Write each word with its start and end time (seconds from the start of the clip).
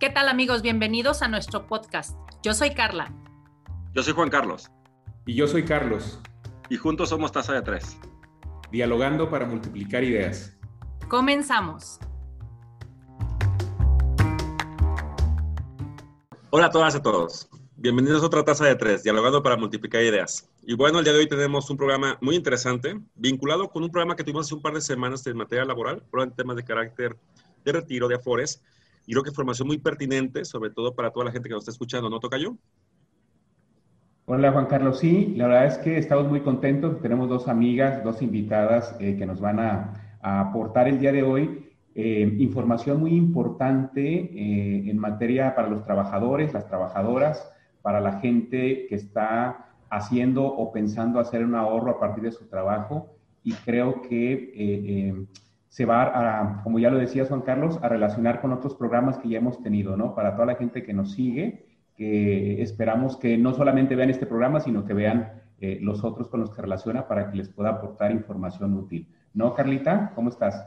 ¿Qué 0.00 0.08
tal 0.08 0.30
amigos? 0.30 0.62
Bienvenidos 0.62 1.20
a 1.20 1.28
nuestro 1.28 1.66
podcast. 1.66 2.16
Yo 2.42 2.54
soy 2.54 2.70
Carla. 2.70 3.12
Yo 3.92 4.02
soy 4.02 4.14
Juan 4.14 4.30
Carlos. 4.30 4.70
Y 5.26 5.34
yo 5.34 5.46
soy 5.46 5.62
Carlos. 5.62 6.18
Y 6.70 6.78
juntos 6.78 7.10
somos 7.10 7.32
Taza 7.32 7.52
de 7.52 7.60
Tres. 7.60 7.98
Dialogando 8.72 9.28
para 9.28 9.44
multiplicar 9.44 10.02
ideas. 10.02 10.56
Comenzamos. 11.10 11.98
Hola 16.48 16.68
a 16.68 16.70
todas 16.70 16.94
y 16.94 16.96
a 16.96 17.02
todos. 17.02 17.50
Bienvenidos 17.76 18.22
a 18.22 18.26
otra 18.26 18.42
Taza 18.42 18.64
de 18.64 18.76
Tres, 18.76 19.02
Dialogando 19.02 19.42
para 19.42 19.58
multiplicar 19.58 20.02
ideas. 20.02 20.48
Y 20.62 20.76
bueno, 20.76 21.00
el 21.00 21.04
día 21.04 21.12
de 21.12 21.18
hoy 21.18 21.28
tenemos 21.28 21.68
un 21.68 21.76
programa 21.76 22.16
muy 22.22 22.36
interesante, 22.36 22.98
vinculado 23.16 23.68
con 23.68 23.82
un 23.82 23.90
programa 23.90 24.16
que 24.16 24.24
tuvimos 24.24 24.46
hace 24.46 24.54
un 24.54 24.62
par 24.62 24.72
de 24.72 24.80
semanas 24.80 25.22
de 25.24 25.34
materia 25.34 25.66
laboral, 25.66 26.02
en 26.10 26.34
temas 26.34 26.56
de 26.56 26.64
carácter 26.64 27.18
de 27.66 27.72
retiro, 27.72 28.08
de 28.08 28.14
afores, 28.14 28.62
creo 29.12 29.22
que 29.22 29.30
información 29.30 29.68
muy 29.68 29.78
pertinente, 29.78 30.44
sobre 30.44 30.70
todo 30.70 30.94
para 30.94 31.10
toda 31.10 31.26
la 31.26 31.32
gente 31.32 31.48
que 31.48 31.54
nos 31.54 31.62
está 31.62 31.72
escuchando, 31.72 32.08
¿no, 32.08 32.20
toca 32.20 32.38
yo? 32.38 32.56
Hola 34.26 34.52
Juan 34.52 34.66
Carlos, 34.66 35.00
sí, 35.00 35.34
la 35.36 35.48
verdad 35.48 35.66
es 35.66 35.78
que 35.78 35.98
estamos 35.98 36.28
muy 36.28 36.40
contentos, 36.42 37.00
tenemos 37.02 37.28
dos 37.28 37.48
amigas, 37.48 38.04
dos 38.04 38.22
invitadas 38.22 38.94
eh, 39.00 39.16
que 39.16 39.26
nos 39.26 39.40
van 39.40 39.58
a, 39.58 40.06
aportar 40.22 40.86
el 40.86 41.00
día 41.00 41.12
de 41.12 41.22
hoy 41.22 41.70
eh, 41.94 42.36
información 42.38 43.00
muy 43.00 43.12
importante 43.12 44.02
eh, 44.02 44.90
en 44.90 44.98
materia 44.98 45.54
para 45.54 45.66
los 45.68 45.82
trabajadores, 45.82 46.52
las 46.52 46.68
trabajadoras, 46.68 47.50
para 47.80 48.00
la 48.00 48.20
gente 48.20 48.86
que 48.86 48.94
está 48.94 49.70
haciendo 49.88 50.44
o 50.44 50.70
pensando 50.72 51.18
hacer 51.18 51.42
un 51.42 51.54
ahorro 51.54 51.92
a 51.92 51.98
partir 51.98 52.22
de 52.22 52.32
su 52.32 52.46
trabajo. 52.48 53.16
Y 53.42 53.54
creo 53.54 54.02
que 54.02 55.26
se 55.70 55.84
va 55.84 56.02
a, 56.02 56.62
como 56.64 56.80
ya 56.80 56.90
lo 56.90 56.98
decía 56.98 57.24
Juan 57.24 57.42
Carlos, 57.42 57.78
a 57.80 57.88
relacionar 57.88 58.40
con 58.40 58.52
otros 58.52 58.74
programas 58.74 59.18
que 59.18 59.28
ya 59.28 59.38
hemos 59.38 59.62
tenido, 59.62 59.96
¿no? 59.96 60.16
Para 60.16 60.34
toda 60.34 60.46
la 60.46 60.56
gente 60.56 60.82
que 60.82 60.92
nos 60.92 61.12
sigue, 61.12 61.64
que 61.96 62.60
esperamos 62.60 63.16
que 63.16 63.38
no 63.38 63.54
solamente 63.54 63.94
vean 63.94 64.10
este 64.10 64.26
programa, 64.26 64.58
sino 64.58 64.84
que 64.84 64.94
vean 64.94 65.32
eh, 65.60 65.78
los 65.80 66.02
otros 66.02 66.28
con 66.28 66.40
los 66.40 66.50
que 66.50 66.60
relaciona 66.60 67.06
para 67.06 67.30
que 67.30 67.36
les 67.36 67.48
pueda 67.48 67.70
aportar 67.70 68.10
información 68.10 68.74
útil. 68.74 69.06
¿No, 69.32 69.54
Carlita? 69.54 70.10
¿Cómo 70.16 70.30
estás? 70.30 70.66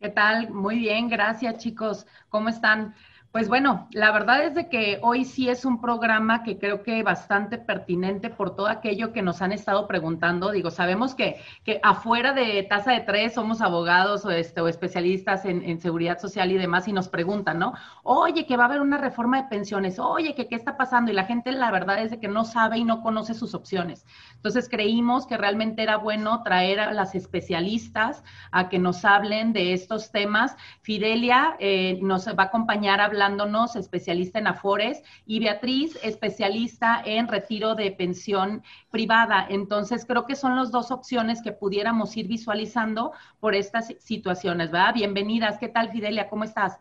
¿Qué 0.00 0.08
tal? 0.08 0.50
Muy 0.50 0.78
bien, 0.78 1.10
gracias 1.10 1.58
chicos. 1.58 2.06
¿Cómo 2.30 2.48
están? 2.48 2.94
Pues 3.30 3.46
bueno, 3.50 3.88
la 3.92 4.10
verdad 4.10 4.42
es 4.44 4.54
de 4.54 4.70
que 4.70 5.00
hoy 5.02 5.26
sí 5.26 5.50
es 5.50 5.66
un 5.66 5.82
programa 5.82 6.42
que 6.42 6.58
creo 6.58 6.82
que 6.82 7.02
bastante 7.02 7.58
pertinente 7.58 8.30
por 8.30 8.56
todo 8.56 8.68
aquello 8.68 9.12
que 9.12 9.20
nos 9.20 9.42
han 9.42 9.52
estado 9.52 9.86
preguntando. 9.86 10.50
Digo, 10.50 10.70
sabemos 10.70 11.14
que, 11.14 11.36
que 11.62 11.78
afuera 11.82 12.32
de 12.32 12.62
tasa 12.62 12.92
de 12.92 13.00
tres 13.00 13.34
somos 13.34 13.60
abogados 13.60 14.24
o, 14.24 14.30
este, 14.30 14.66
especialistas 14.66 15.44
en, 15.44 15.78
seguridad 15.78 16.18
social 16.18 16.50
y 16.50 16.56
demás 16.56 16.88
y 16.88 16.94
nos 16.94 17.08
preguntan, 17.08 17.58
¿no? 17.58 17.74
Oye, 18.02 18.46
que 18.46 18.56
va 18.56 18.64
a 18.64 18.66
haber 18.66 18.80
una 18.80 18.96
reforma 18.96 19.42
de 19.42 19.48
pensiones, 19.48 19.98
oye, 19.98 20.34
que 20.34 20.48
qué 20.48 20.54
está 20.54 20.78
pasando 20.78 21.10
y 21.10 21.14
la 21.14 21.24
gente 21.24 21.52
la 21.52 21.70
verdad 21.70 22.02
es 22.02 22.10
de 22.10 22.20
que 22.20 22.28
no 22.28 22.46
sabe 22.46 22.78
y 22.78 22.84
no 22.84 23.02
conoce 23.02 23.34
sus 23.34 23.54
opciones. 23.54 24.06
Entonces 24.36 24.70
creímos 24.70 25.26
que 25.26 25.36
realmente 25.36 25.82
era 25.82 25.98
bueno 25.98 26.42
traer 26.42 26.80
a 26.80 26.92
las 26.92 27.14
especialistas 27.14 28.24
a 28.52 28.70
que 28.70 28.78
nos 28.78 29.04
hablen 29.04 29.52
de 29.52 29.74
estos 29.74 30.12
temas. 30.12 30.56
Fidelia 30.80 31.56
eh, 31.58 31.98
nos 32.00 32.26
va 32.26 32.44
a 32.44 32.46
acompañar 32.46 33.02
a 33.02 33.04
hablándonos, 33.18 33.74
especialista 33.74 34.38
en 34.38 34.46
Afores, 34.46 35.02
y 35.26 35.40
Beatriz, 35.40 35.98
especialista 36.04 37.02
en 37.04 37.26
retiro 37.26 37.74
de 37.74 37.90
pensión 37.90 38.62
privada. 38.90 39.44
Entonces, 39.48 40.04
creo 40.06 40.24
que 40.24 40.36
son 40.36 40.56
las 40.56 40.70
dos 40.70 40.92
opciones 40.92 41.42
que 41.42 41.50
pudiéramos 41.50 42.16
ir 42.16 42.28
visualizando 42.28 43.12
por 43.40 43.56
estas 43.56 43.92
situaciones, 43.98 44.70
¿verdad? 44.70 44.94
Bienvenidas. 44.94 45.58
¿Qué 45.58 45.68
tal, 45.68 45.90
Fidelia? 45.90 46.28
¿Cómo 46.28 46.44
estás? 46.44 46.78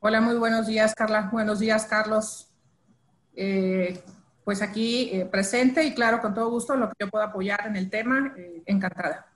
Hola, 0.00 0.20
muy 0.22 0.38
buenos 0.38 0.66
días, 0.66 0.94
Carla. 0.94 1.28
Buenos 1.30 1.58
días, 1.58 1.84
Carlos. 1.84 2.50
Eh, 3.34 4.02
pues 4.44 4.62
aquí 4.62 5.10
eh, 5.12 5.26
presente 5.26 5.84
y 5.84 5.94
claro, 5.94 6.22
con 6.22 6.32
todo 6.32 6.48
gusto, 6.50 6.74
lo 6.74 6.88
que 6.88 6.94
yo 7.00 7.10
pueda 7.10 7.26
apoyar 7.26 7.66
en 7.66 7.76
el 7.76 7.90
tema, 7.90 8.32
eh, 8.38 8.62
encantada. 8.64 9.26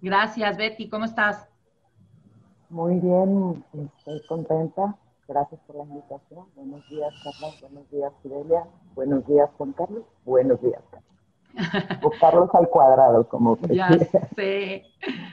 Gracias, 0.00 0.56
Betty. 0.56 0.88
¿Cómo 0.88 1.04
estás? 1.04 1.46
Muy 2.70 2.94
bien, 3.00 3.62
estoy 3.74 4.22
contenta. 4.26 4.96
Gracias 5.30 5.60
por 5.60 5.76
la 5.76 5.84
invitación. 5.84 6.46
Buenos 6.56 6.88
días, 6.88 7.14
Carlos. 7.22 7.54
Buenos 7.60 7.88
días, 7.92 8.12
Fidelia. 8.20 8.66
Buenos 8.96 9.24
días, 9.28 9.48
Juan 9.58 9.72
Carlos. 9.74 10.04
Buenos 10.24 10.60
días, 10.60 10.82
Carlos. 10.90 11.19
O 12.02 12.10
Carlos 12.20 12.48
al 12.54 12.68
cuadrado, 12.68 13.26
como 13.28 13.58
Ya 13.68 13.90
sé. 14.34 14.90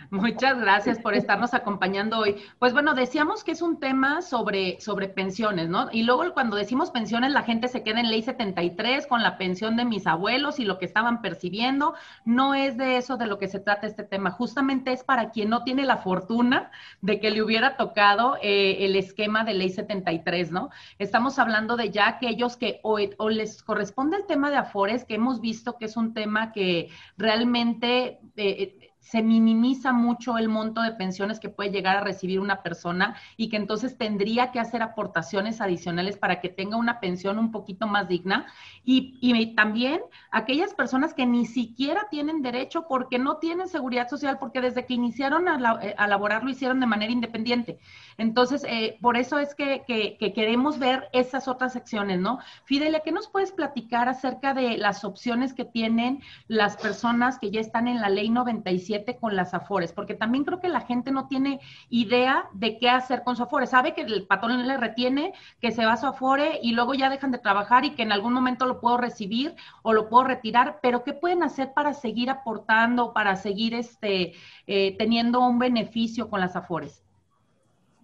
Muchas 0.09 0.59
gracias 0.59 0.99
por 0.99 1.13
estarnos 1.13 1.53
acompañando 1.53 2.19
hoy. 2.19 2.37
Pues 2.59 2.71
bueno, 2.71 2.93
decíamos 2.93 3.43
que 3.43 3.51
es 3.51 3.61
un 3.61 3.79
tema 3.79 4.21
sobre, 4.21 4.79
sobre 4.79 5.09
pensiones, 5.09 5.67
¿no? 5.67 5.89
Y 5.91 6.03
luego 6.03 6.33
cuando 6.33 6.55
decimos 6.55 6.91
pensiones, 6.91 7.33
la 7.33 7.43
gente 7.43 7.67
se 7.67 7.83
queda 7.83 7.99
en 7.99 8.09
ley 8.09 8.21
73 8.21 9.07
con 9.07 9.21
la 9.23 9.37
pensión 9.37 9.75
de 9.75 9.83
mis 9.83 10.07
abuelos 10.07 10.59
y 10.59 10.65
lo 10.65 10.79
que 10.79 10.85
estaban 10.85 11.21
percibiendo. 11.21 11.93
No 12.23 12.53
es 12.53 12.77
de 12.77 12.97
eso 12.97 13.17
de 13.17 13.27
lo 13.27 13.37
que 13.37 13.49
se 13.49 13.59
trata 13.59 13.87
este 13.87 14.03
tema. 14.03 14.31
Justamente 14.31 14.93
es 14.93 15.03
para 15.03 15.31
quien 15.31 15.49
no 15.49 15.63
tiene 15.63 15.85
la 15.85 15.97
fortuna 15.97 16.71
de 17.01 17.19
que 17.19 17.29
le 17.29 17.41
hubiera 17.41 17.75
tocado 17.75 18.37
eh, 18.41 18.85
el 18.85 18.95
esquema 18.95 19.43
de 19.43 19.53
ley 19.53 19.69
73, 19.69 20.51
¿no? 20.51 20.69
Estamos 20.99 21.39
hablando 21.39 21.75
de 21.75 21.91
ya 21.91 22.07
aquellos 22.07 22.55
que 22.55 22.79
o, 22.83 22.99
o 23.17 23.29
les 23.29 23.61
corresponde 23.61 24.17
el 24.17 24.25
tema 24.25 24.49
de 24.49 24.57
Afores, 24.57 25.03
que 25.03 25.15
hemos 25.15 25.41
visto 25.41 25.77
que 25.77 25.85
es 25.85 25.97
un 25.97 26.06
tema 26.13 26.51
que 26.51 26.89
realmente... 27.17 28.19
Eh, 28.35 28.86
se 29.07 29.23
minimiza 29.23 29.93
mucho 29.93 30.37
el 30.37 30.49
monto 30.49 30.81
de 30.81 30.91
pensiones 30.91 31.39
que 31.39 31.47
puede 31.47 31.71
llegar 31.71 31.95
a 31.95 32.01
recibir 32.01 32.41
una 32.41 32.61
persona 32.61 33.15
y 33.37 33.47
que 33.47 33.55
entonces 33.55 33.97
tendría 33.97 34.51
que 34.51 34.59
hacer 34.59 34.81
aportaciones 34.81 35.61
adicionales 35.61 36.17
para 36.17 36.41
que 36.41 36.49
tenga 36.49 36.75
una 36.75 36.99
pensión 36.99 37.39
un 37.39 37.51
poquito 37.51 37.87
más 37.87 38.09
digna. 38.09 38.47
Y, 38.83 39.17
y 39.21 39.55
también 39.55 40.01
aquellas 40.29 40.73
personas 40.73 41.13
que 41.13 41.25
ni 41.25 41.45
siquiera 41.45 42.07
tienen 42.11 42.41
derecho 42.41 42.85
porque 42.89 43.17
no 43.17 43.37
tienen 43.37 43.69
seguridad 43.69 44.09
social, 44.09 44.39
porque 44.39 44.59
desde 44.59 44.85
que 44.85 44.95
iniciaron 44.95 45.47
a, 45.47 45.79
eh, 45.81 45.95
a 45.97 46.07
laborar 46.07 46.43
lo 46.43 46.49
hicieron 46.49 46.81
de 46.81 46.87
manera 46.87 47.11
independiente. 47.11 47.79
Entonces, 48.17 48.65
eh, 48.67 48.97
por 49.01 49.15
eso 49.15 49.39
es 49.39 49.55
que, 49.55 49.83
que, 49.87 50.17
que, 50.17 50.33
queremos 50.33 50.79
ver 50.79 51.07
esas 51.13 51.47
otras 51.47 51.71
secciones, 51.71 52.19
¿no? 52.19 52.39
Fidelia, 52.65 53.01
¿qué 53.05 53.13
nos 53.13 53.29
puedes 53.29 53.53
platicar 53.53 54.09
acerca 54.09 54.53
de 54.53 54.77
las 54.77 55.05
opciones 55.05 55.53
que 55.53 55.63
tienen 55.63 56.21
las 56.47 56.75
personas 56.75 57.39
que 57.39 57.51
ya 57.51 57.61
están 57.61 57.87
en 57.87 58.01
la 58.01 58.09
ley 58.09 58.29
97? 58.29 58.96
Con 59.19 59.35
las 59.35 59.53
afores, 59.53 59.93
porque 59.93 60.15
también 60.15 60.43
creo 60.43 60.59
que 60.59 60.67
la 60.67 60.81
gente 60.81 61.11
no 61.11 61.27
tiene 61.27 61.59
idea 61.89 62.49
de 62.53 62.77
qué 62.79 62.89
hacer 62.89 63.23
con 63.23 63.35
su 63.35 63.43
afore. 63.43 63.67
Sabe 63.67 63.93
que 63.93 64.01
el 64.01 64.25
patrón 64.25 64.65
le 64.67 64.77
retiene, 64.77 65.33
que 65.61 65.71
se 65.71 65.85
va 65.85 65.93
a 65.93 65.97
su 65.97 66.07
afore 66.07 66.59
y 66.61 66.71
luego 66.71 66.93
ya 66.93 67.09
dejan 67.09 67.31
de 67.31 67.37
trabajar 67.37 67.85
y 67.85 67.91
que 67.91 68.03
en 68.03 68.11
algún 68.11 68.33
momento 68.33 68.65
lo 68.65 68.79
puedo 68.79 68.97
recibir 68.97 69.55
o 69.83 69.93
lo 69.93 70.09
puedo 70.09 70.23
retirar, 70.23 70.79
pero 70.81 71.03
¿qué 71.03 71.13
pueden 71.13 71.43
hacer 71.43 71.73
para 71.73 71.93
seguir 71.93 72.29
aportando, 72.29 73.13
para 73.13 73.35
seguir 73.35 73.73
este, 73.73 74.33
eh, 74.65 74.95
teniendo 74.97 75.41
un 75.41 75.59
beneficio 75.59 76.29
con 76.29 76.39
las 76.39 76.55
afores? 76.55 77.03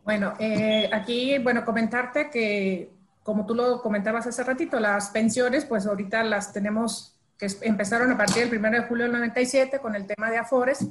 Bueno, 0.03 0.33
eh, 0.39 0.89
aquí, 0.91 1.37
bueno, 1.39 1.63
comentarte 1.63 2.29
que 2.29 2.91
como 3.23 3.45
tú 3.45 3.55
lo 3.55 3.81
comentabas 3.81 4.27
hace 4.27 4.43
ratito, 4.43 4.79
las 4.79 5.09
pensiones, 5.09 5.65
pues 5.65 5.87
ahorita 5.87 6.23
las 6.23 6.51
tenemos 6.51 7.12
que 7.43 7.67
empezaron 7.67 8.11
a 8.11 8.17
partir 8.17 8.49
del 8.49 8.59
1 8.59 8.71
de 8.71 8.81
julio 8.83 9.03
del 9.03 9.13
97 9.13 9.79
con 9.79 9.95
el 9.95 10.05
tema 10.05 10.31
de 10.31 10.37
Afores, 10.37 10.85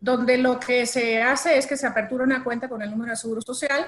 donde 0.00 0.38
lo 0.38 0.58
que 0.58 0.86
se 0.86 1.22
hace 1.22 1.58
es 1.58 1.66
que 1.66 1.76
se 1.76 1.86
apertura 1.86 2.24
una 2.24 2.42
cuenta 2.42 2.68
con 2.68 2.80
el 2.82 2.90
número 2.90 3.10
de 3.10 3.16
seguro 3.16 3.42
social 3.42 3.86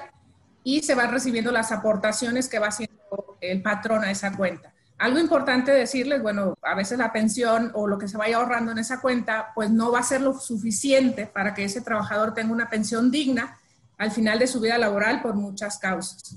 y 0.63 0.83
se 0.83 0.95
van 0.95 1.11
recibiendo 1.11 1.51
las 1.51 1.71
aportaciones 1.71 2.49
que 2.49 2.59
va 2.59 2.67
haciendo 2.67 3.37
el 3.41 3.61
patrón 3.61 4.03
a 4.03 4.11
esa 4.11 4.35
cuenta. 4.35 4.73
Algo 4.99 5.19
importante 5.19 5.71
decirles, 5.71 6.21
bueno, 6.21 6.55
a 6.63 6.75
veces 6.75 6.97
la 6.97 7.13
pensión 7.13 7.71
o 7.73 7.87
lo 7.87 7.97
que 7.97 8.07
se 8.07 8.17
vaya 8.17 8.37
ahorrando 8.37 8.71
en 8.71 8.79
esa 8.79 8.99
cuenta, 8.99 9.51
pues 9.53 9.69
no 9.69 9.91
va 9.91 9.99
a 9.99 10.03
ser 10.03 10.21
lo 10.21 10.39
suficiente 10.39 11.27
para 11.27 11.53
que 11.53 11.63
ese 11.63 11.81
trabajador 11.81 12.33
tenga 12.33 12.51
una 12.51 12.69
pensión 12.69 13.11
digna 13.11 13.59
al 13.97 14.11
final 14.11 14.39
de 14.39 14.47
su 14.47 14.59
vida 14.59 14.77
laboral 14.77 15.21
por 15.21 15.35
muchas 15.35 15.77
causas. 15.77 16.35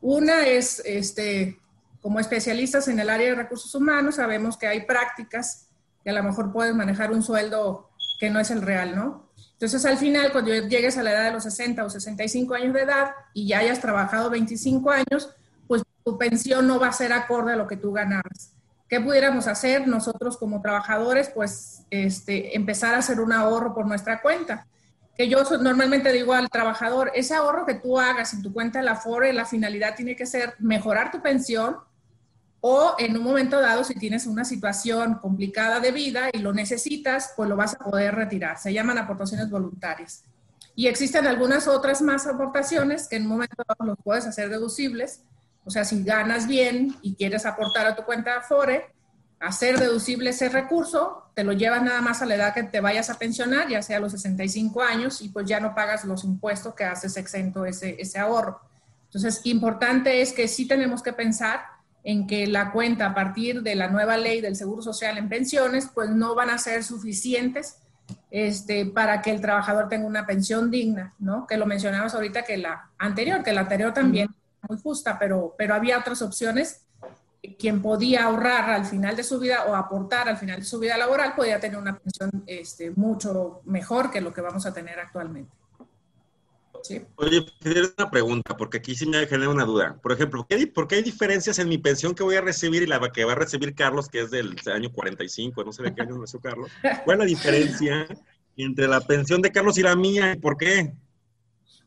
Una 0.00 0.46
es 0.46 0.82
este, 0.84 1.59
como 2.00 2.20
especialistas 2.20 2.88
en 2.88 2.98
el 2.98 3.10
área 3.10 3.28
de 3.28 3.34
recursos 3.34 3.74
humanos 3.74 4.16
sabemos 4.16 4.56
que 4.56 4.66
hay 4.66 4.82
prácticas 4.82 5.68
que 6.02 6.10
a 6.10 6.12
lo 6.14 6.22
mejor 6.22 6.52
puedes 6.52 6.74
manejar 6.74 7.12
un 7.12 7.22
sueldo 7.22 7.90
que 8.18 8.30
no 8.30 8.40
es 8.40 8.50
el 8.50 8.62
real, 8.62 8.96
¿no? 8.96 9.30
Entonces, 9.52 9.84
al 9.84 9.98
final, 9.98 10.32
cuando 10.32 10.54
llegues 10.54 10.96
a 10.96 11.02
la 11.02 11.12
edad 11.12 11.24
de 11.24 11.32
los 11.32 11.42
60 11.42 11.84
o 11.84 11.90
65 11.90 12.54
años 12.54 12.72
de 12.72 12.80
edad 12.80 13.10
y 13.34 13.46
ya 13.46 13.58
hayas 13.58 13.80
trabajado 13.80 14.30
25 14.30 14.90
años, 14.90 15.34
pues 15.68 15.82
tu 16.02 16.16
pensión 16.16 16.66
no 16.66 16.80
va 16.80 16.88
a 16.88 16.92
ser 16.92 17.12
acorde 17.12 17.52
a 17.52 17.56
lo 17.56 17.66
que 17.66 17.76
tú 17.76 17.92
ganabas. 17.92 18.52
¿Qué 18.88 19.00
pudiéramos 19.00 19.46
hacer 19.46 19.86
nosotros 19.86 20.38
como 20.38 20.62
trabajadores? 20.62 21.28
Pues 21.28 21.82
este, 21.90 22.56
empezar 22.56 22.94
a 22.94 22.98
hacer 22.98 23.20
un 23.20 23.32
ahorro 23.32 23.74
por 23.74 23.86
nuestra 23.86 24.22
cuenta. 24.22 24.66
Que 25.14 25.28
yo 25.28 25.44
normalmente 25.60 26.10
digo 26.10 26.32
al 26.32 26.48
trabajador, 26.48 27.12
ese 27.14 27.34
ahorro 27.34 27.66
que 27.66 27.74
tú 27.74 28.00
hagas 28.00 28.32
en 28.32 28.42
tu 28.42 28.54
cuenta 28.54 28.78
de 28.78 28.86
la 28.86 28.96
FORE, 28.96 29.34
la 29.34 29.44
finalidad 29.44 29.94
tiene 29.94 30.16
que 30.16 30.24
ser 30.24 30.54
mejorar 30.58 31.10
tu 31.10 31.20
pensión 31.20 31.76
o 32.60 32.94
en 32.98 33.16
un 33.16 33.24
momento 33.24 33.60
dado, 33.60 33.84
si 33.84 33.94
tienes 33.94 34.26
una 34.26 34.44
situación 34.44 35.14
complicada 35.14 35.80
de 35.80 35.92
vida 35.92 36.28
y 36.32 36.38
lo 36.38 36.52
necesitas, 36.52 37.32
pues 37.34 37.48
lo 37.48 37.56
vas 37.56 37.74
a 37.74 37.78
poder 37.78 38.14
retirar. 38.14 38.58
Se 38.58 38.72
llaman 38.72 38.98
aportaciones 38.98 39.48
voluntarias. 39.48 40.24
Y 40.74 40.86
existen 40.86 41.26
algunas 41.26 41.68
otras 41.68 42.02
más 42.02 42.26
aportaciones 42.26 43.08
que 43.08 43.16
en 43.16 43.22
un 43.22 43.28
momento 43.28 43.56
dado 43.66 43.86
los 43.86 43.98
puedes 44.02 44.26
hacer 44.26 44.50
deducibles, 44.50 45.22
O 45.64 45.70
sea, 45.70 45.84
si 45.84 46.02
ganas 46.02 46.46
bien 46.46 46.96
y 47.02 47.14
quieres 47.14 47.44
aportar 47.44 47.86
a 47.86 47.94
tu 47.94 48.02
cuenta 48.04 48.30
de 48.30 48.36
Afore, 48.38 48.90
hacer 49.40 49.78
deducible 49.78 50.30
ese 50.30 50.48
recurso, 50.48 51.30
te 51.34 51.44
lo 51.44 51.52
llevas 51.52 51.82
nada 51.82 52.00
más 52.00 52.22
a 52.22 52.26
la 52.26 52.34
edad 52.34 52.54
que 52.54 52.62
te 52.62 52.80
vayas 52.80 53.10
a 53.10 53.18
pensionar, 53.18 53.68
ya 53.68 53.82
sea 53.82 53.98
a 53.98 54.00
los 54.00 54.12
65 54.12 54.82
años, 54.82 55.20
y 55.20 55.28
pues 55.28 55.46
ya 55.46 55.60
no 55.60 55.74
pagas 55.74 56.04
los 56.04 56.24
impuestos 56.24 56.74
que 56.74 56.84
haces 56.84 57.16
exento 57.16 57.66
ese, 57.66 57.96
ese 58.00 58.18
ahorro. 58.18 58.60
Entonces, 59.04 59.40
importante 59.44 60.22
es 60.22 60.32
que 60.32 60.48
sí 60.48 60.66
tenemos 60.66 61.02
que 61.02 61.12
pensar 61.12 61.60
en 62.04 62.26
que 62.26 62.46
la 62.46 62.72
cuenta 62.72 63.06
a 63.06 63.14
partir 63.14 63.62
de 63.62 63.74
la 63.74 63.88
nueva 63.88 64.16
ley 64.16 64.40
del 64.40 64.56
Seguro 64.56 64.82
Social 64.82 65.18
en 65.18 65.28
pensiones, 65.28 65.90
pues 65.92 66.10
no 66.10 66.34
van 66.34 66.50
a 66.50 66.58
ser 66.58 66.82
suficientes 66.82 67.78
este, 68.30 68.86
para 68.86 69.22
que 69.22 69.30
el 69.30 69.40
trabajador 69.40 69.88
tenga 69.88 70.06
una 70.06 70.26
pensión 70.26 70.70
digna, 70.70 71.14
¿no? 71.18 71.46
Que 71.46 71.56
lo 71.56 71.66
mencionamos 71.66 72.14
ahorita 72.14 72.42
que 72.42 72.56
la 72.56 72.90
anterior, 72.98 73.42
que 73.42 73.52
la 73.52 73.62
anterior 73.62 73.92
también 73.92 74.28
muy 74.68 74.78
justa, 74.78 75.18
pero, 75.18 75.54
pero 75.56 75.74
había 75.74 75.98
otras 75.98 76.22
opciones 76.22 76.82
quien 77.58 77.80
podía 77.80 78.24
ahorrar 78.24 78.70
al 78.70 78.84
final 78.84 79.16
de 79.16 79.22
su 79.22 79.38
vida 79.38 79.64
o 79.66 79.74
aportar 79.74 80.28
al 80.28 80.36
final 80.36 80.58
de 80.58 80.64
su 80.64 80.78
vida 80.78 80.98
laboral 80.98 81.34
podía 81.34 81.58
tener 81.58 81.78
una 81.78 81.98
pensión 81.98 82.44
este, 82.46 82.90
mucho 82.90 83.62
mejor 83.64 84.10
que 84.10 84.20
lo 84.20 84.32
que 84.32 84.40
vamos 84.40 84.66
a 84.66 84.74
tener 84.74 84.98
actualmente. 84.98 85.50
¿Sí? 86.82 87.02
Oye, 87.16 87.46
una 87.98 88.10
pregunta, 88.10 88.56
porque 88.56 88.78
aquí 88.78 88.94
sí 88.94 89.06
me 89.06 89.26
genera 89.26 89.50
una 89.50 89.64
duda. 89.64 89.98
Por 90.02 90.12
ejemplo, 90.12 90.46
¿por 90.74 90.88
qué 90.88 90.94
hay 90.96 91.02
diferencias 91.02 91.58
en 91.58 91.68
mi 91.68 91.78
pensión 91.78 92.14
que 92.14 92.22
voy 92.22 92.36
a 92.36 92.40
recibir 92.40 92.82
y 92.82 92.86
la 92.86 93.00
que 93.12 93.24
va 93.24 93.32
a 93.32 93.36
recibir 93.36 93.74
Carlos, 93.74 94.08
que 94.08 94.20
es 94.20 94.30
del 94.30 94.56
año 94.72 94.90
45, 94.92 95.64
no 95.64 95.72
sé 95.72 95.82
de 95.82 95.94
qué 95.94 96.02
año 96.02 96.18
nació 96.18 96.40
Carlos? 96.40 96.70
¿Cuál 97.04 97.16
es 97.16 97.18
la 97.18 97.24
diferencia 97.24 98.06
entre 98.56 98.88
la 98.88 99.00
pensión 99.00 99.42
de 99.42 99.52
Carlos 99.52 99.78
y 99.78 99.82
la 99.82 99.96
mía 99.96 100.32
y 100.32 100.38
por 100.38 100.56
qué? 100.56 100.92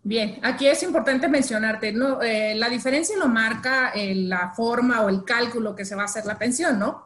Bien, 0.06 0.38
aquí 0.44 0.68
es 0.68 0.84
importante 0.84 1.30
mencionarte, 1.30 1.94
¿no? 1.94 2.22
Eh, 2.22 2.56
la 2.56 2.68
diferencia 2.68 3.18
lo 3.18 3.30
marca 3.30 3.92
eh, 3.92 4.14
la 4.14 4.54
forma 4.54 5.02
o 5.02 5.10
el 5.10 5.24
cálculo 5.24 5.76
que 5.76 5.86
se 5.86 5.96
va 5.96 6.02
a 6.02 6.06
hacer 6.06 6.26
la 6.26 6.38
pensión, 6.38 6.78
¿no? 6.78 7.06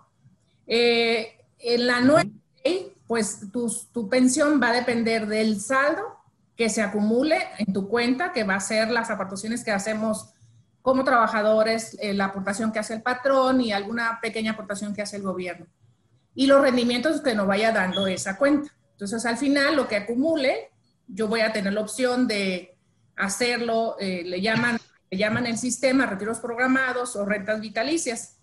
Eh, 0.65 1.37
en 1.59 1.85
la 1.85 2.01
nueva 2.01 2.23
ley, 2.65 2.93
pues 3.05 3.51
tu, 3.51 3.71
tu, 3.93 4.09
pensión 4.09 4.59
va 4.61 4.69
a 4.69 4.73
depender 4.73 5.27
del 5.27 5.61
saldo 5.61 6.16
que 6.57 6.69
se 6.69 6.81
acumule 6.81 7.37
en 7.59 7.71
tu 7.71 7.87
cuenta, 7.87 8.33
que 8.33 8.43
va 8.43 8.55
a 8.55 8.59
ser 8.59 8.89
las 8.89 9.09
aportaciones 9.11 9.63
que 9.63 9.71
hacemos 9.71 10.33
como 10.81 11.03
trabajadores, 11.03 11.97
la 12.01 12.25
aportación 12.25 12.71
que 12.71 12.79
hace 12.79 12.95
el 12.95 13.01
patrón 13.01 13.61
y 13.61 13.71
alguna 13.71 14.19
pequeña 14.21 14.53
aportación 14.53 14.95
que 14.95 15.03
hace 15.03 15.17
el 15.17 15.21
gobierno. 15.21 15.67
Y 16.33 16.47
los 16.47 16.61
rendimientos 16.61 17.21
que 17.21 17.35
nos 17.35 17.45
vaya 17.45 17.71
dando 17.71 18.07
esa 18.07 18.37
cuenta. 18.37 18.71
Entonces, 18.91 19.25
al 19.25 19.37
final, 19.37 19.75
lo 19.75 19.87
que 19.87 19.97
acumule, 19.97 20.71
yo 21.07 21.27
voy 21.27 21.41
a 21.41 21.53
tener 21.53 21.73
la 21.73 21.81
opción 21.81 22.27
de 22.27 22.75
hacerlo, 23.15 23.95
eh, 23.99 24.23
le, 24.25 24.41
llaman, 24.41 24.79
le 25.11 25.17
llaman 25.17 25.45
el 25.45 25.57
sistema 25.57 26.05
retiros 26.05 26.39
programados 26.39 27.15
o 27.15 27.25
rentas 27.25 27.59
vitalicias. 27.59 28.37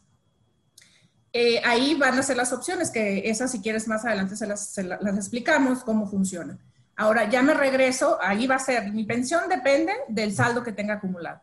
Eh, 1.32 1.60
ahí 1.64 1.94
van 1.94 2.16
a 2.16 2.22
ser 2.22 2.36
las 2.36 2.52
opciones, 2.52 2.90
que 2.90 3.28
esas 3.28 3.50
si 3.50 3.60
quieres 3.60 3.88
más 3.88 4.04
adelante 4.04 4.36
se 4.36 4.46
las, 4.46 4.76
las 4.78 5.16
explicamos 5.16 5.82
cómo 5.82 6.06
funciona. 6.06 6.58
Ahora 6.96 7.28
ya 7.28 7.42
me 7.42 7.54
regreso, 7.54 8.18
ahí 8.22 8.46
va 8.46 8.56
a 8.56 8.60
ser, 8.60 8.92
mi 8.92 9.04
pensión 9.04 9.48
depende 9.48 9.92
del 10.08 10.34
saldo 10.34 10.62
que 10.62 10.72
tenga 10.72 10.94
acumulado. 10.94 11.40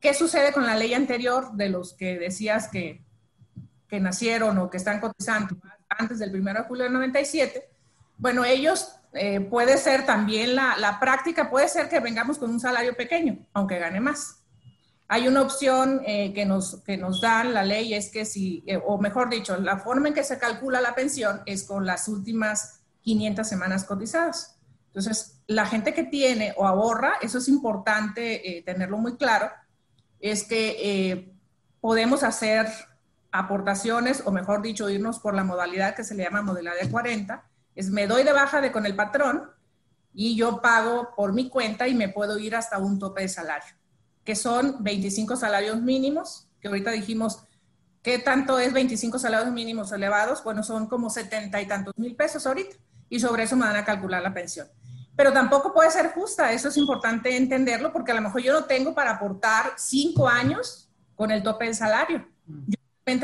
¿Qué 0.00 0.14
sucede 0.14 0.52
con 0.52 0.64
la 0.64 0.74
ley 0.74 0.94
anterior 0.94 1.52
de 1.52 1.68
los 1.68 1.92
que 1.94 2.18
decías 2.18 2.68
que, 2.68 3.02
que 3.88 4.00
nacieron 4.00 4.58
o 4.58 4.70
que 4.70 4.76
están 4.76 5.00
cotizando 5.00 5.56
antes 5.88 6.18
del 6.18 6.34
1 6.34 6.54
de 6.54 6.60
julio 6.60 6.84
del 6.84 6.92
97? 6.92 7.68
Bueno, 8.18 8.44
ellos 8.44 8.96
eh, 9.12 9.40
puede 9.40 9.76
ser 9.78 10.06
también 10.06 10.54
la, 10.54 10.98
práctica, 11.00 11.50
puede 11.50 11.68
ser 11.68 11.88
que 11.88 12.00
vengamos 12.00 12.38
con 12.38 12.50
un 12.50 12.60
salario 12.60 12.96
pequeño, 12.96 13.46
aunque 13.52 13.78
gane 13.78 14.00
más. 14.00 14.42
Hay 15.08 15.28
una 15.28 15.42
opción 15.42 16.02
eh, 16.04 16.32
que, 16.34 16.44
nos, 16.44 16.82
que 16.82 16.96
nos 16.96 17.20
dan 17.20 17.54
la 17.54 17.62
ley, 17.62 17.94
es 17.94 18.10
que 18.10 18.24
si, 18.24 18.64
eh, 18.66 18.80
o 18.84 18.98
mejor 18.98 19.30
dicho, 19.30 19.56
la 19.56 19.78
forma 19.78 20.08
en 20.08 20.14
que 20.14 20.24
se 20.24 20.38
calcula 20.38 20.80
la 20.80 20.94
pensión 20.94 21.42
es 21.46 21.64
con 21.64 21.86
las 21.86 22.08
últimas 22.08 22.80
500 23.02 23.48
semanas 23.48 23.84
cotizadas. 23.84 24.55
Entonces, 24.96 25.42
la 25.46 25.66
gente 25.66 25.92
que 25.92 26.04
tiene 26.04 26.54
o 26.56 26.66
ahorra, 26.66 27.16
eso 27.20 27.36
es 27.36 27.48
importante 27.48 28.62
tenerlo 28.64 28.96
muy 28.96 29.18
claro, 29.18 29.50
es 30.20 30.44
que 30.44 31.34
podemos 31.82 32.22
hacer 32.22 32.66
aportaciones, 33.30 34.22
o 34.24 34.32
mejor 34.32 34.62
dicho, 34.62 34.88
irnos 34.88 35.18
por 35.18 35.34
la 35.34 35.44
modalidad 35.44 35.94
que 35.94 36.02
se 36.02 36.14
le 36.14 36.24
llama 36.24 36.40
modalidad 36.40 36.72
de 36.80 36.90
40, 36.90 37.44
es 37.74 37.90
me 37.90 38.06
doy 38.06 38.22
de 38.22 38.32
baja 38.32 38.62
de 38.62 38.72
con 38.72 38.86
el 38.86 38.96
patrón 38.96 39.50
y 40.14 40.34
yo 40.34 40.62
pago 40.62 41.10
por 41.14 41.34
mi 41.34 41.50
cuenta 41.50 41.86
y 41.86 41.94
me 41.94 42.08
puedo 42.08 42.38
ir 42.38 42.56
hasta 42.56 42.78
un 42.78 42.98
tope 42.98 43.20
de 43.20 43.28
salario, 43.28 43.74
que 44.24 44.34
son 44.34 44.82
25 44.82 45.36
salarios 45.36 45.78
mínimos, 45.82 46.48
que 46.58 46.68
ahorita 46.68 46.90
dijimos, 46.90 47.44
¿qué 48.00 48.18
tanto 48.18 48.58
es 48.58 48.72
25 48.72 49.18
salarios 49.18 49.52
mínimos 49.52 49.92
elevados? 49.92 50.42
Bueno, 50.42 50.62
son 50.62 50.86
como 50.86 51.10
70 51.10 51.60
y 51.60 51.66
tantos 51.66 51.92
mil 51.98 52.16
pesos 52.16 52.46
ahorita, 52.46 52.76
y 53.10 53.20
sobre 53.20 53.42
eso 53.42 53.56
me 53.56 53.66
van 53.66 53.76
a 53.76 53.84
calcular 53.84 54.22
la 54.22 54.32
pensión. 54.32 54.66
Pero 55.16 55.32
tampoco 55.32 55.72
puede 55.72 55.90
ser 55.90 56.12
justa, 56.12 56.52
eso 56.52 56.68
es 56.68 56.76
importante 56.76 57.34
entenderlo, 57.36 57.92
porque 57.92 58.12
a 58.12 58.14
lo 58.14 58.20
mejor 58.20 58.42
yo 58.42 58.52
no 58.52 58.64
tengo 58.64 58.94
para 58.94 59.12
aportar 59.12 59.72
cinco 59.76 60.28
años 60.28 60.90
con 61.14 61.30
el 61.30 61.42
tope 61.42 61.64
del 61.64 61.74
salario. 61.74 62.28
Yo 62.46 62.76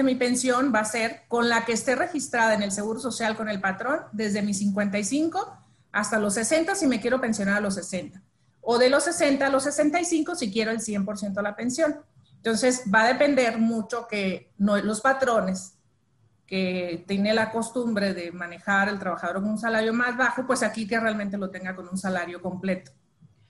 mi 0.04 0.14
pensión 0.14 0.72
va 0.74 0.80
a 0.80 0.84
ser 0.84 1.22
con 1.28 1.48
la 1.48 1.64
que 1.64 1.72
esté 1.72 1.96
registrada 1.96 2.54
en 2.54 2.62
el 2.62 2.70
Seguro 2.70 3.00
Social 3.00 3.36
con 3.36 3.48
el 3.48 3.60
patrón 3.60 4.00
desde 4.12 4.40
mis 4.40 4.58
55 4.58 5.58
hasta 5.90 6.18
los 6.18 6.34
60 6.34 6.76
si 6.76 6.86
me 6.86 7.00
quiero 7.00 7.20
pensionar 7.20 7.56
a 7.56 7.60
los 7.60 7.74
60. 7.74 8.22
O 8.60 8.78
de 8.78 8.88
los 8.88 9.04
60 9.04 9.44
a 9.44 9.50
los 9.50 9.64
65 9.64 10.36
si 10.36 10.52
quiero 10.52 10.70
el 10.70 10.78
100% 10.78 11.32
de 11.32 11.42
la 11.42 11.56
pensión. 11.56 11.96
Entonces 12.36 12.84
va 12.92 13.02
a 13.02 13.08
depender 13.08 13.58
mucho 13.58 14.06
que 14.08 14.52
no, 14.56 14.76
los 14.78 15.00
patrones 15.00 15.74
que 16.52 17.02
tiene 17.08 17.32
la 17.32 17.50
costumbre 17.50 18.12
de 18.12 18.30
manejar 18.30 18.90
el 18.90 18.98
trabajador 18.98 19.36
con 19.36 19.52
un 19.52 19.58
salario 19.58 19.94
más 19.94 20.18
bajo, 20.18 20.46
pues 20.46 20.62
aquí 20.62 20.86
que 20.86 21.00
realmente 21.00 21.38
lo 21.38 21.48
tenga 21.48 21.74
con 21.74 21.88
un 21.88 21.96
salario 21.96 22.42
completo. 22.42 22.92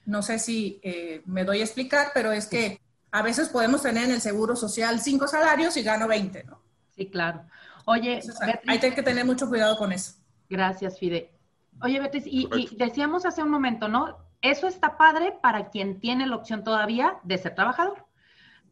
No 0.07 0.23
sé 0.23 0.39
si 0.39 0.79
eh, 0.85 1.21
me 1.27 1.43
doy 1.43 1.63
a 1.63 1.65
explicar, 1.65 2.13
pero 2.15 2.31
es 2.31 2.47
que 2.47 2.81
a 3.11 3.23
veces 3.23 3.49
podemos 3.49 3.83
tener 3.83 4.05
en 4.05 4.13
el 4.13 4.21
seguro 4.21 4.55
social 4.55 5.01
cinco 5.01 5.27
salarios 5.27 5.77
y 5.77 5.83
gano 5.83 6.07
20, 6.07 6.45
¿no? 6.45 6.63
Sí, 6.95 7.11
claro. 7.11 7.43
Oye, 7.87 8.21
hay, 8.69 8.79
que 8.79 9.03
tener 9.03 9.25
mucho 9.25 9.49
cuidado 9.49 9.77
con 9.77 9.91
eso. 9.91 10.13
Gracias, 10.49 10.97
Fide. 11.01 11.33
Oye, 11.81 11.99
Betis, 11.99 12.23
y, 12.25 12.49
decíamos 12.77 13.27
hace 13.27 13.43
un 13.43 13.51
momento, 13.51 13.89
¿no? 13.89 14.17
Eso 14.43 14.69
está 14.69 14.97
padre 14.97 15.37
para 15.43 15.71
quien 15.71 15.99
tiene 15.99 16.29
la 16.29 16.37
opción 16.37 16.63
todavía 16.63 17.17
de 17.25 17.37
ser 17.37 17.57
trabajador. 17.57 18.07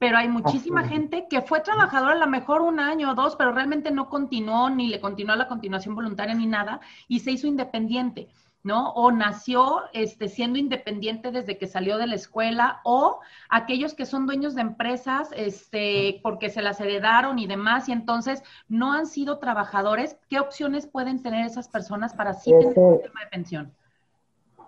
Pero 0.01 0.17
hay 0.17 0.29
muchísima 0.29 0.89
gente 0.89 1.27
que 1.29 1.43
fue 1.43 1.61
trabajador 1.61 2.13
a 2.13 2.15
lo 2.15 2.27
mejor 2.27 2.63
un 2.63 2.81
año 2.81 3.11
o 3.11 3.15
dos, 3.15 3.37
pero 3.37 3.53
realmente 3.53 3.91
no 3.91 4.09
continuó 4.09 4.71
ni 4.71 4.89
le 4.89 4.99
continuó 4.99 5.37
la 5.37 5.47
continuación 5.47 5.95
voluntaria 5.95 6.35
ni 6.35 6.47
nada 6.47 6.81
y 7.07 7.21
se 7.21 7.33
hizo 7.33 7.47
independiente. 7.47 8.31
¿no? 8.63 8.93
O 8.93 9.13
nació 9.13 9.83
este, 9.93 10.29
siendo 10.29 10.59
independiente 10.59 11.31
desde 11.31 11.59
que 11.59 11.67
salió 11.67 11.99
de 11.99 12.07
la 12.07 12.15
escuela, 12.15 12.81
o 12.85 13.21
aquellos 13.51 13.93
que 13.93 14.07
son 14.07 14.27
dueños 14.27 14.55
de 14.55 14.63
empresas 14.63 15.31
este, 15.37 16.21
porque 16.23 16.49
se 16.49 16.63
las 16.63 16.81
heredaron 16.81 17.39
y 17.39 17.47
demás, 17.47 17.89
y 17.89 17.93
entonces 17.93 18.43
no 18.69 18.93
han 18.93 19.07
sido 19.07 19.39
trabajadores, 19.39 20.19
¿qué 20.29 20.41
opciones 20.41 20.87
pueden 20.87 21.23
tener 21.23 21.45
esas 21.45 21.69
personas 21.69 22.15
para 22.15 22.35
sí 22.35 22.51
tener 22.51 22.79
un 22.79 23.01
tema 23.03 23.21
de 23.25 23.31
pensión? 23.31 23.73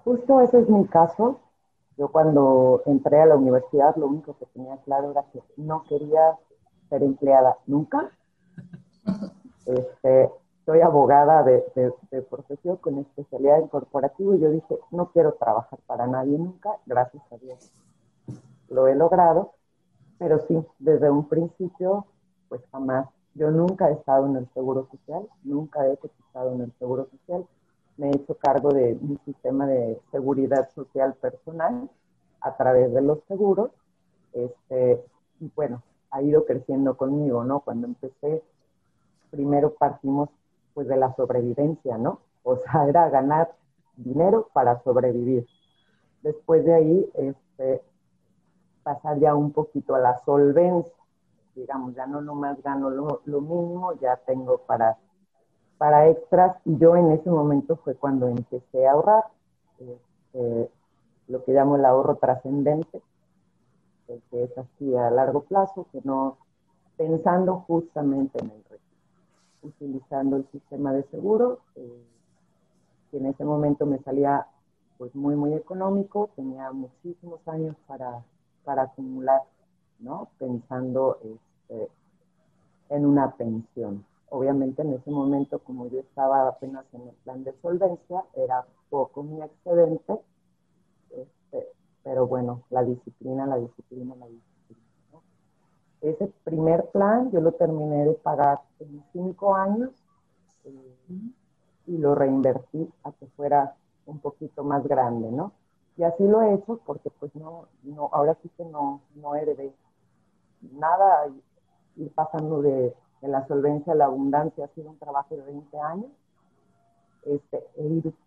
Justo 0.05 0.43
ese 0.43 0.61
es 0.61 0.69
mi 0.69 0.87
caso. 0.87 1.41
Yo 2.03 2.09
cuando 2.09 2.83
entré 2.87 3.21
a 3.21 3.27
la 3.27 3.37
universidad 3.37 3.95
lo 3.95 4.09
único 4.09 4.37
que 4.37 4.47
tenía 4.47 4.77
claro 4.79 5.13
era 5.13 5.23
que 5.33 5.41
no 5.57 5.85
quería 5.85 6.37
ser 6.89 7.05
empleada 7.05 7.57
nunca. 7.69 8.11
Este, 9.67 10.29
soy 10.67 10.81
abogada 10.81 11.45
de, 11.45 11.63
profesión 12.29 12.79
con 12.79 12.99
especialidad 12.99 13.61
en 13.61 13.69
corporativo 13.69 14.35
y 14.35 14.41
yo 14.41 14.51
dije, 14.51 14.81
no 14.91 15.13
quiero 15.13 15.35
trabajar 15.35 15.79
para 15.87 16.09
nadie 16.09 16.37
nunca, 16.37 16.71
gracias 16.87 17.23
a 17.31 17.37
Dios. 17.37 17.71
Lo 18.69 18.89
he 18.89 18.97
logrado, 18.97 19.53
pero 20.19 20.41
sí, 20.49 20.61
desde 20.81 21.09
un 21.09 21.29
principio, 21.29 22.07
pues 22.49 22.63
jamás. 22.73 23.07
Yo 23.37 23.53
nunca 23.53 23.91
he 23.91 23.93
estado 23.93 24.27
en 24.27 24.35
el 24.39 24.49
Seguro 24.55 24.89
Social, 24.91 25.29
nunca 25.45 25.87
he 25.87 25.97
cotizado 25.99 26.53
en 26.53 26.63
el 26.63 26.73
Seguro 26.81 27.07
Social. 27.13 27.47
Me 27.97 28.09
he 28.09 28.17
hecho 28.17 28.37
cargo 28.37 28.71
de 28.71 28.97
mi 29.01 29.17
sistema 29.25 29.67
de 29.67 30.01
seguridad 30.11 30.69
social 30.75 31.15
personal 31.15 31.91
a 32.41 32.57
través 32.57 32.93
de 32.93 33.03
los 33.03 33.19
seguros. 33.29 33.71
Este, 34.33 35.05
y 35.41 35.51
bueno, 35.55 35.83
ha 36.11 36.23
ido 36.23 36.45
creciendo 36.45 36.97
conmigo, 36.97 37.45
¿no? 37.45 37.61
Cuando 37.61 37.87
empecé, 37.87 38.43
primero 39.31 39.75
partimos 39.75 40.29
pues 40.75 40.89
de 40.89 40.97
la 40.97 41.15
sobrevivencia, 41.15 41.99
¿no? 41.99 42.21
O 42.43 42.57
sea, 42.57 42.85
era 42.89 43.09
ganar 43.09 43.55
dinero 43.97 44.49
para 44.53 44.83
sobrevivir. 44.83 45.47
Después 46.23 46.65
de 46.65 46.75
ahí, 46.75 47.11
este, 47.15 47.83
pasar 48.83 49.19
ya 49.19 49.35
un 49.35 49.53
poquito 49.53 49.95
a 49.95 50.01
la 50.01 50.19
solvencia, 50.25 50.93
digamos, 51.55 51.95
ya 51.95 52.07
no 52.07 52.21
nomás 52.21 52.63
gano 52.63 52.91
lo, 52.91 53.41
mínimo, 53.41 53.93
ya 54.01 54.17
tengo 54.17 54.59
para, 54.59 54.99
para 55.83 56.09
extras, 56.09 56.57
y 56.65 56.79
yo 56.79 56.95
en 56.95 57.11
ese 57.11 57.29
momento 57.29 57.75
fue 57.75 57.97
cuando 57.97 58.29
empecé 58.29 58.87
a 58.87 58.93
ahorrar, 58.93 59.25
este, 59.81 60.71
lo 61.27 61.45
que 61.45 61.53
llamo 61.53 61.75
el 61.75 61.85
ahorro 61.85 62.19
trascendente, 62.19 63.03
este, 64.07 64.23
que 64.31 64.45
es 64.45 64.57
así 64.57 64.95
a 64.95 65.11
largo 65.11 65.43
plazo, 65.43 65.89
que 65.91 66.01
no 66.05 66.39
pensando 66.97 67.65
justamente 67.67 68.39
en 68.39 68.53
el 68.53 68.63
retiro, 68.63 68.79
utilizando 69.65 70.37
el 70.37 70.47
sistema 70.53 70.93
de 70.93 71.03
seguro, 71.11 71.59
eh, 71.75 72.05
que 73.11 73.17
en 73.17 73.27
ese 73.27 73.45
momento 73.45 73.85
me 73.85 73.99
salía 74.05 74.47
pues 74.99 75.13
muy, 75.17 75.35
muy 75.35 75.53
económico, 75.53 76.31
tenía 76.37 76.71
muchísimos 76.71 77.41
años 77.49 77.75
para, 77.89 78.23
para 78.63 78.83
acumular, 78.83 79.43
¿no? 79.99 80.29
Pensando 80.39 81.19
este, 81.25 81.89
en 82.91 83.05
una 83.05 83.33
pensión. 83.33 84.05
Obviamente 84.35 84.81
en 84.81 84.95
ese 84.95 85.11
momento, 85.11 85.59
como 85.59 85.89
yo 85.89 86.01
estaba 86.01 86.49
apenas 86.49 86.87
en 86.95 87.03
el 87.03 87.15
plan 87.17 87.45
de 87.45 87.53
solvencia, 87.61 88.25
era 88.33 88.65
poco 88.89 89.23
mi 89.23 89.43
excedente, 89.43 90.19
este, 91.11 91.69
pero 92.03 92.27
bueno, 92.27 92.63
la 92.71 92.83
disciplina, 92.83 93.45
la 93.45 93.59
disciplina, 93.59 94.15
la 94.17 94.27
disciplina. 94.29 95.21
Ese 96.01 96.33
primer 96.45 96.87
plan 96.93 97.31
yo 97.31 97.43
lo 97.43 97.53
terminé 97.53 98.07
de 98.07 98.15
pagar 98.15 98.63
en 98.81 99.05
cinco 99.13 99.55
años 99.55 99.91
eh, 100.65 100.97
y 101.89 101.99
lo 101.99 102.15
reinvertí 102.15 102.91
a 103.05 103.13
que 103.13 103.27
fuera 103.37 103.77
un 104.07 104.19
poquito 104.19 104.65
más 104.65 104.83
grande, 104.87 105.31
¿no? 105.31 105.53
Y 105.99 106.05
así 106.05 106.27
lo 106.27 106.41
he 106.41 106.55
hecho 106.55 106.81
porque 106.87 107.11
pues 107.11 107.35
no, 107.35 107.69
no 107.83 108.09
ahora 108.11 108.35
sí 108.43 108.49
que 108.57 108.65
no, 108.65 109.03
no 109.15 109.35
heredé 109.35 109.75
nada, 110.73 111.29
ir 111.97 112.11
pasando 112.15 112.63
de, 112.63 112.95
de, 113.23 113.29
la 113.29 113.47
solvencia 113.47 113.93
a 113.93 113.97
la 113.97 114.07
abundancia 114.07 114.67
ha 114.67 114.75
sido 114.75 114.91
un 114.91 114.99
trabajo 114.99 115.35
de 115.35 115.43
20 115.43 115.79
años. 115.79 116.11
Este, 117.25 117.65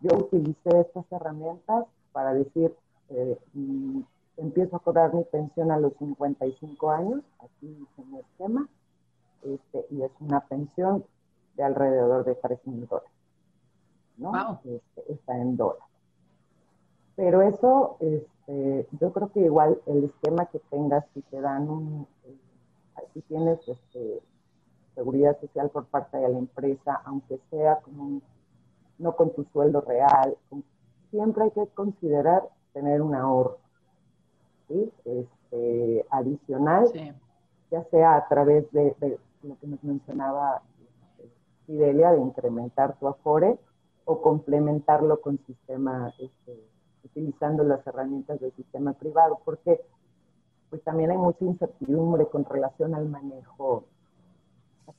yo 0.01 0.17
utilicé 0.17 0.79
estas 0.79 1.05
herramientas 1.11 1.85
para 2.13 2.33
decir, 2.33 2.73
eh, 3.09 3.37
mm, 3.53 4.01
empiezo 4.37 4.77
a 4.77 4.79
cobrar 4.79 5.13
mi 5.13 5.23
pensión 5.25 5.71
a 5.71 5.77
los 5.77 5.93
55 5.97 6.91
años, 6.91 7.21
aquí 7.39 7.67
dice 7.67 8.09
mi 8.09 8.19
esquema, 8.19 8.67
este, 9.43 9.85
y 9.91 10.01
es 10.01 10.11
una 10.19 10.39
pensión 10.41 11.05
de 11.55 11.63
alrededor 11.63 12.25
de 12.25 12.35
3 12.35 12.59
mil 12.67 12.87
dólares. 12.87 13.11
¿no? 14.17 14.61
Este, 14.63 15.13
está 15.13 15.37
en 15.37 15.57
dólares. 15.57 15.83
Pero 17.15 17.41
eso, 17.41 17.97
este, 17.99 18.87
yo 18.99 19.13
creo 19.13 19.31
que 19.31 19.41
igual 19.41 19.81
el 19.85 20.05
esquema 20.05 20.45
que 20.47 20.59
tengas, 20.69 21.05
si 21.13 21.21
te 21.21 21.39
dan 21.39 21.69
un, 21.69 22.07
eh, 22.25 22.37
si 23.13 23.21
tienes 23.21 23.59
este, 23.67 24.21
seguridad 24.95 25.39
social 25.39 25.69
por 25.69 25.85
parte 25.85 26.17
de 26.17 26.29
la 26.29 26.39
empresa, 26.39 27.01
aunque 27.05 27.39
sea 27.49 27.77
como 27.81 28.21
no 28.97 29.15
con 29.15 29.33
tu 29.33 29.43
sueldo 29.45 29.81
real, 29.81 30.37
siempre 31.11 31.43
hay 31.43 31.51
que 31.51 31.67
considerar 31.67 32.43
tener 32.73 33.01
un 33.01 33.13
ahorro 33.13 33.57
este, 34.69 36.05
adicional, 36.09 36.89
ya 37.71 37.83
sea 37.85 38.15
a 38.15 38.27
través 38.27 38.71
de, 38.71 38.95
de, 38.99 39.19
lo 39.43 39.57
que 39.59 39.67
nos 39.67 39.83
mencionaba 39.83 40.61
este, 40.79 41.29
Fidelia, 41.67 42.11
de 42.11 42.21
incrementar 42.21 42.97
tu 42.97 43.07
afore, 43.07 43.59
o 44.05 44.21
complementarlo 44.21 45.19
con 45.19 45.39
sistema, 45.45 46.13
este, 46.19 46.63
utilizando 47.03 47.63
las 47.63 47.85
herramientas 47.87 48.39
del 48.39 48.53
sistema 48.53 48.93
privado, 48.93 49.39
porque 49.43 49.81
pues 50.69 50.83
también 50.83 51.11
hay 51.11 51.17
mucha 51.17 51.43
incertidumbre 51.45 52.27
con 52.27 52.45
relación 52.45 52.95
al 52.95 53.07
manejo 53.07 53.85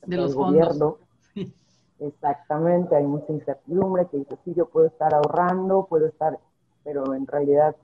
de 0.05 0.17
los 0.17 0.35
gobierno. 0.35 0.97
Exactamente, 1.99 2.95
hay 2.95 3.05
mucha 3.05 3.33
incertidumbre 3.33 4.07
que 4.07 4.17
dice, 4.17 4.37
sí, 4.45 4.53
yo 4.53 4.67
puedo 4.67 4.87
estar 4.87 5.13
ahorrando, 5.13 5.87
puedo 5.89 6.05
estar, 6.05 6.37
pero 6.83 7.15
en 7.15 7.25
realidad 7.25 7.75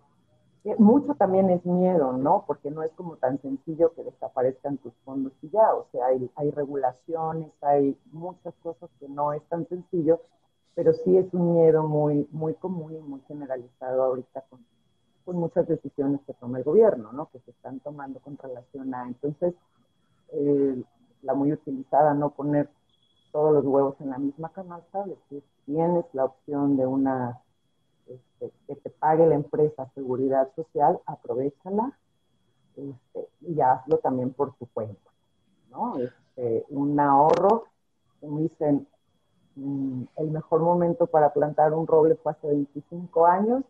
eh, 0.66 0.76
mucho 0.78 1.16
también 1.16 1.50
es 1.50 1.66
miedo, 1.66 2.14
¿no? 2.14 2.44
Porque 2.46 2.70
no 2.70 2.84
es 2.84 2.92
como 2.92 3.16
tan 3.16 3.42
sencillo 3.42 3.94
que 3.94 4.04
desaparezcan 4.04 4.78
tus 4.78 4.94
fondos 5.04 5.34
y 5.42 5.50
ya, 5.50 5.74
o 5.74 5.88
sea, 5.92 6.06
hay, 6.08 6.30
hay 6.36 6.52
regulaciones, 6.52 7.52
hay 7.62 7.98
muchas 8.12 8.54
cosas 8.62 8.90
que 9.00 9.10
no 9.10 9.34
es 9.34 9.42
tan 9.50 9.68
sencillo 9.68 10.22
pero 10.76 10.94
sí 10.94 11.18
es 11.18 11.32
un 11.34 11.54
miedo 11.54 11.84
muy, 11.84 12.28
muy 12.32 12.54
común 12.56 12.96
y 12.96 13.00
muy 13.00 13.22
generalizado 13.28 14.04
ahorita 14.04 14.42
con, 14.50 14.60
con 15.26 15.38
muchas 15.38 15.68
decisiones 15.68 16.22
que 16.26 16.34
toma 16.34 16.58
el 16.58 16.64
gobierno, 16.64 17.12
¿no? 17.12 17.30
Que 17.30 17.40
se 17.40 17.52
están 17.52 17.80
tomando 17.80 18.20
con 18.20 18.38
relación 18.38 18.94
a, 18.94 19.08
entonces, 19.08 19.54
eh, 20.32 20.82
la 21.24 21.34
muy 21.34 21.52
utilizada, 21.52 22.14
no 22.14 22.30
poner 22.30 22.70
todos 23.32 23.54
los 23.54 23.66
huevos 23.66 23.96
en 24.00 24.12
la 24.12 24.18
misma 24.18 24.50
canasta, 24.50 25.04
decir, 25.04 25.44
tienes 25.66 26.06
la 26.14 26.26
opción 26.26 26.78
de 26.78 26.86
una, 26.86 27.42
este, 28.08 28.52
que 28.68 28.76
te 28.76 28.90
pague 28.92 29.26
la 29.26 29.36
empresa 29.36 29.90
seguridad 29.96 30.50
social, 30.56 31.00
aprovechala 31.06 31.98
este, 32.76 33.28
y 33.42 33.60
hazlo 33.62 33.98
también 33.98 34.32
por 34.32 34.54
tu 34.56 34.68
cuenta, 34.68 35.10
¿no? 35.72 35.98
Este, 35.98 36.66
un 36.70 37.00
ahorro, 37.00 37.66
como 38.20 38.40
dicen, 38.40 38.88
Mm, 39.56 40.06
el 40.18 40.32
mejor 40.32 40.62
momento 40.62 41.06
para 41.06 41.32
plantar 41.32 41.74
un 41.74 41.86
roble 41.86 42.16
fue 42.16 42.32
hace 42.32 42.48
25 42.48 43.28
años 43.28 43.64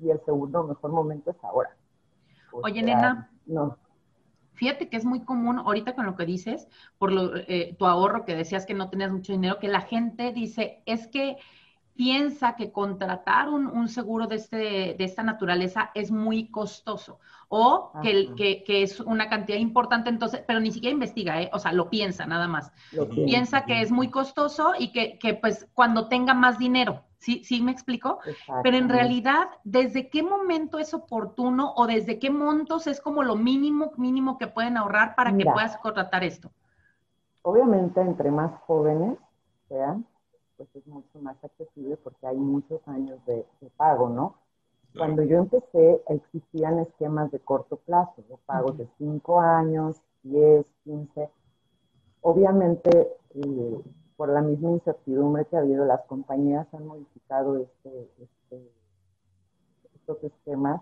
y 0.00 0.10
el 0.10 0.22
segundo 0.24 0.64
mejor 0.64 0.90
momento 0.90 1.30
es 1.30 1.36
ahora. 1.42 1.74
Oye, 2.52 2.82
nena. 2.82 3.30
No. 3.46 3.76
Fíjate 4.58 4.88
que 4.88 4.96
es 4.96 5.04
muy 5.04 5.24
común 5.24 5.58
ahorita 5.60 5.94
con 5.94 6.04
lo 6.04 6.16
que 6.16 6.26
dices, 6.26 6.66
por 6.98 7.12
lo, 7.12 7.36
eh, 7.36 7.76
tu 7.78 7.86
ahorro 7.86 8.24
que 8.24 8.34
decías 8.34 8.66
que 8.66 8.74
no 8.74 8.90
tenías 8.90 9.12
mucho 9.12 9.32
dinero, 9.32 9.60
que 9.60 9.68
la 9.68 9.82
gente 9.82 10.32
dice, 10.32 10.82
es 10.84 11.06
que 11.06 11.36
piensa 11.98 12.54
que 12.54 12.70
contratar 12.70 13.48
un, 13.48 13.88
seguro 13.88 14.28
de, 14.28 14.36
este, 14.36 14.56
de 14.96 15.04
esta 15.04 15.24
naturaleza 15.24 15.90
es 15.96 16.12
muy 16.12 16.48
costoso 16.48 17.18
o 17.48 17.90
que, 18.00 18.62
que, 18.64 18.82
es 18.84 19.00
una 19.00 19.28
cantidad 19.28 19.58
importante, 19.58 20.08
entonces, 20.08 20.44
pero 20.46 20.60
ni 20.60 20.70
siquiera 20.70 20.92
investiga, 20.92 21.42
¿eh? 21.42 21.50
o 21.52 21.58
sea, 21.58 21.72
lo 21.72 21.90
piensa 21.90 22.24
nada 22.24 22.46
más. 22.46 22.70
piensa 23.26 23.64
que 23.64 23.82
es 23.82 23.90
muy 23.90 24.10
costoso 24.10 24.74
y 24.78 24.92
que, 24.92 25.18
que, 25.18 25.34
pues 25.34 25.66
cuando 25.74 26.06
tenga 26.06 26.34
más 26.34 26.56
dinero, 26.56 27.02
¿sí, 27.18 27.42
sí 27.42 27.60
me 27.62 27.72
explico? 27.72 28.20
Pero 28.62 28.76
en 28.76 28.88
realidad, 28.88 29.48
¿desde 29.64 30.08
qué 30.08 30.22
momento 30.22 30.78
es 30.78 30.94
oportuno 30.94 31.72
o 31.74 31.88
desde 31.88 32.20
qué 32.20 32.30
montos 32.30 32.86
es 32.86 33.00
como 33.00 33.24
lo 33.24 33.34
mínimo, 33.34 33.90
mínimo 33.96 34.38
que 34.38 34.46
pueden 34.46 34.76
ahorrar 34.76 35.16
para 35.16 35.36
que 35.36 35.44
puedas 35.44 35.76
contratar 35.78 36.22
esto? 36.22 36.52
Obviamente, 37.42 38.00
entre 38.00 38.30
más 38.30 38.52
jóvenes 38.66 39.18
sean, 39.68 40.06
pues 40.58 40.68
es 40.74 40.86
mucho 40.88 41.20
más 41.20 41.42
accesible 41.42 41.96
porque 41.96 42.26
hay 42.26 42.36
muchos 42.36 42.86
años 42.88 43.24
de, 43.26 43.46
pago, 43.76 44.08
¿no? 44.08 44.34
Cuando 44.96 45.22
yo 45.22 45.38
empecé, 45.38 46.02
existían 46.08 46.80
esquemas 46.80 47.30
de 47.30 47.38
corto 47.38 47.76
plazo, 47.76 48.24
de 48.28 48.36
pagos 48.44 48.76
de 48.76 48.88
5 48.98 49.40
años, 49.40 50.02
10, 50.24 50.66
15. 50.82 51.30
Obviamente, 52.22 52.90
eh, 53.34 53.82
por 54.16 54.30
la 54.30 54.40
misma 54.40 54.70
incertidumbre 54.70 55.44
que 55.44 55.56
ha 55.56 55.60
habido, 55.60 55.84
las 55.84 56.04
compañías 56.06 56.66
han 56.74 56.86
modificado 56.86 57.58
este, 57.58 58.10
este, 58.18 58.72
estos 59.94 60.24
esquemas 60.24 60.80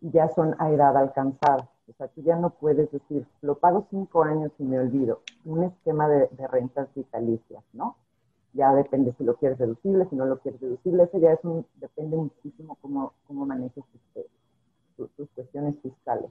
y 0.00 0.10
ya 0.10 0.28
son 0.30 0.56
a 0.58 0.72
edad 0.72 0.96
alcanzada. 0.96 1.70
O 1.88 1.92
sea, 1.92 2.08
tú 2.08 2.22
ya 2.22 2.34
no 2.34 2.50
puedes 2.50 2.90
decir, 2.90 3.28
lo 3.42 3.58
pago 3.58 3.86
5 3.90 4.24
años 4.24 4.50
y 4.58 4.64
me 4.64 4.80
olvido. 4.80 5.20
Un 5.44 5.62
esquema 5.62 6.08
de, 6.08 6.28
de 6.32 6.48
rentas 6.48 6.88
vitalicias, 6.94 7.62
¿no? 7.72 7.96
Ya 8.54 8.72
depende 8.72 9.12
si 9.18 9.24
lo 9.24 9.34
quieres 9.36 9.58
deducible, 9.58 10.06
si 10.08 10.16
no 10.16 10.26
lo 10.26 10.38
quieres 10.38 10.60
deducible, 10.60 11.04
eso 11.04 11.18
ya 11.18 11.32
es 11.32 11.44
un, 11.44 11.66
depende 11.76 12.16
muchísimo 12.16 12.78
cómo, 12.80 13.12
cómo 13.26 13.44
manejes 13.44 13.84
tus, 14.96 15.10
tus, 15.16 15.28
cuestiones 15.30 15.74
fiscales. 15.82 16.30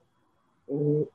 Eh, 0.68 1.10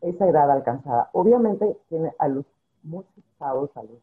esa 0.00 0.28
edad 0.28 0.50
alcanzada. 0.50 1.08
Obviamente 1.12 1.78
tiene 1.88 2.12
a 2.18 2.28
los 2.28 2.44
muchos 2.82 3.24
chavos 3.38 3.70
a 3.76 3.82
los 3.82 3.98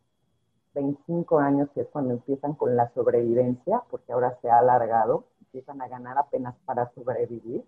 25 0.74 1.40
años, 1.40 1.70
que 1.76 1.82
es 1.82 1.88
cuando 1.90 2.14
empiezan 2.14 2.54
con 2.54 2.76
la 2.76 2.90
sobrevivencia, 2.94 3.84
porque 3.90 4.14
ahora 4.14 4.38
se 4.42 4.50
ha 4.50 4.60
alargado, 4.60 5.26
empiezan 5.42 5.82
a 5.82 5.88
ganar 5.90 6.18
apenas 6.18 6.56
para 6.66 6.90
sobrevivir. 6.94 7.64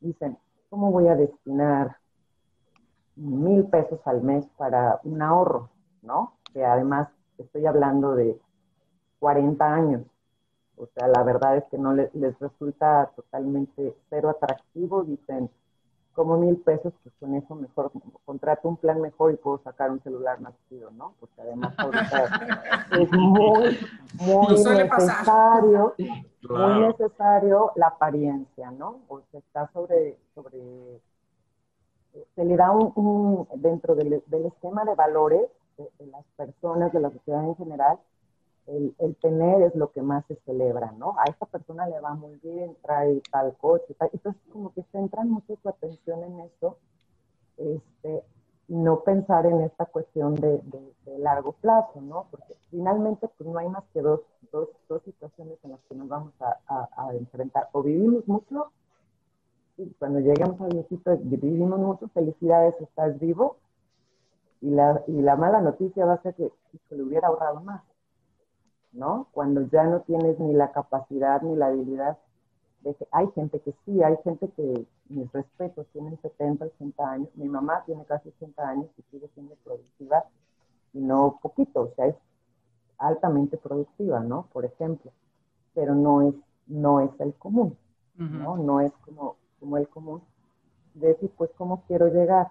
Dicen, 0.00 0.38
¿cómo 0.70 0.90
voy 0.90 1.08
a 1.08 1.14
destinar 1.14 1.98
mil 3.14 3.66
pesos 3.66 4.00
al 4.06 4.22
mes 4.22 4.46
para 4.56 5.00
un 5.04 5.20
ahorro? 5.20 5.68
¿No? 6.00 6.32
Que 6.52 6.64
además 6.64 7.08
estoy 7.38 7.66
hablando 7.66 8.14
de 8.14 8.38
40 9.20 9.64
años. 9.64 10.02
O 10.76 10.88
sea, 10.94 11.06
la 11.06 11.22
verdad 11.22 11.56
es 11.56 11.64
que 11.70 11.78
no 11.78 11.92
les, 11.94 12.10
resulta 12.40 13.10
totalmente 13.14 13.94
cero 14.10 14.30
atractivo. 14.30 15.04
Dicen, 15.04 15.48
como 16.12 16.36
mil 16.38 16.56
pesos, 16.56 16.92
pues 17.02 17.14
con 17.20 17.34
eso 17.36 17.54
mejor 17.54 17.92
contrato 18.24 18.68
un 18.68 18.76
plan 18.76 19.00
mejor 19.00 19.32
y 19.32 19.36
puedo 19.36 19.58
sacar 19.62 19.90
un 19.90 20.02
celular 20.02 20.40
más 20.40 20.54
chido, 20.68 20.90
¿no? 20.90 21.14
Porque 21.20 21.40
además 21.40 21.72
ahorita 21.78 22.86
es 23.00 23.12
muy, 23.12 23.78
muy 24.20 24.54
necesario, 24.64 25.94
muy 26.48 26.86
necesario 26.86 27.72
la 27.76 27.86
apariencia, 27.88 28.70
¿no? 28.72 29.00
O 29.08 29.20
sea, 29.30 29.40
está 29.40 29.70
sobre, 29.72 30.18
sobre, 30.34 31.00
se 32.34 32.44
le 32.44 32.56
da 32.56 32.72
un, 32.72 33.46
dentro 33.54 33.94
del, 33.94 34.22
del 34.26 34.46
esquema 34.46 34.84
de 34.84 34.94
valores 34.94 35.48
de, 35.76 36.06
las 36.06 36.24
personas, 36.36 36.92
de 36.92 37.00
la 37.00 37.10
sociedad 37.10 37.44
en 37.44 37.56
general, 37.56 37.98
el, 38.66 39.16
tener 39.20 39.62
es 39.62 39.74
lo 39.74 39.90
que 39.90 40.02
más 40.02 40.24
se 40.26 40.36
celebra, 40.44 40.92
¿no? 40.92 41.16
A 41.18 41.24
esta 41.24 41.46
persona 41.46 41.86
le 41.88 42.00
va 42.00 42.14
muy 42.14 42.36
bien, 42.36 42.76
trae 42.82 43.20
tal 43.30 43.56
coche, 43.56 43.94
tal. 43.94 44.10
entonces 44.12 44.40
como 44.52 44.72
que 44.72 44.84
centran 44.92 45.28
mucho 45.30 45.56
su 45.60 45.68
atención 45.68 46.22
en 46.22 46.40
eso, 46.40 46.78
este, 47.56 48.22
no 48.68 49.00
pensar 49.00 49.46
en 49.46 49.62
esta 49.62 49.86
cuestión 49.86 50.34
de, 50.34 50.62
largo 51.18 51.52
plazo, 51.52 52.00
¿no? 52.00 52.26
Porque 52.30 52.54
finalmente 52.70 53.28
pues 53.36 53.48
no 53.48 53.58
hay 53.58 53.68
más 53.68 53.84
que 53.92 54.00
dos, 54.00 54.20
dos, 54.50 54.68
dos 54.88 55.02
situaciones 55.02 55.58
en 55.62 55.72
las 55.72 55.80
que 55.88 55.94
nos 55.94 56.08
vamos 56.08 56.32
a, 56.40 56.88
a, 56.96 57.14
enfrentar. 57.14 57.68
O 57.72 57.82
vivimos 57.82 58.26
mucho, 58.26 58.72
y 59.76 59.90
cuando 59.98 60.20
lleguemos 60.20 60.60
a 60.60 60.66
viejito 60.66 61.16
vivimos 61.20 61.78
mucho, 61.78 62.08
felicidades, 62.08 62.74
estás 62.80 63.18
vivo, 63.20 63.56
y 64.62 64.70
la, 64.70 65.02
y 65.06 65.20
la 65.20 65.36
mala 65.36 65.60
noticia 65.60 66.06
va 66.06 66.14
a 66.14 66.22
ser 66.22 66.34
que 66.34 66.50
se 66.88 66.96
le 66.96 67.02
hubiera 67.02 67.28
ahorrado 67.28 67.60
más. 67.60 67.82
¿no? 68.92 69.28
Cuando 69.32 69.62
ya 69.62 69.84
no 69.84 70.00
tienes 70.00 70.38
ni 70.38 70.52
la 70.52 70.70
capacidad 70.72 71.42
ni 71.42 71.56
la 71.56 71.66
habilidad. 71.66 72.18
De 72.80 72.94
que 72.94 73.06
hay 73.12 73.30
gente 73.32 73.60
que 73.60 73.72
sí, 73.84 74.02
hay 74.02 74.16
gente 74.24 74.48
que, 74.56 74.86
mis 75.08 75.30
respetos, 75.30 75.86
tienen 75.92 76.20
70, 76.20 76.64
80 76.64 77.10
años. 77.10 77.28
Mi 77.34 77.48
mamá 77.48 77.84
tiene 77.86 78.04
casi 78.04 78.30
80 78.30 78.68
años 78.68 78.86
y 78.98 79.02
sigue 79.10 79.28
siendo 79.34 79.54
productiva 79.62 80.24
y 80.92 80.98
no 81.00 81.38
poquito, 81.40 81.82
o 81.82 81.94
sea, 81.94 82.06
es 82.06 82.16
altamente 82.98 83.56
productiva, 83.56 84.20
¿no? 84.20 84.48
Por 84.52 84.64
ejemplo, 84.64 85.12
pero 85.74 85.94
no 85.94 86.22
es, 86.22 86.34
no 86.66 87.00
es 87.00 87.10
el 87.20 87.34
común, 87.34 87.76
¿no? 88.16 88.56
No 88.56 88.80
es 88.80 88.92
como, 89.04 89.36
como 89.60 89.76
el 89.78 89.88
común. 89.88 90.20
Decir, 90.94 91.30
pues, 91.36 91.50
¿cómo 91.56 91.84
quiero 91.86 92.08
llegar? 92.08 92.48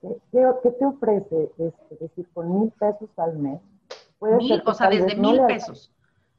¿Qué, 0.00 0.08
qué, 0.32 0.70
te 0.70 0.84
ofrece? 0.84 1.50
Es 1.58 2.00
decir, 2.00 2.26
con 2.32 2.60
mil 2.60 2.72
pesos 2.72 3.10
al 3.18 3.38
mes, 3.38 3.60
mil, 4.20 4.62
o 4.64 4.74
sea, 4.74 4.88
desde 4.88 5.14
mil 5.16 5.40
pesos. 5.46 5.92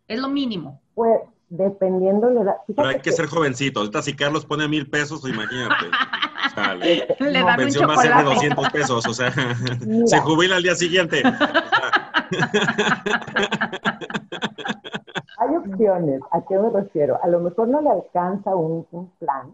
Es 0.08 0.20
lo 0.20 0.30
mínimo. 0.30 0.82
Pues, 0.94 1.22
dependiendo 1.50 2.30
de 2.30 2.44
la 2.44 2.58
Pero 2.68 2.88
hay 2.88 3.00
que, 3.00 3.12
ser 3.12 3.28
jovencito. 3.28 3.82
Ahorita 3.82 4.02
si 4.02 4.16
Carlos 4.16 4.46
pone 4.46 4.68
mil 4.68 4.90
pesos, 4.90 5.28
imagínate. 5.28 5.86
Le 7.20 7.44
dan 7.44 7.56
pensión 7.56 7.90
va 7.90 7.94
a 7.94 7.98
ser 7.98 8.16
de 8.16 8.24
200 8.24 8.70
pesos, 8.72 9.08
o 9.08 9.14
sea, 9.14 9.32
se 9.32 10.20
jubila 10.20 10.58
al 10.58 10.64
día 10.64 10.76
siguiente. 10.76 11.24
Hay 15.38 15.56
opciones, 15.56 16.22
¿a 16.32 16.42
qué 16.46 16.58
me 16.58 16.70
refiero? 16.70 17.20
A 17.24 17.28
lo 17.28 17.40
mejor 17.40 17.68
no 17.68 17.82
le 17.82 17.90
alcanza 17.90 18.56
un, 18.56 18.86
plan 19.20 19.54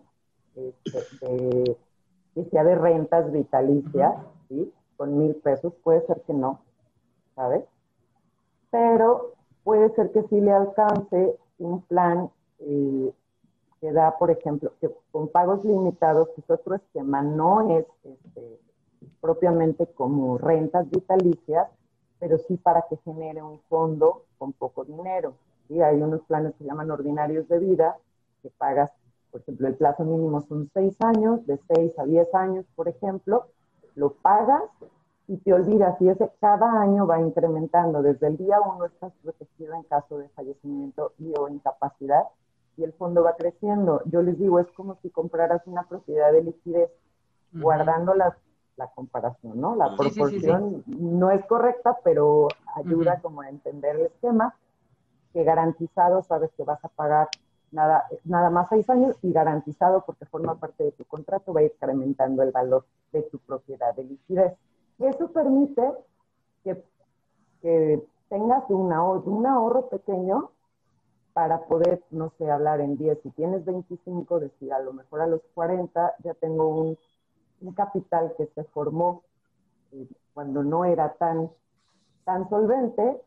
este, 0.56 1.00
de, 1.22 1.78
que 2.44 2.50
sea 2.51 2.63
de 2.63 2.75
rentas 2.75 3.32
vitalicias, 3.32 4.13
¿sí? 4.48 4.72
Con 4.96 5.17
mil 5.17 5.36
pesos, 5.36 5.74
puede 5.84 6.06
ser 6.06 6.22
que 6.22 6.34
no, 6.34 6.62
¿sabes? 7.36 7.63
pero 8.70 9.34
puede 9.63 9.89
ser 9.96 10.12
que 10.12 10.24
sí 10.24 10.39
le 10.39 10.51
alcance 10.51 11.38
un 11.60 11.82
plan 11.82 12.29
eh, 12.60 13.12
que 13.82 13.91
da, 13.91 14.17
por 14.17 14.32
ejemplo, 14.32 14.74
que 14.79 14.89
con 15.12 15.27
pagos 15.29 15.63
limitados, 15.63 16.29
que 16.29 16.41
es 16.41 16.50
otro 16.50 16.75
esquema, 16.75 17.22
no 17.22 17.77
es 17.77 17.86
este, 18.03 18.60
propiamente 19.22 19.88
como 19.88 20.38
rentas 20.38 20.89
vitalicias, 20.89 21.67
pero 22.20 22.38
sí 22.39 22.58
para 22.58 22.84
que 22.89 22.98
genere 22.98 23.44
un 23.44 23.60
fondo 23.70 24.24
con 24.38 24.53
poco 24.53 24.84
dinero. 24.84 25.34
¿sí? 25.67 25.82
Hay 25.82 26.01
unos 26.01 26.22
planes 26.22 26.53
que 26.53 26.60
se 26.60 26.65
llaman 26.65 26.89
ordinarios 26.89 27.48
de 27.48 27.60
vida, 27.60 27.98
que 28.41 28.50
pagas, 28.50 28.91
por 29.38 29.53
ejemplo, 29.53 29.67
el 29.67 29.75
plazo 29.75 30.03
mínimo 30.03 30.41
son 30.41 30.70
seis 30.74 30.96
años, 31.01 31.46
de 31.46 31.60
seis 31.74 31.91
a 31.98 32.06
diez 32.06 32.34
años, 32.34 32.65
por 32.75 32.88
ejemplo, 32.88 33.48
lo 33.96 34.13
pagas 34.13 34.63
y 35.27 35.38
te 35.38 35.53
olvidas, 35.53 36.00
y 36.01 36.08
ese 36.08 36.32
cada 36.39 36.82
año 36.82 37.06
va 37.06 37.20
incrementando. 37.20 38.01
Desde 38.01 38.27
el 38.27 38.38
día 38.38 38.62
uno 38.62 38.86
estás 38.86 39.12
protegido 39.22 39.75
en 39.75 39.84
caso 39.84 40.17
de 40.17 40.29
fallecimiento 40.29 41.13
y 41.20 41.34
o 41.38 41.50
incapacidad, 41.50 42.24
y 42.77 42.84
el 42.84 42.94
fondo 42.94 43.24
va 43.24 43.36
creciendo. 43.36 44.01
Yo 44.06 44.22
les 44.22 44.39
digo, 44.39 44.60
es 44.60 44.67
como 44.72 44.96
si 45.01 45.10
compraras 45.10 45.62
una 45.65 45.84
propiedad 45.84 46.32
de 46.32 46.43
liquidez, 46.43 46.89
guardando 47.52 48.13
la, 48.13 48.38
la, 48.78 48.88
comparación, 48.88 49.60
¿no? 49.60 49.76
La 49.76 49.95
proporción 49.97 50.84
no 50.86 51.32
es 51.32 51.45
correcta, 51.45 51.97
pero 52.04 52.47
ayuda 52.76 53.19
como 53.21 53.41
a 53.41 53.50
entender 53.50 53.95
el 53.95 54.06
esquema, 54.08 54.56
que 55.34 55.43
garantizado 55.43 56.23
sabes 56.23 56.52
que 56.56 56.63
vas 56.63 56.84
a 56.84 56.89
pagar 56.89 57.30
nada, 57.71 58.06
nada 58.25 58.49
más 58.49 58.67
seis 58.69 58.89
años 58.89 59.15
y 59.21 59.32
garantizado 59.32 60.03
porque 60.06 60.25
forma 60.25 60.56
parte 60.56 60.84
de 60.84 60.91
tu 60.91 61.06
contrato, 61.06 61.53
va 61.53 61.63
incrementando 61.63 62.43
el 62.43 62.51
valor 62.51 62.86
de 63.12 63.23
tu 63.23 63.39
propiedad 63.39 63.95
de 63.95 64.03
liquidez. 64.03 64.53
Eso 64.99 65.32
permite 65.32 65.82
que, 66.63 66.84
tengas 68.30 68.63
un 68.69 68.91
ahorro, 68.93 69.89
pequeño 69.89 70.51
para 71.34 71.65
poder, 71.65 72.03
no 72.12 72.32
sé, 72.38 72.49
hablar 72.49 72.82
en 72.82 72.97
10. 72.97 73.19
Si 73.21 73.30
tienes 73.32 73.63
25, 73.63 74.39
decir, 74.39 74.73
a 74.73 74.80
lo 74.80 74.93
mejor 74.93 75.21
a 75.21 75.27
los 75.27 75.41
40 75.53 76.15
ya 76.23 76.34
tengo 76.34 76.67
un, 76.67 76.97
capital 77.75 78.34
que 78.38 78.47
se 78.47 78.63
formó 78.65 79.23
eh, 79.91 80.08
cuando 80.34 80.63
no 80.63 80.86
era 80.86 81.13
tan, 81.13 81.49
tan 82.23 82.49
solvente 82.49 83.21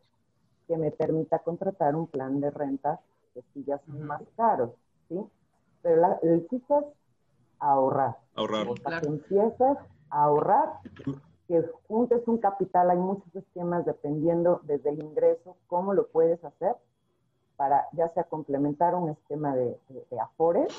que 0.66 0.76
me 0.76 0.90
permita 0.90 1.40
contratar 1.40 1.96
un 1.96 2.07
plan 2.07 2.40
de 2.40 2.50
renta 2.50 3.00
que 3.35 3.43
sí 3.53 3.64
ya 3.66 3.79
son 3.87 4.03
más 4.05 4.23
caros, 4.37 4.71
¿sí? 5.09 5.21
Pero 5.83 6.19
el 6.23 6.49
chiste 6.49 6.75
es 6.77 6.85
ahorrar. 7.59 8.19
Ahorrar. 8.35 8.69
O 8.69 8.77
sea, 8.77 9.01
que 9.01 9.07
empieces 9.07 9.79
a 10.11 10.23
ahorrar 10.25 10.81
que 11.49 11.64
juntes 11.88 12.27
un 12.29 12.38
capital, 12.38 12.90
hay 12.90 12.99
muchos 12.99 13.35
esquemas 13.35 13.85
dependiendo 13.85 14.61
desde 14.64 14.90
el 14.90 15.03
ingreso, 15.03 15.57
cómo 15.66 15.95
lo 15.95 16.07
puedes 16.09 16.45
hacer 16.45 16.77
para 17.57 17.88
ya 17.93 18.09
sea 18.09 18.25
complementar 18.25 18.95
un 18.95 19.11
esquema 19.11 19.55
de, 19.55 19.77
afores, 20.19 20.73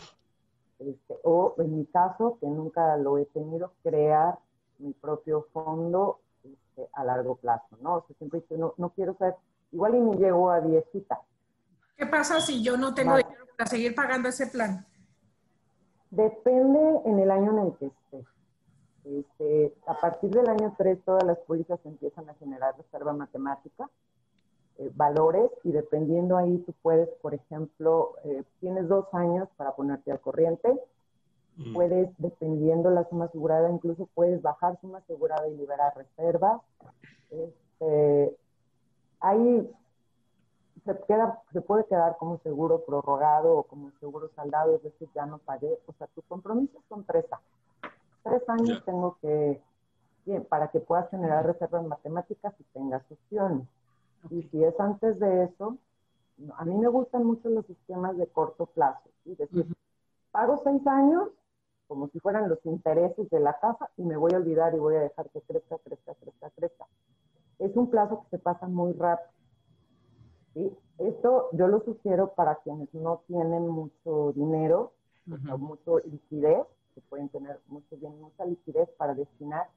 este, 0.80 1.16
o 1.24 1.54
en 1.60 1.78
mi 1.78 1.86
caso, 1.86 2.38
que 2.40 2.48
nunca 2.48 2.98
lo 2.98 3.20
he 3.20 3.26
tenido, 3.26 3.74
crear 3.84 4.40
mi 4.80 4.94
propio 4.94 5.46
fondo 5.54 6.22
este, 6.44 6.90
a 6.94 7.04
largo 7.04 7.36
plazo, 7.36 7.78
¿no? 7.82 7.98
O 7.98 8.06
sea, 8.08 8.16
siempre 8.18 8.44
no, 8.58 8.74
no 8.78 8.90
quiero 8.92 9.14
ser, 9.16 9.36
igual 9.72 9.94
y 9.94 10.00
me 10.00 10.16
llego 10.16 10.50
a 10.50 10.60
viejita. 10.60 11.22
¿Qué 11.96 12.06
pasa 12.06 12.40
si 12.42 12.64
yo 12.64 12.78
no 12.78 12.94
tengo 12.94 13.16
dinero 13.16 13.46
para 13.58 13.70
seguir 13.70 13.94
pagando 13.94 14.30
ese 14.30 14.48
plan? 14.48 14.86
Depende 16.10 17.02
en 17.06 17.20
el 17.20 17.32
año 17.32 17.52
en 17.52 17.68
el 17.68 17.78
que 17.78 17.86
esté. 17.86 18.26
Este, 19.04 19.74
a 19.88 19.94
partir 19.96 20.30
del 20.30 20.48
año 20.48 20.76
3 20.78 21.00
todas 21.04 21.24
las 21.24 21.38
pólizas 21.40 21.80
empiezan 21.86 22.30
a 22.30 22.36
generar 22.36 22.76
reserva 22.78 23.14
matemática, 23.14 23.90
eh, 24.78 24.92
valores, 24.94 25.50
y 25.64 25.72
dependiendo 25.72 26.38
ahí 26.38 26.58
tú 26.60 26.74
puedes, 26.82 27.10
por 27.22 27.34
ejemplo, 27.34 28.16
eh, 28.24 28.44
tienes 28.60 28.88
dos 28.88 29.06
años 29.14 29.48
para 29.58 29.74
ponerte 29.76 30.12
al 30.12 30.20
corriente, 30.20 30.70
mm. 31.58 31.74
puedes, 31.74 32.10
dependiendo 32.18 32.90
la 32.92 33.08
suma 33.10 33.26
asegurada, 33.26 33.72
incluso 33.72 34.08
puedes 34.14 34.42
bajar 34.42 34.80
suma 34.82 35.00
asegurada 35.00 35.48
y 35.48 35.56
liberar 35.56 35.94
reservas. 35.96 36.62
Este, 37.30 38.38
ahí 39.20 39.72
se, 40.86 40.98
queda, 41.08 41.42
se 41.54 41.62
puede 41.62 41.86
quedar 41.86 42.18
como 42.18 42.40
seguro 42.40 42.84
prorrogado 42.86 43.58
o 43.58 43.64
como 43.64 43.92
seguro 44.00 44.30
saldado, 44.36 44.76
es 44.76 44.84
decir, 44.84 45.10
ya 45.14 45.26
no 45.26 45.38
pagué. 45.40 45.80
O 45.88 45.94
sea, 45.94 46.08
tu 46.08 46.22
compromiso 46.24 46.82
son 46.90 47.04
tres 47.06 47.26
años 47.32 47.62
tres 48.24 48.48
años 48.48 48.84
tengo 48.86 49.18
que, 49.22 49.62
para 50.50 50.70
que 50.70 50.80
puedas 50.80 51.10
generar 51.10 51.46
reservas 51.46 51.86
matemáticas 51.86 52.54
y 52.60 52.64
tengas 52.74 53.04
opciones. 53.12 53.68
Y 54.30 54.44
si 54.44 54.64
es 54.64 54.80
antes 54.80 55.20
de 55.20 55.46
eso, 55.46 55.78
a 56.58 56.66
mí 56.66 56.76
me 56.78 56.88
gustan 56.88 57.26
mucho 57.26 57.50
los 57.50 57.66
sistemas 57.66 58.18
de 58.18 58.28
corto 58.28 58.68
plazo. 58.68 59.10
Es 59.26 59.38
decir, 59.38 59.66
pago 60.32 60.62
seis 60.64 60.86
años 60.88 61.30
como 61.88 62.08
si 62.08 62.20
fueran 62.20 62.48
los 62.48 62.66
intereses 62.66 63.30
de 63.30 63.40
la 63.42 63.60
casa 63.60 63.90
y 63.98 64.04
me 64.04 64.16
voy 64.16 64.34
a 64.34 64.38
olvidar 64.38 64.74
y 64.74 64.80
voy 64.80 64.96
a 64.96 65.02
dejar 65.02 65.30
que 65.30 65.42
crezca, 65.42 65.78
crezca, 65.80 66.14
crezca, 66.16 66.50
crezca. 66.52 66.88
Es 67.60 67.76
un 67.76 67.90
plazo 67.90 68.22
que 68.24 68.38
se 68.38 68.40
pasa 68.40 68.66
muy 68.68 68.94
rápido. 68.94 69.30
¿Sí? 70.54 70.72
Esto 71.00 71.50
yo 71.54 71.68
lo 71.68 71.84
sugiero 71.84 72.34
para 72.36 72.56
quienes 72.64 72.94
no 72.94 73.24
tienen 73.28 73.68
mucho 73.68 74.34
dinero, 74.36 74.94
o 75.50 75.58
mucho 75.58 76.00
liquidez, 76.00 76.66
que 76.94 77.02
pueden 77.02 77.30
tener 77.30 77.60
mucho 77.68 77.96
bien, 77.98 78.20
mucha 78.20 78.46
liquidez 78.46 78.90
para 78.98 79.14
destinar 79.14 79.68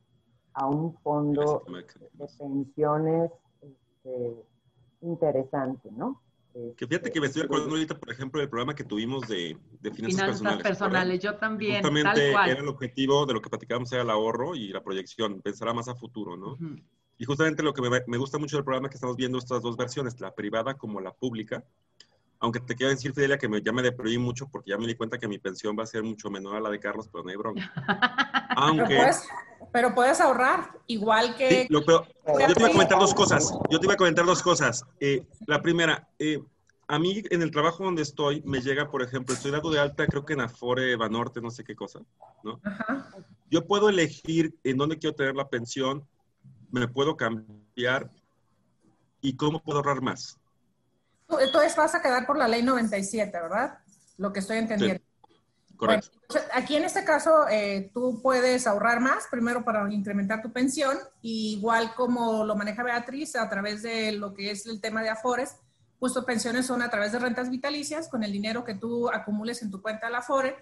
a 0.54 0.66
un 0.66 0.96
fondo 0.98 1.64
de 1.66 2.26
pensiones 2.38 3.30
este, 3.60 4.44
interesante, 5.02 5.90
¿no? 5.92 6.20
Que 6.76 6.86
fíjate 6.86 7.10
que 7.10 7.20
me 7.20 7.26
estoy 7.26 7.42
este, 7.42 7.52
acordando 7.52 7.74
ahorita, 7.74 7.98
por 7.98 8.12
ejemplo, 8.12 8.40
del 8.40 8.48
programa 8.48 8.76
que 8.76 8.84
tuvimos 8.84 9.26
de, 9.26 9.56
de 9.80 9.90
finanzas, 9.90 10.38
finanzas 10.38 10.62
personales. 10.62 11.18
Yo 11.18 11.36
también. 11.36 11.82
Justamente 11.82 12.30
era 12.30 12.60
el 12.60 12.68
objetivo 12.68 13.26
de 13.26 13.34
lo 13.34 13.42
que 13.42 13.50
platicábamos 13.50 13.90
era 13.92 14.02
el 14.02 14.10
ahorro 14.10 14.54
y 14.54 14.68
la 14.68 14.80
proyección, 14.80 15.40
pensar 15.42 15.74
más 15.74 15.88
a 15.88 15.96
futuro, 15.96 16.36
¿no? 16.36 16.56
Y 17.18 17.24
justamente 17.24 17.62
lo 17.62 17.72
que 17.72 17.82
me, 17.82 18.02
me, 18.06 18.16
gusta 18.16 18.38
mucho 18.38 18.56
del 18.56 18.64
programa 18.64 18.88
es 18.88 18.90
que 18.90 18.96
estamos 18.96 19.16
viendo 19.16 19.38
estas 19.38 19.62
dos 19.62 19.76
versiones, 19.76 20.20
la 20.20 20.34
privada 20.34 20.74
como 20.74 21.00
la 21.00 21.12
pública, 21.12 21.64
aunque 22.44 22.60
te 22.60 22.74
quiero 22.74 22.90
decir, 22.90 23.12
Fidelia, 23.14 23.38
que 23.38 23.48
me, 23.48 23.62
ya 23.62 23.72
me 23.72 23.80
deprimí 23.80 24.18
mucho 24.18 24.48
porque 24.48 24.70
ya 24.70 24.78
me 24.78 24.86
di 24.86 24.94
cuenta 24.94 25.18
que 25.18 25.26
mi 25.26 25.38
pensión 25.38 25.76
va 25.78 25.84
a 25.84 25.86
ser 25.86 26.02
mucho 26.02 26.30
menor 26.30 26.56
a 26.56 26.60
la 26.60 26.70
de 26.70 26.78
Carlos, 26.78 27.08
pero 27.10 27.24
no 27.24 27.30
hay 27.30 27.36
bronca. 27.36 27.72
Aunque, 28.56 29.10
Pero 29.72 29.94
puedes 29.94 30.20
ahorrar, 30.20 30.78
igual 30.86 31.34
que... 31.36 31.66
yo 31.70 31.82
te 31.82 31.92
iba 32.58 32.68
a 32.68 32.72
comentar 32.72 32.98
dos 32.98 33.14
cosas. 33.14 33.50
Yo 33.70 33.80
te 33.80 33.86
iba 33.86 33.94
a 33.94 33.96
comentar 33.96 34.26
dos 34.26 34.42
cosas. 34.42 34.84
Eh, 35.00 35.26
la 35.46 35.62
primera, 35.62 36.06
eh, 36.18 36.38
a 36.86 36.98
mí 36.98 37.22
en 37.30 37.42
el 37.42 37.50
trabajo 37.50 37.82
donde 37.82 38.02
estoy 38.02 38.42
me 38.42 38.60
llega, 38.60 38.90
por 38.90 39.02
ejemplo, 39.02 39.34
estoy 39.34 39.50
dado 39.50 39.70
de 39.70 39.80
alta, 39.80 40.06
creo 40.06 40.24
que 40.24 40.34
en 40.34 40.42
Afore, 40.42 40.94
Banorte, 40.96 41.40
no 41.40 41.50
sé 41.50 41.64
qué 41.64 41.74
cosa, 41.74 42.00
¿no? 42.42 42.60
Yo 43.50 43.66
puedo 43.66 43.88
elegir 43.88 44.54
en 44.64 44.76
dónde 44.76 44.98
quiero 44.98 45.16
tener 45.16 45.34
la 45.34 45.48
pensión, 45.48 46.06
me 46.80 46.88
puedo 46.88 47.16
cambiar 47.16 48.10
y 49.20 49.36
cómo 49.36 49.62
puedo 49.62 49.78
ahorrar 49.78 50.02
más. 50.02 50.38
Entonces 51.28 51.74
vas 51.76 51.94
a 51.94 52.02
quedar 52.02 52.26
por 52.26 52.36
la 52.36 52.48
ley 52.48 52.62
97, 52.62 53.30
¿verdad? 53.32 53.78
Lo 54.18 54.32
que 54.32 54.40
estoy 54.40 54.58
entendiendo. 54.58 55.02
correcto. 55.76 56.10
aquí 56.52 56.76
en 56.76 56.84
este 56.84 57.04
caso, 57.04 57.48
eh, 57.48 57.90
tú 57.94 58.20
puedes 58.22 58.66
ahorrar 58.66 59.00
más, 59.00 59.26
primero 59.30 59.64
para 59.64 59.90
incrementar 59.92 60.42
tu 60.42 60.52
pensión, 60.52 60.98
igual 61.22 61.94
como 61.94 62.44
lo 62.44 62.54
maneja 62.54 62.82
Beatriz 62.82 63.36
a 63.36 63.48
través 63.48 63.82
de 63.82 64.12
lo 64.12 64.34
que 64.34 64.50
es 64.50 64.66
el 64.66 64.80
tema 64.80 65.02
de 65.02 65.10
Afores, 65.10 65.56
pues 65.98 66.12
tus 66.12 66.24
pensiones 66.24 66.66
son 66.66 66.82
a 66.82 66.90
través 66.90 67.12
de 67.12 67.18
rentas 67.18 67.50
vitalicias, 67.50 68.08
con 68.08 68.22
el 68.22 68.32
dinero 68.32 68.64
que 68.64 68.74
tú 68.74 69.08
acumules 69.08 69.62
en 69.62 69.70
tu 69.70 69.80
cuenta 69.80 70.06
de 70.06 70.12
la 70.12 70.18
Afore, 70.18 70.56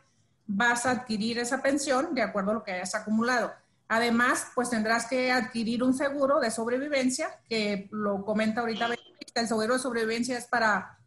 vas 0.47 0.87
a 0.87 0.93
adquirir 0.93 1.39
esa 1.39 1.61
pensión 1.63 2.15
de 2.15 2.23
acuerdo 2.23 2.53
a 2.53 2.55
lo 2.55 2.63
que 2.63 2.73
hayas 2.73 2.95
acumulado. 2.95 3.53
Además, 3.95 4.47
pues 4.55 4.71
tendrás 4.71 5.05
que 5.05 5.31
adquirir 5.31 5.83
un 5.83 5.93
seguro 5.93 6.41
de 6.41 6.51
sobrevivencia, 6.51 7.29
que 7.47 7.91
lo 7.91 8.25
comenta 8.25 8.63
ahorita 8.63 8.89
el 9.35 9.47
seguro 9.47 9.75
de 9.75 9.81
sobrevivencia 9.81 10.39
es 10.39 10.47
para, 10.47 10.99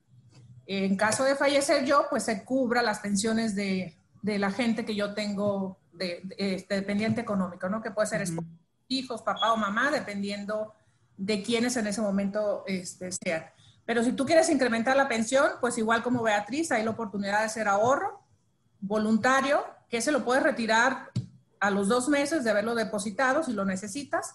en 0.67 0.95
caso 0.95 1.23
de 1.23 1.35
fallecer 1.35 1.83
yo, 1.83 2.05
pues 2.11 2.25
se 2.25 2.43
cubra 2.43 2.83
las 2.83 2.99
pensiones 2.99 3.55
de, 3.55 3.97
de 4.21 4.37
la 4.37 4.51
gente 4.51 4.85
que 4.85 4.93
yo 4.93 5.15
tengo 5.15 5.79
de, 5.93 6.21
este, 6.37 6.75
dependiente 6.75 7.21
económico, 7.21 7.67
¿no? 7.69 7.81
Que 7.81 7.89
puede 7.89 8.07
ser 8.07 8.23
hijos, 8.87 9.23
papá 9.23 9.51
o 9.51 9.57
mamá, 9.57 9.89
dependiendo 9.89 10.75
de 11.17 11.41
quiénes 11.41 11.75
en 11.77 11.87
ese 11.87 12.01
momento 12.01 12.65
este, 12.67 13.09
sean. 13.11 13.45
Pero 13.83 14.03
si 14.03 14.11
tú 14.11 14.27
quieres 14.27 14.47
incrementar 14.49 14.95
la 14.95 15.07
pensión, 15.07 15.53
pues 15.59 15.79
igual 15.79 16.03
como 16.03 16.21
Beatriz, 16.21 16.71
hay 16.71 16.83
la 16.83 16.91
oportunidad 16.91 17.39
de 17.39 17.45
hacer 17.45 17.67
ahorro 17.67 18.21
voluntario, 18.79 19.65
que 19.89 20.01
se 20.01 20.11
lo 20.11 20.23
puedes 20.23 20.43
retirar 20.43 21.09
a 21.59 21.71
los 21.71 21.87
dos 21.87 22.09
meses 22.09 22.43
de 22.43 22.51
haberlo 22.51 22.75
depositado 22.75 23.43
si 23.43 23.53
lo 23.53 23.65
necesitas. 23.65 24.33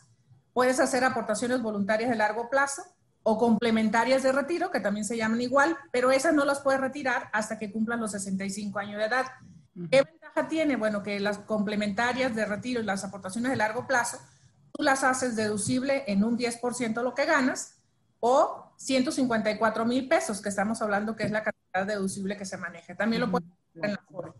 Puedes 0.52 0.80
hacer 0.80 1.04
aportaciones 1.04 1.62
voluntarias 1.62 2.10
de 2.10 2.16
largo 2.16 2.50
plazo 2.50 2.82
o 3.22 3.38
complementarias 3.38 4.22
de 4.22 4.32
retiro, 4.32 4.70
que 4.70 4.80
también 4.80 5.04
se 5.04 5.16
llaman 5.16 5.40
igual, 5.40 5.76
pero 5.92 6.10
esas 6.10 6.34
no 6.34 6.44
las 6.44 6.60
puedes 6.60 6.80
retirar 6.80 7.28
hasta 7.32 7.58
que 7.58 7.70
cumplan 7.70 8.00
los 8.00 8.12
65 8.12 8.78
años 8.78 8.98
de 8.98 9.04
edad. 9.04 9.26
¿Qué 9.90 10.02
ventaja 10.02 10.48
tiene? 10.48 10.76
Bueno, 10.76 11.02
que 11.02 11.20
las 11.20 11.38
complementarias 11.38 12.34
de 12.34 12.44
retiro 12.46 12.80
y 12.80 12.84
las 12.84 13.04
aportaciones 13.04 13.50
de 13.50 13.56
largo 13.56 13.86
plazo, 13.86 14.18
tú 14.72 14.82
las 14.82 15.04
haces 15.04 15.36
deducible 15.36 16.04
en 16.06 16.24
un 16.24 16.38
10% 16.38 16.94
de 16.94 17.02
lo 17.02 17.14
que 17.14 17.26
ganas 17.26 17.80
o 18.20 18.72
154 18.76 19.84
mil 19.84 20.08
pesos, 20.08 20.40
que 20.40 20.48
estamos 20.48 20.80
hablando 20.82 21.14
que 21.16 21.24
es 21.24 21.30
la 21.30 21.42
cantidad 21.42 21.86
deducible 21.86 22.36
que 22.36 22.44
se 22.44 22.56
maneja. 22.56 22.94
También 22.94 23.20
lo 23.20 23.30
puedes 23.30 23.48
hacer 23.48 23.84
en 23.84 23.92
la 23.92 24.02
FORE. 24.10 24.32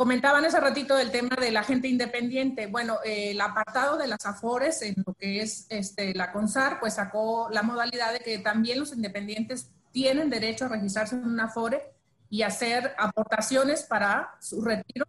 Comentaban 0.00 0.42
ese 0.46 0.58
ratito 0.58 0.96
del 0.96 1.10
tema 1.10 1.36
de 1.38 1.50
la 1.50 1.62
gente 1.62 1.86
independiente. 1.86 2.68
Bueno, 2.68 3.00
eh, 3.04 3.32
el 3.32 3.40
apartado 3.42 3.98
de 3.98 4.06
las 4.06 4.24
AFORES 4.24 4.80
en 4.80 4.94
lo 5.06 5.12
que 5.12 5.42
es 5.42 5.66
este, 5.68 6.14
la 6.14 6.32
CONSAR, 6.32 6.80
pues 6.80 6.94
sacó 6.94 7.50
la 7.50 7.62
modalidad 7.62 8.14
de 8.14 8.20
que 8.20 8.38
también 8.38 8.80
los 8.80 8.94
independientes 8.94 9.70
tienen 9.92 10.30
derecho 10.30 10.64
a 10.64 10.68
registrarse 10.68 11.16
en 11.16 11.26
una 11.26 11.44
AFORE 11.44 11.82
y 12.30 12.40
hacer 12.40 12.94
aportaciones 12.96 13.82
para 13.82 14.36
su 14.40 14.62
retiro 14.62 15.04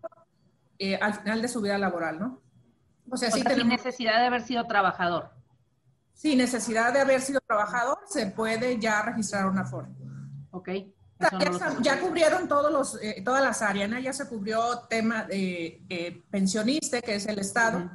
eh, 0.78 0.98
al 0.98 1.14
final 1.14 1.42
de 1.42 1.48
su 1.48 1.62
vida 1.62 1.78
laboral, 1.78 2.20
¿no? 2.20 2.42
O 3.10 3.16
sea, 3.16 3.32
sí 3.32 3.42
sin 3.44 3.70
necesidad 3.70 4.20
de 4.20 4.26
haber 4.26 4.42
sido 4.42 4.68
trabajador. 4.68 5.32
Sin 6.14 6.38
necesidad 6.38 6.92
de 6.92 7.00
haber 7.00 7.22
sido 7.22 7.40
trabajador, 7.40 8.00
se 8.10 8.26
puede 8.26 8.78
ya 8.78 9.02
registrar 9.04 9.46
una 9.46 9.62
AFORE. 9.62 9.88
Ok 10.52 10.70
ya, 11.82 12.00
cubrieron 12.00 12.48
todos 12.48 12.72
los, 12.72 13.02
eh, 13.02 13.22
todas 13.24 13.44
las 13.44 13.62
áreas, 13.62 13.90
¿no? 13.90 14.00
ya 14.00 14.14
se 14.14 14.28
cubrió 14.28 14.80
tema 14.90 15.24
de 15.24 15.84
eh, 15.90 16.24
pensionista, 16.30 17.02
que 17.02 17.16
es 17.16 17.26
el 17.28 17.40
Estado, 17.40 17.90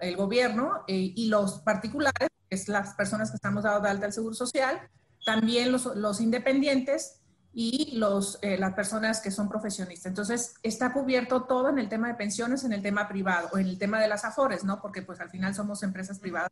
el 0.00 0.16
gobierno, 0.16 0.84
eh, 0.86 1.12
y 1.14 1.28
los 1.28 1.60
particulares, 1.60 2.28
que 2.48 2.56
es 2.56 2.68
las 2.68 2.94
personas 2.94 3.30
que 3.30 3.36
estamos 3.36 3.64
dando 3.64 3.80
de 3.80 3.90
alta 3.90 4.06
al 4.06 4.12
Seguro 4.12 4.34
Social, 4.34 4.80
también 5.24 5.72
los, 5.72 5.86
los 5.96 6.20
independientes 6.20 7.20
y 7.52 7.96
los, 7.96 8.38
las 8.42 8.74
personas 8.74 9.20
que 9.20 9.30
son 9.30 9.48
profesionistas. 9.48 10.10
Entonces, 10.10 10.54
está 10.62 10.92
cubierto 10.92 11.44
todo 11.44 11.70
en 11.70 11.78
el 11.78 11.88
tema 11.88 12.08
de 12.08 12.14
pensiones, 12.14 12.64
en 12.64 12.72
el 12.74 12.82
tema 12.82 13.08
privado, 13.08 13.48
o 13.52 13.58
en 13.58 13.66
el 13.66 13.78
tema 13.78 13.98
de 13.98 14.08
las 14.08 14.26
AFORES, 14.26 14.64
¿no? 14.64 14.80
Porque 14.80 15.00
pues 15.00 15.20
al 15.20 15.30
final 15.30 15.54
somos 15.54 15.82
empresas 15.82 16.18
privadas 16.18 16.50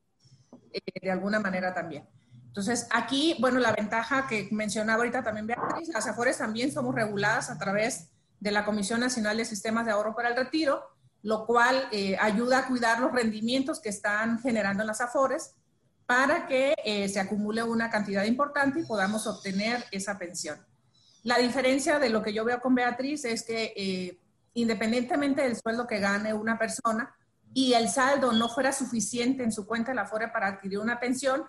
de 1.03 1.11
alguna 1.11 1.39
manera 1.39 1.75
también. 1.75 2.09
Entonces, 2.55 2.87
aquí, 2.91 3.37
bueno, 3.41 3.59
la 3.59 3.73
ventaja 3.73 4.29
que 4.29 4.49
mencionaba 4.53 4.99
ahorita 4.99 5.25
también 5.25 5.49
Beatriz, 5.49 5.89
las 5.89 6.07
AFORES 6.07 6.39
también 6.39 6.71
somos 6.71 6.95
reguladas 6.95 7.51
a 7.51 7.59
través 7.59 8.11
de 8.39 8.53
la 8.53 8.65
Comisión 8.65 9.01
Nacional 9.01 9.39
de 9.39 9.45
Sistemas 9.45 9.87
de 9.87 9.91
Ahorro 9.91 10.15
para 10.15 10.29
el 10.29 10.37
Retiro, 10.37 10.81
lo 11.23 11.47
cual 11.47 11.89
eh, 11.91 12.17
ayuda 12.21 12.59
a 12.59 12.69
cuidar 12.69 13.01
los 13.01 13.11
rendimientos 13.11 13.81
que 13.81 13.89
están 13.89 14.39
generando 14.39 14.85
las 14.85 15.01
AFORES 15.01 15.57
para 16.07 16.47
que 16.47 16.77
eh, 16.85 17.09
se 17.09 17.19
acumule 17.19 17.65
una 17.65 17.91
cantidad 17.91 18.23
importante 18.23 18.79
y 18.79 18.85
podamos 18.85 19.27
obtener 19.27 19.85
esa 19.91 20.17
pensión. 20.17 20.65
La 21.25 21.39
diferencia 21.39 21.99
de 21.99 22.11
lo 22.11 22.23
que 22.23 22.33
yo 22.33 22.45
veo 22.45 22.61
con 22.61 22.77
Beatriz 22.77 23.25
es 23.25 23.43
que 23.43 23.73
eh, 23.75 24.21
independientemente 24.53 25.43
del 25.43 25.57
sueldo 25.57 25.89
que 25.89 25.99
gane 25.99 26.33
una 26.33 26.57
persona 26.57 27.17
y 27.53 27.73
el 27.73 27.89
saldo 27.89 28.33
no 28.33 28.49
fuera 28.49 28.73
suficiente 28.73 29.43
en 29.43 29.51
su 29.51 29.67
cuenta 29.67 29.91
de 29.91 29.97
la 29.97 30.03
AFORE 30.03 30.29
para 30.29 30.47
adquirir 30.47 30.79
una 30.79 31.01
pensión, 31.01 31.45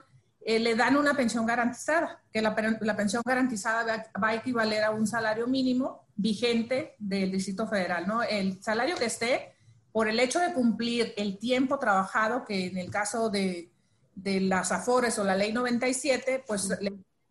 eh, 0.47 0.59
le 0.59 0.75
dan 0.75 0.95
una 0.95 1.15
pensión 1.15 1.43
garantizada, 1.43 2.21
que 2.31 2.39
la, 2.39 2.53
pensión 2.53 3.23
garantizada 3.25 4.11
va, 4.23 4.27
a 4.27 4.35
equivaler 4.35 4.83
a 4.83 4.91
un 4.91 5.07
salario 5.07 5.47
mínimo 5.47 6.05
vigente 6.15 6.95
del 6.99 7.31
Distrito 7.31 7.67
Federal, 7.67 8.07
¿no? 8.07 8.21
El 8.21 8.61
salario 8.61 8.95
que 8.95 9.05
esté, 9.05 9.55
por 9.91 10.07
el 10.07 10.19
hecho 10.19 10.39
de 10.39 10.53
cumplir 10.53 11.15
el 11.17 11.39
tiempo 11.39 11.79
trabajado, 11.79 12.45
que 12.45 12.67
en 12.67 12.77
el 12.77 12.91
caso 12.91 13.31
de, 13.31 13.71
de 14.13 14.39
las 14.39 14.71
AFORES 14.71 15.17
o 15.17 15.23
la 15.23 15.35
ley 15.35 15.51
97, 15.51 16.43
pues 16.45 16.69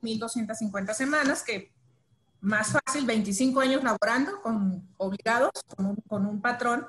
1.250 0.03 0.92
semanas, 0.92 1.44
que 1.44 1.72
más 2.40 2.72
fácil, 2.72 3.07
25 3.07 3.61
años 3.61 3.85
laborando, 3.85 4.42
con, 4.42 4.88
obligados, 4.96 5.53
con 5.77 5.87
un, 5.87 5.96
con 6.09 6.27
un 6.27 6.40
patrón, 6.40 6.85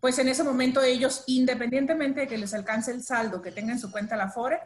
pues 0.00 0.18
en 0.18 0.28
ese 0.28 0.42
momento 0.42 0.82
ellos, 0.82 1.22
independientemente 1.26 2.20
de 2.20 2.28
que 2.28 2.38
les 2.38 2.54
alcance 2.54 2.92
el 2.92 3.02
saldo 3.02 3.42
que 3.42 3.52
tenga 3.52 3.72
en 3.72 3.78
su 3.78 3.90
cuenta 3.90 4.16
la 4.16 4.24
AFORE, 4.24 4.58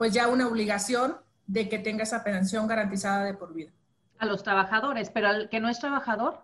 pues 0.00 0.14
ya 0.14 0.28
una 0.28 0.48
obligación 0.48 1.18
de 1.46 1.68
que 1.68 1.78
tenga 1.78 2.04
esa 2.04 2.24
pensión 2.24 2.66
garantizada 2.66 3.22
de 3.22 3.34
por 3.34 3.52
vida. 3.52 3.70
A 4.18 4.24
los 4.24 4.42
trabajadores, 4.42 5.10
pero 5.10 5.28
al 5.28 5.50
que 5.50 5.60
no 5.60 5.68
es 5.68 5.78
trabajador, 5.78 6.42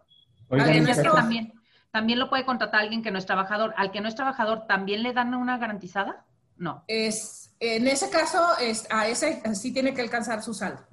también, 0.51 1.55
también 1.91 2.19
lo 2.19 2.29
puede 2.29 2.45
contratar 2.45 2.83
alguien 2.83 3.03
que 3.03 3.11
no 3.11 3.17
es 3.19 3.25
trabajador. 3.25 3.73
Al 3.79 3.93
que 3.93 4.03
no 4.03 4.09
es 4.09 4.15
trabajador, 4.15 4.67
¿también 4.67 5.03
le 5.03 5.15
dan 5.15 5.33
una 5.33 5.57
garantizada? 5.57 6.27
No. 6.59 6.85
Es, 6.87 7.55
en 7.59 7.89
ese 7.89 8.11
caso, 8.11 8.47
es, 8.61 8.87
a 8.91 9.09
ese 9.09 9.41
sí 9.55 9.73
tiene 9.73 9.95
que 9.95 10.03
alcanzar 10.03 10.43
su 10.43 10.53
saldo. 10.53 10.87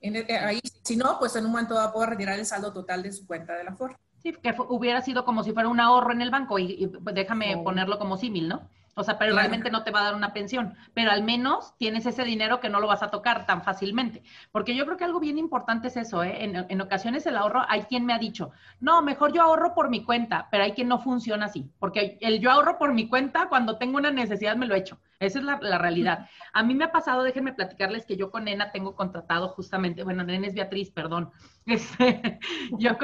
E, 0.00 0.36
ahí, 0.36 0.60
si 0.84 0.94
no, 0.94 1.18
pues 1.18 1.34
en 1.34 1.46
un 1.46 1.50
momento 1.50 1.74
va 1.74 1.86
a 1.86 1.92
poder 1.92 2.10
retirar 2.10 2.38
el 2.38 2.46
saldo 2.46 2.72
total 2.72 3.02
de 3.02 3.10
su 3.10 3.26
cuenta 3.26 3.54
de 3.54 3.64
la 3.64 3.74
FOR. 3.74 3.98
Sí, 4.22 4.32
que 4.40 4.54
hubiera 4.68 5.02
sido 5.02 5.24
como 5.24 5.42
si 5.42 5.50
fuera 5.50 5.68
un 5.68 5.80
ahorro 5.80 6.12
en 6.12 6.22
el 6.22 6.30
banco 6.30 6.60
y, 6.60 6.86
pues, 7.02 7.12
déjame 7.12 7.56
oh. 7.56 7.64
ponerlo 7.64 7.98
como 7.98 8.16
símil, 8.16 8.48
¿no? 8.48 8.68
O 8.94 9.04
sea, 9.04 9.18
pero 9.18 9.34
realmente 9.34 9.70
no 9.70 9.84
te 9.84 9.90
va 9.90 10.00
a 10.00 10.04
dar 10.04 10.14
una 10.14 10.32
pensión, 10.32 10.74
pero 10.92 11.10
al 11.10 11.22
menos 11.22 11.74
tienes 11.78 12.04
ese 12.04 12.24
dinero 12.24 12.60
que 12.60 12.68
no 12.68 12.80
lo 12.80 12.86
vas 12.86 13.02
a 13.02 13.10
tocar 13.10 13.46
tan 13.46 13.62
fácilmente. 13.62 14.22
Porque 14.50 14.74
yo 14.74 14.84
creo 14.84 14.96
que 14.96 15.04
algo 15.04 15.20
bien 15.20 15.38
importante 15.38 15.88
es 15.88 15.96
eso, 15.96 16.22
¿eh? 16.22 16.44
En, 16.44 16.80
ocasiones 16.80 17.24
el 17.26 17.36
ahorro, 17.36 17.64
hay 17.68 17.82
quien 17.82 18.04
me 18.04 18.12
ha 18.12 18.18
dicho, 18.18 18.50
no, 18.80 19.00
mejor 19.02 19.32
yo 19.32 19.42
ahorro 19.42 19.74
por 19.74 19.88
mi 19.88 20.04
cuenta, 20.04 20.48
pero 20.50 20.64
hay 20.64 20.72
quien 20.72 20.88
no 20.88 20.98
funciona 20.98 21.46
así, 21.46 21.70
porque 21.78 22.18
el 22.20 22.40
yo 22.40 22.50
ahorro 22.50 22.78
por 22.78 22.92
mi 22.92 23.08
cuenta, 23.08 23.48
cuando 23.48 23.78
tengo 23.78 23.96
una 23.98 24.10
necesidad 24.10 24.56
me 24.56 24.66
lo 24.66 24.74
echo. 24.74 24.98
Esa 25.22 25.38
es 25.38 25.44
la, 25.44 25.78
realidad. 25.78 26.28
A 26.52 26.64
mí 26.64 26.74
me 26.74 26.84
ha 26.84 26.90
pasado, 26.92 27.22
déjenme 27.22 27.52
platicarles 27.52 28.04
que 28.04 28.16
yo 28.16 28.30
con 28.30 28.44
Nena 28.44 28.72
tengo 28.72 28.96
contratado 28.96 29.48
justamente, 29.50 30.02
bueno, 30.02 30.24
Nena 30.24 30.48
es 30.48 30.54
Beatriz, 30.54 30.90
perdón. 30.90 31.30
Este, 31.64 32.40
yo 32.76 32.96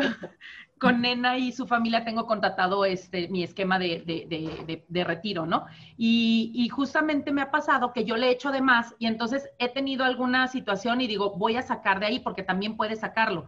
con 0.79 1.01
Nena 1.01 1.39
y 1.39 1.53
su 1.53 1.69
familia 1.69 2.05
tengo 2.05 2.27
contratado 2.27 2.85
este, 2.85 3.29
mi 3.29 3.45
esquema 3.45 3.79
de, 3.79 5.05
retiro, 5.07 5.47
¿no? 5.47 5.67
Y, 5.97 6.69
justamente 6.71 7.31
me 7.31 7.43
ha 7.43 7.53
pasado 7.53 7.93
que 7.93 8.05
yo 8.05 8.17
le 8.17 8.31
echo 8.31 8.51
de 8.51 8.61
más 8.61 8.97
y 8.99 9.07
entonces 9.07 9.49
he 9.61 9.69
tenido 9.69 10.05
alguna 10.05 10.49
situación 10.49 11.01
y 11.01 11.07
digo, 11.07 11.37
voy 11.37 11.57
a 11.57 11.63
sacar 11.63 12.01
de 12.01 12.07
ahí 12.07 12.19
porque 12.19 12.43
también 12.43 12.77
puede 12.77 12.97
sacarlo. 12.97 13.47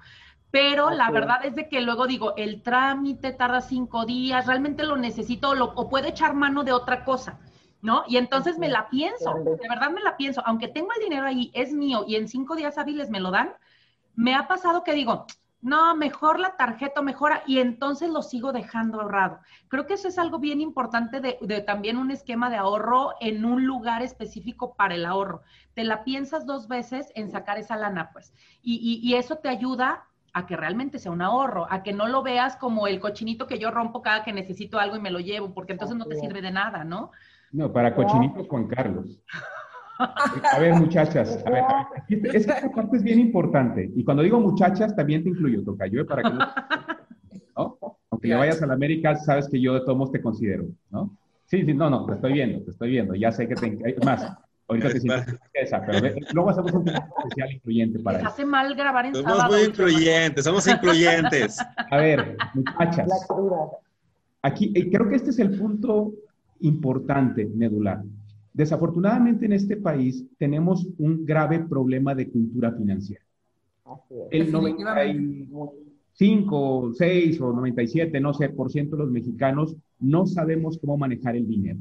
Pero 0.52 0.90
la 0.90 1.10
verdad 1.10 1.44
es 1.44 1.54
de 1.56 1.68
que 1.68 1.80
luego 1.80 2.06
digo, 2.06 2.34
el 2.36 2.62
trámite 2.62 3.32
tarda 3.32 3.60
cinco 3.60 4.04
días, 4.04 4.46
realmente 4.46 4.84
lo 4.84 4.96
necesito 4.96 5.50
o 5.50 5.88
puedo 5.88 6.08
echar 6.08 6.34
mano 6.34 6.64
de 6.64 6.72
otra 6.72 7.04
cosa, 7.04 7.40
¿no? 7.82 8.04
Y 8.08 8.16
entonces 8.16 8.58
me 8.58 8.68
la 8.68 8.88
pienso, 8.88 9.34
de 9.34 9.68
verdad 9.68 9.90
me 9.90 10.02
la 10.02 10.16
pienso, 10.16 10.42
aunque 10.44 10.68
tengo 10.68 10.90
el 10.92 11.02
dinero 11.02 11.26
ahí, 11.26 11.50
es 11.54 11.72
mío 11.72 12.04
y 12.06 12.16
en 12.16 12.28
cinco 12.28 12.56
días 12.56 12.78
hábiles 12.78 13.10
me 13.10 13.20
lo 13.20 13.30
dan, 13.30 13.54
me 14.14 14.34
ha 14.34 14.48
pasado 14.48 14.84
que 14.84 14.92
digo, 14.92 15.26
no, 15.62 15.94
mejor 15.94 16.40
la 16.40 16.56
tarjeta, 16.56 17.02
mejora, 17.02 17.42
y 17.46 17.58
entonces 17.58 18.08
lo 18.08 18.22
sigo 18.22 18.52
dejando 18.52 19.00
ahorrado. 19.00 19.40
Creo 19.68 19.86
que 19.86 19.94
eso 19.94 20.08
es 20.08 20.18
algo 20.18 20.38
bien 20.38 20.60
importante 20.60 21.20
de, 21.20 21.60
también 21.60 21.98
un 21.98 22.10
esquema 22.10 22.48
de 22.48 22.56
ahorro 22.56 23.12
en 23.20 23.44
un 23.44 23.66
lugar 23.66 24.02
específico 24.02 24.74
para 24.74 24.94
el 24.94 25.04
ahorro. 25.04 25.42
Te 25.74 25.84
la 25.84 26.02
piensas 26.02 26.46
dos 26.46 26.66
veces 26.66 27.12
en 27.14 27.30
sacar 27.30 27.58
esa 27.58 27.76
lana, 27.76 28.10
pues, 28.12 28.32
y, 28.62 29.00
y, 29.02 29.14
eso 29.14 29.36
te 29.36 29.50
ayuda 29.50 30.06
a 30.32 30.46
que 30.46 30.56
realmente 30.56 30.98
sea 30.98 31.12
un 31.12 31.22
ahorro, 31.22 31.66
a 31.70 31.82
que 31.82 31.92
no 31.92 32.08
lo 32.08 32.22
veas 32.22 32.56
como 32.56 32.86
el 32.86 33.00
cochinito 33.00 33.46
que 33.46 33.58
yo 33.58 33.70
rompo 33.70 34.00
cada 34.00 34.22
que 34.22 34.32
necesito 34.32 34.78
algo 34.78 34.96
y 34.96 35.00
me 35.00 35.10
lo 35.10 35.18
llevo, 35.18 35.52
porque 35.52 35.72
entonces 35.72 35.96
no 35.96 36.06
te 36.06 36.16
sirve 36.16 36.40
de 36.40 36.52
nada, 36.52 36.84
¿no? 36.84 37.10
No, 37.52 37.72
para 37.72 37.94
cochinito 37.94 38.44
Juan 38.44 38.66
Carlos. 38.68 39.20
A 39.98 40.58
ver, 40.58 40.74
muchachas, 40.74 41.44
a 41.44 41.50
ver, 41.50 41.64
esta 42.34 42.70
parte 42.70 42.96
es 42.96 43.02
bien 43.02 43.18
importante. 43.18 43.90
Y 43.94 44.02
cuando 44.02 44.22
digo 44.22 44.40
muchachas, 44.40 44.96
también 44.96 45.22
te 45.22 45.28
incluyo, 45.28 45.62
Tocayo, 45.62 46.00
¿eh? 46.00 46.04
para 46.04 46.22
que 46.22 46.30
no, 46.30 47.78
Aunque 48.10 48.28
ya 48.28 48.38
vayas 48.38 48.62
a 48.62 48.66
la 48.66 48.74
América, 48.74 49.14
sabes 49.16 49.48
que 49.48 49.60
yo 49.60 49.74
de 49.74 49.80
todos 49.80 49.96
modos 49.96 50.12
te 50.12 50.22
considero, 50.22 50.64
¿no? 50.90 51.16
Sí, 51.46 51.64
sí, 51.64 51.74
no, 51.74 51.90
no, 51.90 52.06
te 52.06 52.14
estoy 52.14 52.32
viendo, 52.32 52.62
te 52.64 52.70
estoy 52.70 52.90
viendo. 52.90 53.14
Ya 53.14 53.30
sé 53.30 53.46
que 53.46 53.54
te... 53.54 53.78
Es 53.84 54.04
más, 54.04 54.32
ahorita 54.68 54.88
te 54.90 55.60
esa, 55.60 55.84
pero 55.84 56.14
luego 56.32 56.50
hacemos 56.50 56.72
un 56.72 56.88
especial 56.88 57.52
incluyente 57.52 57.98
para 57.98 58.18
eso. 58.18 58.28
hace 58.28 58.44
mal 58.44 58.74
grabar 58.74 59.06
en 59.06 59.14
somos 59.14 59.32
Somos 59.32 59.50
muy 59.50 59.62
incluyentes, 59.64 60.44
somos 60.44 60.66
incluyentes. 60.66 61.58
A 61.90 61.96
ver, 61.96 62.36
muchachas. 62.54 63.26
Aquí, 64.42 64.72
eh, 64.74 64.90
creo 64.90 65.08
que 65.08 65.16
este 65.16 65.30
es 65.30 65.38
el 65.38 65.58
punto 65.58 66.12
importante, 66.60 67.46
medular. 67.46 68.02
Desafortunadamente 68.52 69.46
en 69.46 69.52
este 69.52 69.76
país 69.76 70.24
tenemos 70.38 70.88
un 70.98 71.24
grave 71.24 71.60
problema 71.60 72.14
de 72.14 72.28
cultura 72.28 72.72
financiera. 72.72 73.24
El 74.30 74.52
95, 74.52 76.92
6 76.94 77.40
o 77.40 77.52
97, 77.52 78.20
no 78.20 78.34
sé, 78.34 78.50
por 78.50 78.70
ciento 78.70 78.96
de 78.96 79.02
los 79.02 79.10
mexicanos 79.10 79.76
no 79.98 80.26
sabemos 80.26 80.78
cómo 80.78 80.96
manejar 80.96 81.34
el 81.36 81.46
dinero. 81.46 81.80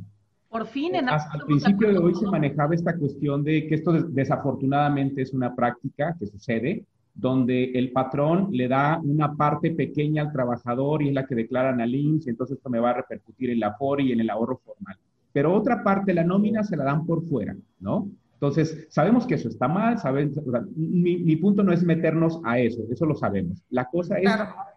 Por 0.50 0.68
fin, 0.68 0.96
en 0.96 1.10
Hasta 1.10 1.34
al 1.34 1.46
principio 1.46 1.90
de 1.90 2.00
hoy 2.00 2.16
se 2.16 2.26
manejaba 2.26 2.74
esta 2.74 2.98
cuestión 2.98 3.44
de 3.44 3.68
que 3.68 3.76
esto 3.76 3.92
desafortunadamente 3.92 5.22
es 5.22 5.34
una 5.34 5.56
práctica 5.56 6.16
que 6.20 6.26
sucede, 6.26 6.86
donde 7.20 7.72
el 7.74 7.92
patrón 7.92 8.50
le 8.52 8.68
da 8.68 9.00
una 9.04 9.36
parte 9.36 9.72
pequeña 9.72 10.24
al 10.24 10.32
trabajador 10.32 11.02
y 11.02 11.10
es 11.10 11.14
la 11.14 11.26
que 11.26 11.36
declaran 11.36 11.82
al 11.82 11.94
INSS, 11.94 12.28
y 12.28 12.30
entonces 12.30 12.58
esto 12.58 12.70
me 12.70 12.80
va 12.80 12.92
a 12.92 12.94
repercutir 12.94 13.50
en 13.50 13.60
la 13.60 13.74
FOR 13.74 14.02
y 14.02 14.12
en 14.12 14.20
el 14.22 14.30
ahorro 14.30 14.58
formal 14.58 14.98
pero 15.32 15.54
otra 15.54 15.84
parte, 15.84 16.14
la 16.14 16.24
nómina, 16.24 16.64
se 16.64 16.76
la 16.76 16.84
dan 16.84 17.06
por 17.06 17.24
fuera, 17.24 17.56
¿no? 17.80 18.10
Entonces, 18.34 18.88
sabemos 18.90 19.26
que 19.28 19.36
eso 19.36 19.50
está 19.50 19.68
mal, 19.68 20.00
saben, 20.00 20.34
mi, 20.76 21.36
punto 21.36 21.62
no 21.62 21.74
es 21.74 21.84
meternos 21.84 22.40
a 22.46 22.58
eso, 22.58 22.84
eso 22.90 23.06
lo 23.06 23.16
sabemos. 23.16 23.62
La 23.70 23.86
cosa 23.90 24.18
es, 24.18 24.30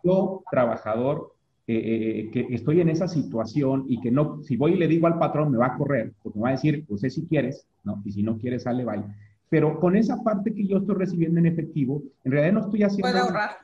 yo, 0.02 0.42
trabajador, 0.50 1.32
eh, 1.68 1.76
eh, 1.76 2.18
eh, 2.18 2.30
que 2.32 2.54
estoy 2.54 2.80
en 2.80 2.88
esa 2.88 3.06
situación 3.06 3.84
y 3.88 4.00
que 4.00 4.10
no, 4.10 4.42
si 4.42 4.56
voy 4.56 4.72
y 4.72 4.78
le 4.78 4.88
digo 4.88 5.06
al 5.06 5.18
patrón, 5.18 5.52
me 5.52 5.58
va 5.58 5.66
a 5.66 5.76
correr, 5.76 6.12
porque 6.22 6.38
me 6.40 6.42
va 6.42 6.48
a 6.48 6.52
decir, 6.52 6.84
pues 6.88 7.02
si 7.02 7.24
quieres, 7.26 7.66
¿no? 7.84 8.02
Y 8.04 8.10
si 8.10 8.24
no 8.24 8.36
quieres, 8.36 8.64
sale, 8.64 8.84
bye. 8.84 9.04
Pero 9.52 9.78
con 9.78 9.96
esa 9.96 10.16
parte 10.22 10.54
que 10.54 10.66
yo 10.66 10.78
estoy 10.78 10.94
recibiendo 10.94 11.38
en 11.38 11.44
efectivo, 11.44 12.02
en 12.24 12.32
realidad 12.32 12.54
no 12.54 12.60
estoy 12.60 12.84
haciendo 12.84 13.18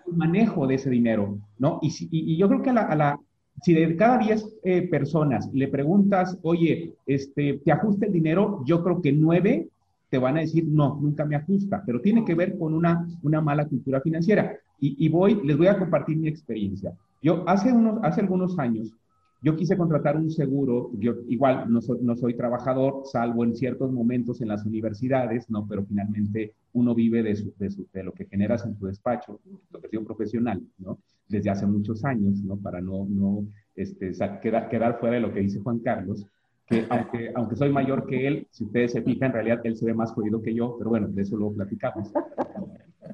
un 0.05 0.19
manejo 0.19 0.67
de 0.67 0.75
ese 0.75 0.91
dinero, 0.91 1.39
¿no? 1.59 1.79
Y, 1.81 1.91
y, 2.11 2.37
yo 2.37 2.47
creo 2.47 2.61
que 2.61 2.69
a 2.69 2.95
la, 2.95 3.19
si 3.63 3.73
de 3.73 3.97
cada 3.97 4.19
10 4.19 4.57
eh, 4.65 4.83
personas 4.83 5.49
le 5.55 5.67
preguntas, 5.67 6.37
oye, 6.43 6.93
este, 7.07 7.63
¿te 7.65 7.73
ajusta 7.73 8.05
el 8.05 8.13
dinero? 8.13 8.63
Yo 8.67 8.85
creo 8.85 9.01
que 9.01 9.13
9 9.13 9.67
te 10.11 10.19
van 10.19 10.37
a 10.37 10.41
decir, 10.41 10.67
no, 10.69 10.99
nunca 11.01 11.25
me 11.25 11.37
ajusta, 11.37 11.83
pero 11.87 12.03
tiene 12.03 12.23
que 12.23 12.35
ver 12.35 12.59
con 12.59 12.75
una, 12.75 13.09
una 13.23 13.41
mala 13.41 13.65
cultura 13.65 14.03
financiera. 14.03 14.59
Y, 14.79 15.09
voy, 15.09 15.41
les 15.43 15.57
voy 15.57 15.69
a 15.69 15.79
compartir 15.79 16.19
mi 16.19 16.29
experiencia. 16.29 16.93
Yo 17.23 17.49
hace, 17.49 17.73
unos, 17.73 17.99
hace 18.03 18.21
algunos 18.21 18.59
años, 18.59 18.93
yo 19.41 19.57
quise 19.57 19.77
contratar 19.77 20.17
un 20.17 20.31
seguro, 20.31 20.91
yo 20.99 21.15
igual 21.29 21.71
no 21.71 21.81
soy, 21.81 21.99
no 22.03 22.17
soy 22.17 22.35
trabajador, 22.35 23.03
salvo 23.05 23.45
en 23.45 23.55
ciertos 23.55 23.93
momentos 23.93 24.41
en 24.41 24.49
las 24.49 24.65
universidades, 24.65 25.49
no, 25.49 25.67
pero 25.67 25.85
finalmente 25.85 26.55
uno 26.73 26.95
vive 26.95 27.23
de, 27.23 27.35
de, 27.59 27.87
de 27.93 28.03
lo 28.03 28.13
que 28.13 28.27
generas 28.27 28.65
en 28.65 28.77
tu 28.77 28.87
despacho, 28.87 29.41
profesión 29.71 30.05
profesional, 30.05 30.63
¿no? 30.79 30.99
desde 31.29 31.51
hace 31.51 31.67
muchos 31.67 32.05
años, 32.05 32.43
¿no? 32.43 32.57
Para 32.57 32.81
no, 32.81 33.07
no 33.09 33.45
este, 33.77 34.13
quedar, 34.41 34.69
quedar 34.69 34.99
fuera 34.99 35.17
de 35.17 35.21
lo 35.21 35.33
que 35.33 35.41
dice 35.41 35.61
Juan 35.61 35.79
Carlos, 35.81 36.27
que 36.67 36.87
aunque, 36.89 37.33
aunque 37.35 37.57
soy 37.57 37.71
mayor 37.71 38.07
que 38.07 38.27
él, 38.27 38.47
si 38.51 38.65
ustedes 38.65 38.93
se 38.93 39.03
fijan, 39.03 39.29
en 39.29 39.35
realidad 39.35 39.61
él 39.65 39.77
se 39.77 39.87
ve 39.87 39.95
más 39.95 40.13
jodido 40.13 40.43
que 40.43 40.55
yo, 40.55 40.77
pero 40.79 40.91
bueno, 40.91 41.09
de 41.09 41.23
eso 41.23 41.37
lo 41.37 41.53
platicamos. 41.53 42.11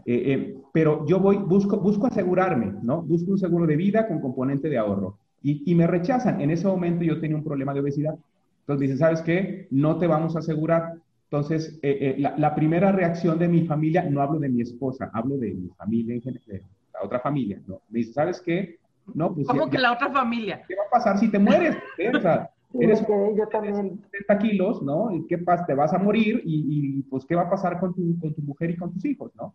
Eh, 0.06 0.32
eh, 0.32 0.56
pero 0.72 1.06
yo 1.06 1.18
voy, 1.18 1.38
busco, 1.38 1.78
busco 1.78 2.06
asegurarme, 2.06 2.74
¿no? 2.82 3.00
Busco 3.00 3.30
un 3.30 3.38
seguro 3.38 3.66
de 3.66 3.76
vida 3.76 4.06
con 4.06 4.20
componente 4.20 4.68
de 4.68 4.76
ahorro. 4.76 5.18
Y, 5.44 5.62
y 5.70 5.74
me 5.76 5.86
rechazan. 5.86 6.40
En 6.40 6.50
ese 6.50 6.66
momento 6.66 7.04
yo 7.04 7.20
tenía 7.20 7.36
un 7.36 7.44
problema 7.44 7.72
de 7.72 7.80
obesidad. 7.80 8.16
Entonces 8.60 8.80
dicen, 8.80 8.98
¿sabes 8.98 9.22
qué? 9.22 9.68
No 9.70 9.98
te 9.98 10.08
vamos 10.08 10.34
a 10.34 10.40
asegurar. 10.40 10.94
Entonces, 11.24 11.78
eh, 11.82 12.16
la, 12.18 12.34
la, 12.36 12.54
primera 12.54 12.90
reacción 12.90 13.38
de 13.38 13.48
mi 13.48 13.66
familia, 13.66 14.08
no 14.08 14.22
hablo 14.22 14.38
de 14.38 14.48
mi 14.48 14.62
esposa, 14.62 15.10
hablo 15.12 15.36
de 15.36 15.52
mi 15.52 15.68
familia 15.70 16.14
en 16.14 16.22
general, 16.22 16.62
la 16.92 17.02
otra 17.02 17.20
familia, 17.20 17.60
¿no? 17.66 17.80
Me 17.90 17.98
dice, 18.00 18.12
¿sabes 18.12 18.40
qué? 18.40 18.78
No, 19.12 19.34
pues 19.34 19.46
¿Cómo 19.46 19.68
que 19.68 19.78
la 19.78 19.92
otra 19.92 20.10
familia? 20.10 20.62
¿Qué 20.66 20.74
va 20.74 20.84
a 20.86 20.90
pasar 20.90 21.18
si 21.18 21.30
te 21.30 21.38
mueres? 21.38 21.76
O 22.16 22.20
sea, 22.20 22.50
eres 22.80 23.04
yo 23.06 23.46
también. 23.50 24.00
70 24.12 24.38
kilos, 24.38 24.82
¿no? 24.82 25.10
¿Y 25.14 25.26
qué 25.26 25.38
pasa? 25.38 25.66
Te 25.66 25.74
vas 25.74 25.92
a 25.92 25.98
morir 25.98 26.40
y, 26.44 27.02
pues 27.02 27.24
¿qué 27.24 27.34
va 27.34 27.42
a 27.42 27.50
pasar 27.50 27.78
con 27.78 27.94
tu, 27.94 28.18
con 28.18 28.32
tu 28.34 28.42
mujer 28.42 28.70
y 28.70 28.76
con 28.76 28.92
tus 28.92 29.04
hijos, 29.04 29.32
¿no? 29.36 29.54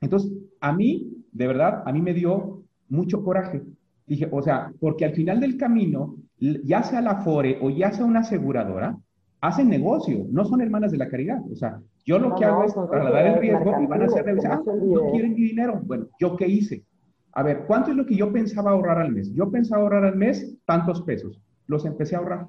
Entonces, 0.00 0.32
a 0.60 0.72
mí, 0.72 1.24
de 1.32 1.46
verdad, 1.46 1.82
a 1.86 1.92
mí 1.92 2.00
me 2.00 2.14
dio 2.14 2.62
mucho 2.88 3.22
coraje. 3.22 3.62
Dije, 4.12 4.28
o 4.30 4.42
sea, 4.42 4.70
porque 4.78 5.06
al 5.06 5.14
final 5.14 5.40
del 5.40 5.56
camino, 5.56 6.16
ya 6.38 6.82
sea 6.82 7.00
la 7.00 7.22
FORE 7.22 7.56
o 7.62 7.70
ya 7.70 7.92
sea 7.92 8.04
una 8.04 8.20
aseguradora, 8.20 8.98
hacen 9.40 9.70
negocio, 9.70 10.26
no 10.30 10.44
son 10.44 10.60
hermanas 10.60 10.92
de 10.92 10.98
la 10.98 11.08
caridad. 11.08 11.40
O 11.50 11.56
sea, 11.56 11.80
yo 12.04 12.18
lo 12.18 12.34
que 12.34 12.44
hago 12.44 12.62
es 12.64 12.74
trasladar 12.74 13.26
el 13.28 13.40
riesgo 13.40 13.74
y 13.80 13.86
van 13.86 14.02
a 14.02 14.04
hacer 14.04 14.26
revisadas. 14.26 14.60
Ah, 14.68 14.72
no 14.76 15.10
quieren 15.12 15.32
mi 15.32 15.44
dinero. 15.44 15.80
Bueno, 15.86 16.08
¿yo 16.20 16.36
qué 16.36 16.46
hice? 16.46 16.84
A 17.32 17.42
ver, 17.42 17.64
¿cuánto 17.66 17.90
es 17.90 17.96
lo 17.96 18.04
que 18.04 18.14
yo 18.14 18.30
pensaba 18.30 18.72
ahorrar 18.72 18.98
al 18.98 19.12
mes? 19.12 19.32
Yo 19.32 19.50
pensaba 19.50 19.80
ahorrar 19.80 20.04
al 20.04 20.16
mes 20.16 20.58
tantos 20.66 21.00
pesos. 21.00 21.40
Los 21.66 21.86
empecé 21.86 22.14
a 22.14 22.18
ahorrar. 22.18 22.48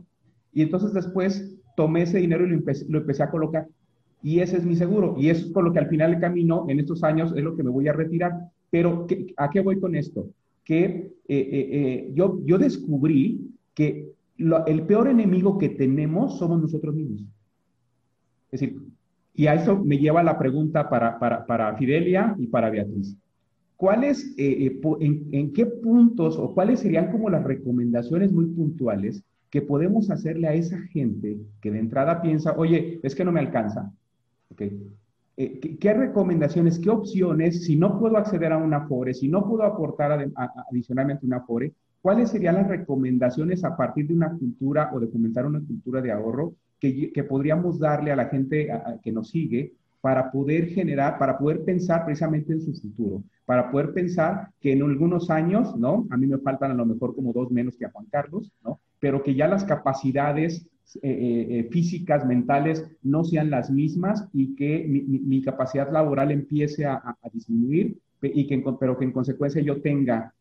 Y 0.51 0.63
entonces 0.63 0.91
después 0.91 1.57
tomé 1.77 2.01
ese 2.01 2.17
dinero 2.17 2.45
y 2.45 2.49
lo 2.49 2.55
empecé, 2.55 2.85
lo 2.89 2.97
empecé 2.97 3.23
a 3.23 3.31
colocar. 3.31 3.69
Y 4.21 4.41
ese 4.41 4.57
es 4.57 4.65
mi 4.65 4.75
seguro. 4.75 5.15
Y 5.17 5.29
eso 5.29 5.45
es 5.45 5.53
con 5.53 5.63
lo 5.63 5.71
que 5.71 5.79
al 5.79 5.87
final 5.87 6.11
del 6.11 6.19
camino, 6.19 6.65
en 6.67 6.81
estos 6.81 7.05
años, 7.05 7.33
es 7.37 7.41
lo 7.41 7.55
que 7.55 7.63
me 7.63 7.69
voy 7.69 7.87
a 7.87 7.93
retirar. 7.93 8.33
Pero, 8.69 9.07
¿a 9.37 9.49
qué 9.49 9.61
voy 9.61 9.79
con 9.79 9.95
esto? 9.95 10.27
Que 10.63 10.83
eh, 10.85 11.13
eh, 11.27 11.69
eh, 11.71 12.11
yo, 12.13 12.39
yo 12.45 12.57
descubrí 12.57 13.51
que 13.73 14.11
el 14.37 14.81
peor 14.83 15.07
enemigo 15.07 15.57
que 15.57 15.69
tenemos 15.69 16.37
somos 16.37 16.61
nosotros 16.61 16.95
mismos. 16.95 17.21
Es 18.51 18.61
decir, 18.61 18.81
y 19.35 19.47
a 19.47 19.55
eso 19.55 19.83
me 19.83 19.97
lleva 19.97 20.23
la 20.23 20.37
pregunta 20.37 20.89
para, 20.89 21.17
para, 21.17 21.45
para 21.45 21.75
Fidelia 21.75 22.35
y 22.37 22.47
para 22.47 22.69
Beatriz. 22.69 23.17
¿Cuáles, 23.75 24.33
en, 24.37 25.27
en, 25.31 25.53
qué 25.53 25.65
puntos 25.65 26.37
o 26.37 26.53
cuáles 26.53 26.79
serían 26.79 27.11
como 27.11 27.29
las 27.29 27.43
recomendaciones 27.43 28.31
muy 28.31 28.45
puntuales 28.45 29.23
que 29.49 29.61
podemos 29.61 30.09
hacerle 30.09 30.47
a 30.47 30.53
esa 30.53 30.79
gente 30.87 31.37
que 31.61 31.71
de 31.71 31.79
entrada 31.79 32.21
piensa, 32.21 32.53
oye, 32.57 32.99
es 33.03 33.15
que 33.15 33.25
no 33.25 33.31
me 33.31 33.39
alcanza? 33.39 33.91
Okay. 34.51 34.79
Eh, 35.35 35.59
¿qué, 35.59 35.77
¿qué, 35.77 35.93
recomendaciones, 35.93 36.79
qué 36.79 36.89
opciones, 36.89 37.65
si 37.65 37.75
no 37.75 37.99
puedo 37.99 38.17
acceder 38.17 38.51
a 38.51 38.57
una 38.57 38.87
FORE, 38.87 39.13
si 39.13 39.27
no 39.27 39.47
puedo 39.47 39.63
aportar 39.63 40.31
adicionalmente 40.69 41.25
una 41.25 41.41
FORE, 41.41 41.73
cuáles 42.03 42.29
serían 42.29 42.55
las 42.55 42.67
recomendaciones 42.67 43.63
a 43.63 43.75
partir 43.75 44.07
de 44.07 44.13
una 44.13 44.31
cultura 44.37 44.91
o 44.93 44.99
de 44.99 45.09
comenzar 45.09 45.45
una 45.45 45.61
cultura 45.61 46.01
de 46.01 46.11
ahorro 46.11 46.53
que, 46.79 47.25
podríamos 47.27 47.79
darle 47.79 48.11
a 48.11 48.15
la 48.17 48.25
gente 48.25 48.69
que 49.01 49.11
nos 49.13 49.29
sigue 49.29 49.73
para 50.01 50.29
poder 50.29 50.67
generar, 50.67 51.17
para 51.17 51.37
poder 51.37 51.63
pensar 51.63 52.03
precisamente 52.03 52.51
en 52.51 52.59
su 52.59 52.73
futuro, 52.73 53.23
para 53.45 53.71
poder 53.71 53.93
pensar 53.93 54.49
que 54.59 54.73
en 54.73 54.83
algunos 54.83 55.29
años, 55.29 55.77
¿no? 55.77 56.05
A 56.09 56.17
mí 56.17 56.27
me 56.27 56.39
faltan 56.39 56.71
a 56.71 56.73
lo 56.73 56.85
mejor 56.85 57.15
como 57.15 57.31
dos 57.31 57.49
menos 57.51 57.77
que 57.77 57.85
a 57.85 57.91
Juan 57.91 58.07
Carlos, 58.11 58.51
¿no? 58.65 58.81
Pero 58.99 59.23
que 59.23 59.33
ya 59.33 59.47
las 59.47 59.63
capacidades 59.63 60.67
eh, 61.01 61.09
eh, 61.09 61.47
eh, 61.49 61.63
físicas, 61.71 62.25
mentales, 62.25 62.85
no 63.01 63.23
sean 63.23 63.49
las 63.49 63.71
mismas 63.71 64.27
y 64.31 64.55
que 64.55 64.85
mi, 64.87 65.41
capacidad 65.41 65.91
laboral 65.91 66.31
empiece 66.31 66.85
a, 66.85 67.17
disminuir, 67.33 67.97
y 68.21 68.45
que, 68.47 68.63
pero 68.79 68.97
que 68.97 69.05
en 69.05 69.11
consecuencia 69.11 69.61
yo 69.61 69.81
tenga 69.81 70.33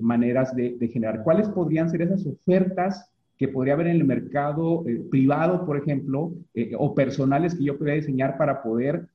maneras 0.00 0.56
de, 0.56 0.88
generar. 0.90 1.22
¿Cuáles 1.22 1.48
podrían 1.50 1.90
ser 1.90 2.02
esas 2.02 2.26
ofertas 2.26 3.10
que 3.36 3.48
podría 3.48 3.74
haber 3.74 3.88
en 3.88 3.96
el 3.96 4.04
mercado 4.04 4.82
privado, 5.10 5.66
por 5.66 5.76
ejemplo, 5.76 6.32
o 6.78 6.94
personales 6.94 7.54
que 7.54 7.64
yo 7.64 7.76
podría 7.76 7.96
diseñar 7.96 8.38
para 8.38 8.62
poder 8.62 9.06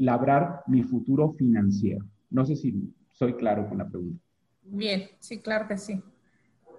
labrar 0.00 0.62
mi 0.66 0.82
futuro 0.82 1.34
financiero. 1.34 2.04
No 2.30 2.46
sé 2.46 2.56
si 2.56 2.90
soy 3.12 3.34
claro 3.34 3.68
con 3.68 3.78
la 3.78 3.88
pregunta. 3.88 4.18
Bien, 4.62 5.02
sí, 5.20 5.40
claro 5.40 5.68
que 5.68 5.76
sí. 5.76 6.00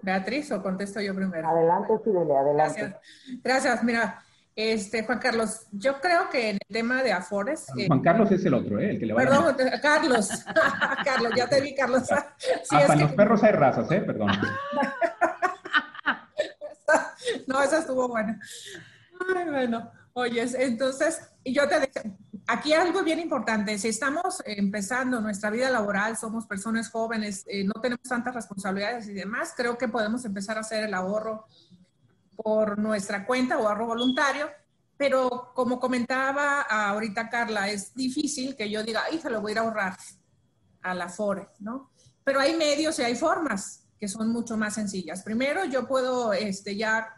Beatriz, 0.06 0.50
o 0.52 0.62
contesto 0.62 1.00
yo 1.00 1.14
primero. 1.14 1.48
Adelante, 1.48 1.92
Fidelia, 2.02 2.38
adelante. 2.40 2.80
Gracias. 2.80 3.42
Gracias. 3.42 3.84
Mira, 3.84 4.22
Este, 4.54 5.04
Juan 5.04 5.18
Carlos, 5.18 5.66
yo 5.72 6.00
creo 6.00 6.30
que 6.30 6.48
en 6.50 6.54
el 6.66 6.74
tema 6.74 7.02
de 7.02 7.12
Afores. 7.12 7.66
Eh, 7.76 7.88
Juan 7.88 8.00
Carlos 8.00 8.32
es 8.32 8.42
el 8.46 8.54
otro, 8.54 8.78
¿eh? 8.80 8.88
El 8.90 8.98
que 8.98 9.04
le 9.04 9.12
va 9.12 9.20
Perdón, 9.22 9.54
a 9.74 9.80
Carlos. 9.82 10.30
Carlos, 11.04 11.32
ya 11.36 11.46
te 11.46 11.60
vi, 11.60 11.74
Carlos. 11.74 12.04
Sí, 12.62 12.76
es 12.76 13.00
los 13.00 13.12
perros 13.12 13.42
hay 13.42 13.52
razas, 13.52 13.90
¿eh? 13.90 14.00
Perdón. 14.00 14.30
no, 17.46 17.62
esa 17.62 17.78
estuvo 17.80 18.08
buena. 18.08 18.40
Ay, 19.36 19.44
bueno. 19.50 19.90
Oye, 20.14 20.46
entonces, 20.60 21.20
yo 21.44 21.68
te 21.68 21.80
decía, 21.80 22.02
aquí 22.46 22.72
algo 22.72 23.02
bien 23.02 23.18
importante, 23.18 23.78
si 23.78 23.88
estamos 23.88 24.42
empezando 24.44 25.20
nuestra 25.20 25.50
vida 25.50 25.70
laboral, 25.70 26.16
somos 26.16 26.46
personas 26.46 26.90
jóvenes, 26.90 27.44
eh, 27.46 27.64
no 27.64 27.80
tenemos 27.80 28.04
tantas 28.08 28.34
responsabilidades 28.34 29.08
y 29.08 29.14
demás, 29.14 29.52
creo 29.56 29.76
que 29.76 29.88
podemos 29.88 30.24
empezar 30.24 30.56
a 30.56 30.60
hacer 30.60 30.84
el 30.84 30.94
ahorro 30.94 31.46
por 32.36 32.78
nuestra 32.78 33.26
cuenta 33.26 33.58
o 33.58 33.68
ahorro 33.68 33.86
voluntario, 33.86 34.48
pero 34.96 35.52
como 35.54 35.80
comentaba 35.80 36.62
ahorita 36.62 37.28
Carla, 37.28 37.68
es 37.68 37.94
difícil 37.94 38.56
que 38.56 38.70
yo 38.70 38.82
diga, 38.82 39.02
se 39.20 39.30
lo 39.30 39.40
voy 39.40 39.50
a 39.50 39.52
ir 39.52 39.58
a 39.58 39.62
ahorrar 39.62 39.96
a 40.82 40.94
la 40.94 41.08
FORE, 41.08 41.48
¿no? 41.60 41.90
Pero 42.24 42.40
hay 42.40 42.56
medios 42.56 42.98
y 42.98 43.02
hay 43.02 43.14
formas 43.14 43.84
que 43.98 44.08
son 44.08 44.28
mucho 44.28 44.56
más 44.56 44.74
sencillas. 44.74 45.22
Primero, 45.22 45.64
yo 45.64 45.86
puedo 45.86 46.32
este, 46.32 46.76
ya 46.76 47.08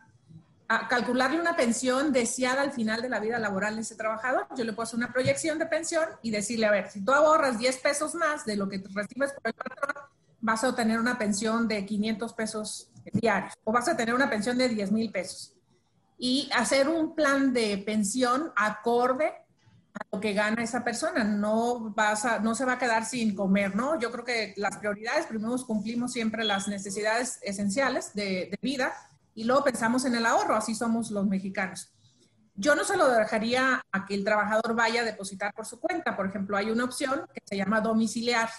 calcularle 0.89 1.41
una 1.41 1.57
pensión 1.57 2.13
deseada 2.13 2.61
al 2.61 2.73
final 2.73 3.01
de 3.01 3.09
la 3.09 3.21
vida 3.21 3.39
laboral 3.39 3.77
de 3.77 3.83
ese 3.83 3.97
trabajador. 3.97 4.47
Yo 4.55 4.65
le 4.65 4.75
puedo 4.75 4.85
hacer 4.85 4.99
una 4.99 5.13
proyección 5.13 5.59
de 5.59 5.67
pensión 5.67 6.05
y 6.23 6.31
decirle, 6.31 6.67
a 6.67 6.71
ver, 6.71 6.91
si 6.91 7.03
tú 7.03 7.13
ahorras 7.13 7.59
10 7.59 7.79
pesos 7.79 8.15
más 8.15 8.45
de 8.45 8.57
lo 8.57 8.69
que 8.69 8.83
recibes 8.93 9.33
por 9.33 9.43
el 9.45 9.55
patrón, 9.55 10.05
vas 10.41 10.63
a 10.63 10.69
obtener 10.69 11.01
una 11.01 11.19
pensión 11.19 11.67
de 11.69 11.87
500 11.87 12.33
pesos 12.35 12.91
diarios 13.13 13.55
o 13.65 13.73
vas 13.73 13.89
a 13.89 13.97
tener 13.97 14.15
una 14.15 14.29
pensión 14.29 14.59
de 14.59 14.69
10 14.69 14.93
mil 14.93 15.11
pesos. 15.11 15.55
Y 16.19 16.51
hacer 16.55 16.89
un 16.89 17.15
plan 17.15 17.53
de 17.55 17.79
pensión 17.79 18.53
acorde 18.55 19.29
a 19.95 20.05
lo 20.13 20.21
que 20.21 20.35
gana 20.35 20.63
esa 20.63 20.85
persona. 20.85 21.25
No, 21.25 21.95
vas 21.97 22.27
a, 22.27 22.41
no 22.41 22.55
se 22.55 22.67
va 22.67 22.75
a 22.75 22.79
quedar 22.79 23.07
sin 23.07 23.35
comer, 23.35 23.75
¿no? 23.75 23.99
Yo 23.99 24.11
creo 24.11 24.25
que 24.25 24.53
las 24.59 24.77
prioridades, 24.77 25.27
primero 25.27 25.57
cumplimos 25.65 26.13
siempre 26.13 26.45
las 26.45 26.69
necesidades 26.69 27.39
esenciales 27.43 28.13
de 28.13 28.59
vida 28.61 28.93
y 29.39 29.45
luego 29.45 29.63
pensamos 29.63 30.05
en 30.05 30.17
el 30.17 30.27
ahorro, 30.27 30.57
así 30.57 30.75
somos 30.75 31.13
los 31.13 31.25
mexicanos. 31.25 31.93
Yo 32.57 32.75
no 32.75 32.83
se 32.83 32.97
lo 32.97 33.09
dejaría 33.09 33.81
a 33.93 34.05
que 34.05 34.15
el 34.15 34.25
trabajador 34.25 34.75
vaya 34.75 35.03
a 35.03 35.05
depositar 35.05 35.55
por 35.55 35.65
su 35.65 35.79
cuenta. 35.79 36.17
Por 36.17 36.27
ejemplo, 36.27 36.57
hay 36.57 36.73
una 36.73 36.83
opción 36.83 37.25
que 37.33 37.41
se 37.45 37.57
llama 37.57 37.81
domiciliar. 37.81 38.51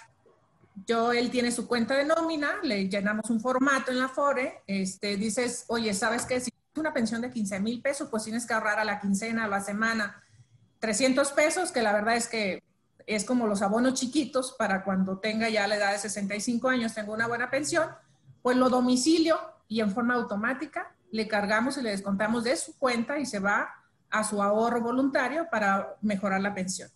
Yo, 0.87 1.11
él 1.11 1.31
tiene 1.31 1.51
su 1.51 1.67
cuenta 1.67 1.95
de 1.95 2.05
nómina, 2.05 2.59
le 2.63 2.87
llenamos 2.87 3.29
un 3.29 3.41
formato 3.41 3.91
en 3.91 3.99
la 3.99 4.07
FORE, 4.07 4.63
este, 4.67 5.17
dices, 5.17 5.65
oye, 5.67 5.93
¿sabes 5.93 6.25
qué? 6.25 6.39
Si 6.39 6.49
una 6.77 6.93
pensión 6.93 7.19
de 7.19 7.29
15 7.29 7.59
mil 7.59 7.81
pesos, 7.81 8.07
pues 8.09 8.23
tienes 8.23 8.45
que 8.45 8.53
ahorrar 8.53 8.79
a 8.79 8.85
la 8.85 9.01
quincena, 9.01 9.43
a 9.43 9.47
la 9.49 9.59
semana, 9.59 10.23
300 10.79 11.33
pesos, 11.33 11.73
que 11.73 11.81
la 11.81 11.91
verdad 11.91 12.15
es 12.15 12.29
que 12.29 12.63
es 13.05 13.25
como 13.25 13.47
los 13.47 13.61
abonos 13.61 13.95
chiquitos 13.95 14.55
para 14.57 14.85
cuando 14.85 15.19
tenga 15.19 15.49
ya 15.49 15.67
la 15.67 15.75
edad 15.75 15.91
de 15.91 15.97
65 15.99 16.69
años, 16.69 16.93
tengo 16.93 17.11
una 17.11 17.27
buena 17.27 17.49
pensión, 17.49 17.89
pues 18.41 18.55
lo 18.55 18.69
domicilio 18.69 19.58
y 19.69 19.79
en 19.79 19.91
forma 19.91 20.15
automática 20.15 20.93
le 21.11 21.27
cargamos 21.27 21.77
y 21.77 21.81
le 21.81 21.91
descontamos 21.91 22.43
de 22.43 22.57
su 22.57 22.77
cuenta 22.77 23.17
y 23.17 23.25
se 23.25 23.39
va 23.39 23.69
a 24.09 24.23
su 24.23 24.41
ahorro 24.41 24.81
voluntario 24.81 25.47
para 25.49 25.95
mejorar 26.01 26.41
la 26.41 26.53
pensión. 26.53 26.89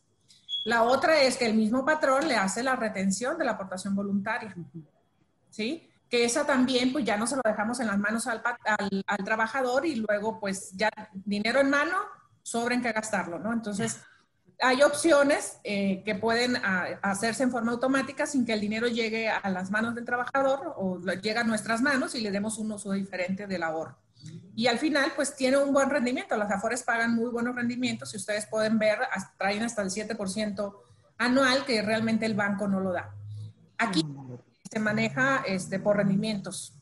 La 0.66 0.84
otra 0.84 1.22
es 1.22 1.38
que 1.38 1.46
el 1.46 1.54
mismo 1.54 1.86
patrón 1.86 2.28
le 2.28 2.36
hace 2.36 2.64
la 2.64 2.76
retención 2.76 3.38
de 3.38 3.46
la 3.46 3.52
aportación 3.52 3.96
voluntaria. 3.96 4.56
¿Sí? 5.50 5.90
Que 6.10 6.26
esa 6.26 6.46
también, 6.46 6.92
pues 6.92 7.06
ya 7.06 7.18
no 7.18 7.28
se 7.28 7.36
lo 7.36 7.42
dejamos 7.46 7.80
en 7.80 7.88
las 7.88 8.00
manos 8.00 8.28
al, 8.28 8.42
al, 9.08 9.24
trabajador 9.24 9.86
y 9.86 9.96
luego, 9.96 10.40
pues 10.40 10.72
ya 10.74 10.90
dinero 11.14 11.60
en 11.60 11.70
mano, 11.70 11.98
sobren 12.42 12.82
que 12.82 12.92
gastarlo, 12.92 13.40
¿no? 13.40 13.54
Entonces, 13.54 14.02
hay 14.64 14.82
opciones 14.82 15.60
eh, 15.64 16.02
que 16.06 16.16
pueden 16.16 16.56
ah, 16.56 17.00
hacerse 17.02 17.44
en 17.44 17.52
forma 17.52 17.72
automática 17.74 18.26
sin 18.26 18.46
que 18.46 18.54
el 18.54 18.62
dinero 18.62 18.88
llegue 18.88 19.30
a 19.30 19.50
las 19.50 19.70
manos 19.72 19.94
del 19.94 20.06
trabajador 20.06 20.74
o 20.78 21.00
llegue 21.00 21.38
a 21.38 21.44
nuestras 21.44 21.82
manos 21.82 22.16
y 22.16 22.22
le 22.22 22.32
demos 22.32 22.58
un 22.58 22.72
uso 22.72 22.92
diferente 22.94 23.46
del 23.46 23.64
ahorro. 23.64 23.98
Y 24.56 24.68
al 24.68 24.80
final, 24.80 25.12
pues 25.16 25.36
tiene 25.36 25.58
un 25.58 25.74
buen 25.74 25.90
rendimiento. 25.90 26.38
Las 26.38 26.52
Afores 26.52 26.84
pagan 26.84 27.14
muy 27.14 27.30
buenos 27.30 27.56
rendimientos. 27.56 28.12
Si 28.12 28.18
ustedes 28.18 28.46
pueden 28.46 28.80
ver, 28.80 29.00
traen 29.38 29.64
hasta 29.64 29.82
el 29.82 29.90
7% 29.90 30.74
anual, 31.18 31.66
que 31.66 31.82
realmente 31.82 32.26
el 32.26 32.36
banco 32.36 32.68
no 32.68 32.80
lo 32.80 32.94
da. 32.94 33.14
Aquí 33.78 34.06
se 34.72 34.80
maneja 34.80 35.44
este, 35.46 35.80
por 35.80 35.98
rendimientos. 35.98 36.74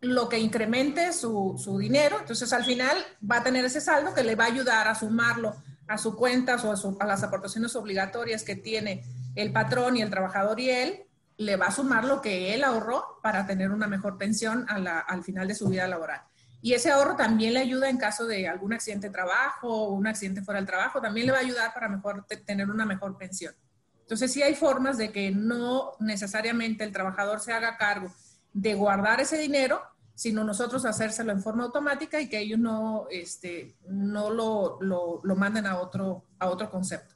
Lo 0.00 0.28
que 0.28 0.38
incremente 0.38 1.12
su, 1.12 1.54
su 1.62 1.78
dinero, 1.78 2.18
entonces 2.20 2.52
al 2.52 2.64
final 2.64 2.96
va 3.30 3.38
a 3.38 3.42
tener 3.44 3.64
ese 3.64 3.80
saldo 3.80 4.12
que 4.14 4.24
le 4.24 4.34
va 4.34 4.44
a 4.44 4.48
ayudar 4.48 4.88
a 4.88 4.94
sumarlo 4.94 5.54
a 5.86 5.98
su 5.98 6.16
cuenta 6.16 6.56
o 6.56 7.00
a, 7.00 7.06
las 7.06 7.22
aportaciones 7.22 7.76
obligatorias 7.76 8.42
que 8.42 8.56
tiene 8.56 9.04
el 9.34 9.52
patrón 9.52 9.96
y 9.96 10.02
el 10.02 10.10
trabajador 10.10 10.60
y 10.60 10.70
él, 10.70 11.02
le 11.36 11.56
va 11.56 11.66
a 11.66 11.72
sumar 11.72 12.04
lo 12.04 12.20
que 12.20 12.54
él 12.54 12.62
ahorró 12.62 13.18
para 13.22 13.44
tener 13.46 13.72
una 13.72 13.88
mejor 13.88 14.16
pensión 14.16 14.66
al 14.68 15.24
final 15.24 15.48
de 15.48 15.54
su 15.54 15.68
vida 15.68 15.88
laboral. 15.88 16.22
Y 16.62 16.72
ese 16.72 16.90
ahorro 16.90 17.14
también 17.14 17.52
le 17.52 17.60
ayuda 17.60 17.90
en 17.90 17.98
caso 17.98 18.26
de 18.26 18.48
algún 18.48 18.72
accidente 18.72 19.08
de 19.08 19.12
trabajo 19.12 19.68
o 19.68 19.92
un 19.92 20.06
accidente 20.06 20.42
fuera 20.42 20.60
del 20.60 20.66
trabajo, 20.66 21.00
también 21.00 21.26
le 21.26 21.32
va 21.32 21.38
a 21.38 21.42
ayudar 21.42 21.74
para 21.74 21.88
mejor 21.88 22.24
tener 22.46 22.70
una 22.70 22.86
mejor 22.86 23.18
pensión. 23.18 23.54
Entonces, 24.00 24.32
sí 24.32 24.42
hay 24.42 24.54
formas 24.54 24.96
de 24.96 25.12
que 25.12 25.30
no 25.30 25.92
necesariamente 26.00 26.84
el 26.84 26.92
trabajador 26.92 27.40
se 27.40 27.52
haga 27.52 27.76
cargo 27.76 28.10
de 28.54 28.74
guardar 28.74 29.20
ese 29.20 29.36
dinero, 29.36 29.82
sino 30.14 30.44
nosotros 30.44 30.86
hacérselo 30.86 31.32
en 31.32 31.40
forma 31.40 31.64
automática 31.64 32.20
y 32.20 32.28
que 32.28 32.38
ellos 32.38 32.58
no, 32.58 33.06
este, 33.10 33.76
no 33.88 34.30
lo, 34.30 34.78
lo, 34.80 35.20
lo 35.22 35.36
manden 35.36 35.66
a 35.66 35.80
otro, 35.80 36.22
a 36.38 36.48
otro 36.48 36.70
concepto. 36.70 37.14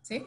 ¿Sí? 0.00 0.26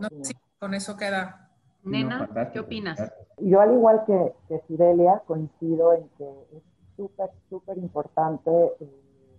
No, 0.00 0.08
sí, 0.22 0.34
con 0.58 0.74
eso 0.74 0.96
queda. 0.96 1.50
Nena, 1.82 2.28
¿qué 2.52 2.60
opinas? 2.60 2.98
Yo 3.38 3.60
al 3.60 3.72
igual 3.72 4.04
que, 4.06 4.34
que 4.48 4.58
Fidelia 4.60 5.22
coincido 5.26 5.92
en 5.92 6.08
que 6.16 6.62
súper, 6.96 7.30
súper 7.50 7.76
importante 7.76 8.50
eh, 8.80 9.38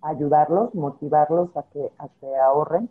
ayudarlos, 0.00 0.74
motivarlos 0.74 1.54
a 1.56 1.64
que, 1.64 1.92
a 1.98 2.08
que 2.08 2.36
ahorren, 2.36 2.88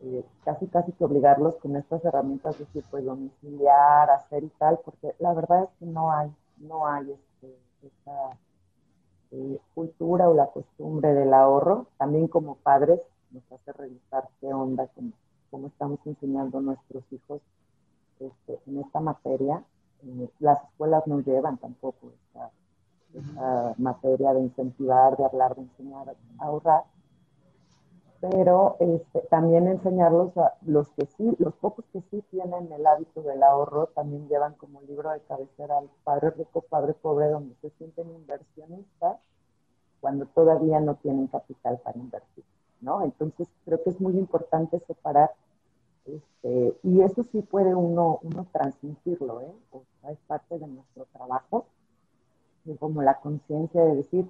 eh, 0.00 0.24
casi, 0.44 0.66
casi 0.68 0.92
que 0.92 1.04
obligarlos 1.04 1.56
con 1.56 1.76
estas 1.76 2.02
herramientas, 2.04 2.58
decir, 2.58 2.84
pues 2.90 3.04
domiciliar, 3.04 4.10
hacer 4.10 4.44
y 4.44 4.50
tal, 4.58 4.78
porque 4.84 5.14
la 5.18 5.34
verdad 5.34 5.64
es 5.64 5.70
que 5.78 5.86
no 5.86 6.10
hay, 6.12 6.32
no 6.58 6.86
hay 6.86 7.12
este, 7.12 7.58
esta 7.82 8.38
eh, 9.32 9.60
cultura 9.74 10.28
o 10.28 10.34
la 10.34 10.46
costumbre 10.46 11.14
del 11.14 11.32
ahorro. 11.34 11.86
También 11.98 12.28
como 12.28 12.56
padres 12.56 13.00
nos 13.30 13.42
hace 13.52 13.72
revisar 13.72 14.28
qué 14.40 14.52
onda, 14.52 14.88
cómo, 14.94 15.12
cómo 15.50 15.66
estamos 15.68 16.00
enseñando 16.06 16.58
a 16.58 16.62
nuestros 16.62 17.04
hijos 17.12 17.40
este, 18.20 18.58
en 18.66 18.80
esta 18.80 19.00
materia 19.00 19.62
eh, 20.04 20.30
las 20.40 20.62
escuelas 20.62 21.06
no 21.06 21.20
llevan 21.20 21.58
tampoco 21.58 22.12
esta, 22.12 22.50
materia 23.78 24.34
de 24.34 24.40
incentivar, 24.40 25.16
de 25.16 25.24
hablar, 25.24 25.54
de 25.54 25.62
enseñar 25.62 26.10
a 26.10 26.44
ahorrar, 26.44 26.84
pero 28.20 28.76
este, 28.80 29.20
también 29.30 29.68
enseñarlos 29.68 30.36
a 30.36 30.54
los 30.62 30.88
que 30.90 31.06
sí, 31.06 31.34
los 31.38 31.54
pocos 31.54 31.84
que 31.92 32.00
sí 32.10 32.22
tienen 32.30 32.72
el 32.72 32.86
hábito 32.86 33.22
del 33.22 33.42
ahorro, 33.42 33.88
también 33.88 34.28
llevan 34.28 34.54
como 34.54 34.80
libro 34.82 35.10
de 35.10 35.20
cabecera 35.20 35.78
al 35.78 35.88
padre 36.04 36.30
rico, 36.30 36.62
padre 36.62 36.94
pobre, 36.94 37.28
donde 37.28 37.54
se 37.60 37.70
sienten 37.70 38.10
inversionistas 38.10 39.18
cuando 40.00 40.26
todavía 40.26 40.80
no 40.80 40.94
tienen 40.96 41.26
capital 41.26 41.78
para 41.82 41.98
invertir, 41.98 42.44
¿no? 42.80 43.02
Entonces 43.02 43.48
creo 43.64 43.82
que 43.82 43.90
es 43.90 44.00
muy 44.00 44.16
importante 44.18 44.78
separar 44.86 45.30
este, 46.06 46.78
y 46.84 47.00
eso 47.00 47.24
sí 47.32 47.42
puede 47.42 47.74
uno, 47.74 48.20
uno 48.22 48.46
transmitirlo, 48.52 49.40
¿eh? 49.40 49.52
es 50.10 50.18
parte 50.28 50.58
de 50.58 50.66
nuestro 50.66 51.06
trabajo, 51.12 51.66
como 52.78 53.02
la 53.02 53.20
conciencia 53.20 53.84
de 53.84 53.96
decir 53.96 54.28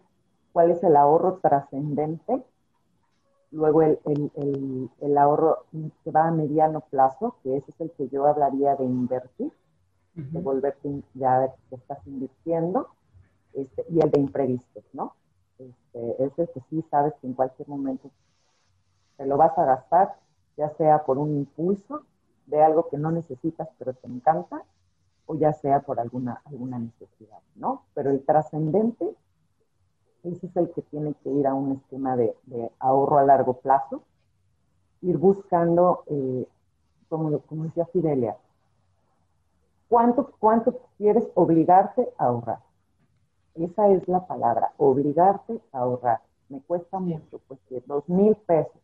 cuál 0.53 0.71
es 0.71 0.83
el 0.83 0.97
ahorro 0.97 1.39
trascendente, 1.43 2.43
luego 3.51 3.83
el, 3.83 3.99
el, 4.05 4.91
el, 5.01 5.19
ahorro 5.19 5.65
que 6.05 6.11
va 6.11 6.29
a 6.29 6.31
mediano 6.31 6.81
plazo, 6.81 7.37
que 7.43 7.57
ese 7.57 7.71
es 7.71 7.81
el 7.81 7.91
que 7.93 8.09
yo 8.09 8.27
hablaría 8.27 8.77
de 8.77 8.85
invertir, 8.85 9.53
de 10.15 10.41
volverte 10.41 11.03
ya 11.15 11.55
que 11.69 11.77
estás 11.77 11.99
invirtiendo, 12.07 12.89
este, 13.53 13.85
y 13.91 14.01
el 14.01 14.11
de 14.11 14.21
imprevistos, 14.21 14.85
¿no? 14.93 15.15
Este, 15.59 16.25
ese 16.25 16.49
que 16.53 16.61
sí 16.71 16.85
sabes 16.91 17.13
que 17.21 17.27
en 17.27 17.35
cualquier 17.35 17.69
momento 17.69 18.11
te 19.17 19.27
lo 19.27 19.37
vas 19.37 19.57
a 19.59 19.65
gastar 19.65 20.17
ya 20.57 20.71
sea 20.71 21.05
por 21.05 21.19
un 21.19 21.37
impulso 21.37 22.03
de 22.47 22.63
algo 22.63 22.89
que 22.89 22.99
no 22.99 23.11
necesitas 23.11 23.69
pero 23.79 23.93
te 23.95 24.07
encanta, 24.07 24.63
o 25.27 25.35
ya 25.35 25.53
sea 25.53 25.81
por 25.81 25.99
alguna, 26.01 26.41
alguna 26.45 26.79
necesidad, 26.79 27.41
¿no? 27.57 27.85
Pero 27.95 28.11
el 28.11 28.25
trascendente, 28.25 29.15
ese 30.33 30.47
es 30.47 30.57
el 30.57 30.71
que 30.73 30.83
tiene 30.83 31.15
que 31.23 31.31
ir 31.31 31.47
a 31.47 31.55
un 31.55 31.73
esquema 31.73 32.17
de, 32.17 32.35
ahorro 32.79 33.19
a 33.19 33.25
largo 33.25 33.55
plazo, 33.55 34.03
ir 35.03 35.17
buscando, 35.19 36.03
eh, 36.07 36.47
como, 37.09 37.39
como 37.41 37.65
decía 37.65 37.87
Fidelia, 37.87 38.37
¿cuánto, 39.89 40.33
¿cuánto 40.39 40.81
quieres 40.99 41.25
obligarte 41.35 42.09
a 42.19 42.27
ahorrar? 42.27 42.59
Esa 43.55 43.89
es 43.89 44.07
la 44.09 44.27
palabra, 44.27 44.73
obligarte 44.77 45.61
a 45.73 45.79
ahorrar. 45.79 46.21
me 46.49 46.61
cuesta 46.61 46.99
mucho, 46.99 47.41
pues 47.49 47.61
que 47.69 47.83
dos 47.87 48.09
mil 48.09 48.35
pesos, 48.35 48.81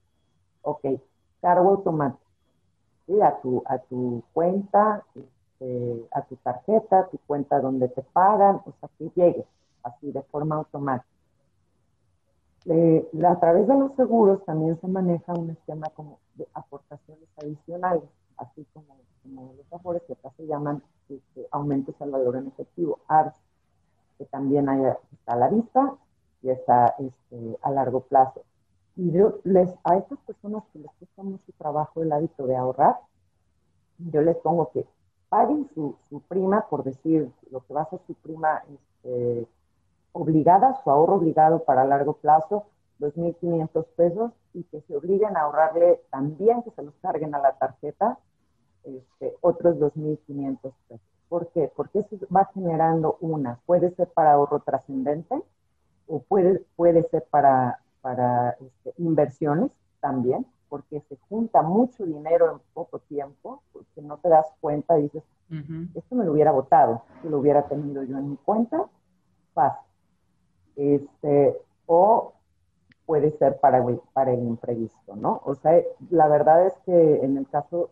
ok, 0.63 0.85
cargo 1.41 1.71
automático, 1.71 2.23
¿sí? 3.07 3.21
a, 3.21 3.41
tu, 3.41 3.63
a 3.67 3.79
tu 3.79 4.23
cuenta, 4.33 5.05
este, 5.15 6.09
a 6.13 6.23
tu 6.23 6.37
tarjeta, 6.37 7.09
tu 7.09 7.19
cuenta 7.27 7.61
donde 7.61 7.89
te 7.89 8.03
pagan, 8.03 8.61
o 8.65 8.73
sea, 8.81 8.89
que 8.99 9.11
llegue 9.15 9.45
así 9.83 10.11
de 10.13 10.23
forma 10.23 10.57
automática. 10.57 11.09
Eh, 12.67 13.09
a 13.27 13.41
través 13.41 13.67
de 13.67 13.75
los 13.75 13.95
seguros 13.97 14.45
también 14.45 14.81
se 14.81 14.87
maneja 14.87 15.33
un 15.35 15.51
esquema 15.51 15.89
como 15.95 16.19
de 16.35 16.47
aportaciones 16.55 17.29
adicionales, 17.37 18.05
así 18.37 18.65
como, 18.73 18.97
los 19.57 19.73
afores 19.73 20.03
que 20.03 20.15
acá 20.15 20.33
se 20.37 20.47
llaman 20.47 20.83
este, 21.09 21.47
aumentos 21.51 21.95
al 22.01 22.11
valor 22.11 22.37
en 22.37 22.49
efectivo, 22.49 22.99
ARS, 23.09 23.35
que 24.19 24.25
también 24.27 24.69
hay, 24.69 24.81
está 25.13 25.35
a 25.35 25.37
la 25.37 25.49
vista 25.49 25.95
y 26.43 26.51
está 26.51 26.95
este, 26.99 27.59
a 27.63 27.71
largo 27.71 28.01
plazo. 28.01 28.43
Y 28.97 29.11
yo 29.11 29.39
les, 29.45 29.71
a 29.85 29.97
estas 29.97 30.19
personas 30.21 30.65
que 30.73 30.81
les 30.81 30.91
cuesta 30.99 31.23
mucho 31.23 31.53
trabajo 31.57 32.03
el 32.03 32.13
hábito 32.13 32.47
de 32.47 32.57
ahorrar, 32.57 32.97
yo 33.99 34.21
les 34.23 34.37
pongo 34.37 34.71
que 34.71 34.87
paguen 35.29 35.69
su, 35.75 35.97
prima, 36.29 36.67
por 36.69 36.85
decir 36.85 37.31
lo 37.51 37.61
que 37.61 37.75
va 37.75 37.83
a 37.83 37.91
ser 37.91 38.01
su 38.07 38.15
prima 38.15 38.63
este, 38.69 39.47
obligada, 40.13 40.81
su 40.83 40.91
ahorro 40.91 41.17
obligado 41.17 41.65
para 41.65 41.85
largo 41.85 42.15
plazo, 42.15 42.67
2.500 43.01 43.87
pesos, 43.97 44.33
y 44.55 44.65
que 44.65 44.81
se 44.83 44.97
obliguen 44.97 45.37
a 45.37 45.43
ahorrarle 45.43 46.03
también, 46.11 46.63
que 46.63 46.71
se 46.71 46.83
los 46.83 46.95
carguen 47.01 47.35
a 47.35 47.39
la 47.39 47.53
tarjeta, 47.53 48.19
este, 48.85 49.35
otros 49.41 49.79
2.500 49.79 50.73
pesos. 50.89 51.07
¿Por 51.29 51.49
qué? 51.49 51.73
Porque 51.75 52.01
eso 52.01 52.17
va 52.35 52.51
generando 52.53 53.17
una, 53.21 53.59
puede 53.65 53.95
ser 53.95 54.09
para 54.09 54.33
ahorro 54.33 54.61
trascendente 54.61 55.43
o 56.07 56.21
puede, 56.21 56.65
puede 56.77 57.09
ser 57.09 57.25
para, 57.31 57.81
para 58.03 58.51
este, 58.61 58.93
inversiones 58.99 59.71
también, 60.01 60.47
porque 60.69 61.01
se 61.09 61.17
junta 61.29 61.63
mucho 61.63 62.05
dinero 62.05 62.53
en 62.53 62.59
poco 62.75 62.99
tiempo, 62.99 63.63
porque 63.73 64.03
no 64.03 64.19
te 64.19 64.29
das 64.29 64.47
cuenta, 64.61 64.95
dices, 64.97 65.23
esto 65.95 66.15
me 66.15 66.25
lo 66.25 66.33
hubiera 66.33 66.51
votado, 66.51 67.03
si 67.21 67.29
lo 67.29 67.39
hubiera 67.39 67.69
tenido 67.69 68.03
yo 68.03 68.19
en 68.19 68.31
mi 68.31 68.37
cuenta, 68.37 68.87
fácil. 69.55 69.92
Este, 70.77 71.57
o 71.87 72.33
puede 73.07 73.31
ser 73.33 73.59
para, 73.59 73.85
para 74.13 74.33
el 74.33 74.43
imprevisto, 74.43 75.17
¿no? 75.17 75.41
O 75.45 75.55
sea, 75.55 75.83
la 76.11 76.29
verdad 76.29 76.67
es 76.67 76.75
que 76.87 77.25
en 77.25 77.37
el 77.37 77.49
caso, 77.49 77.91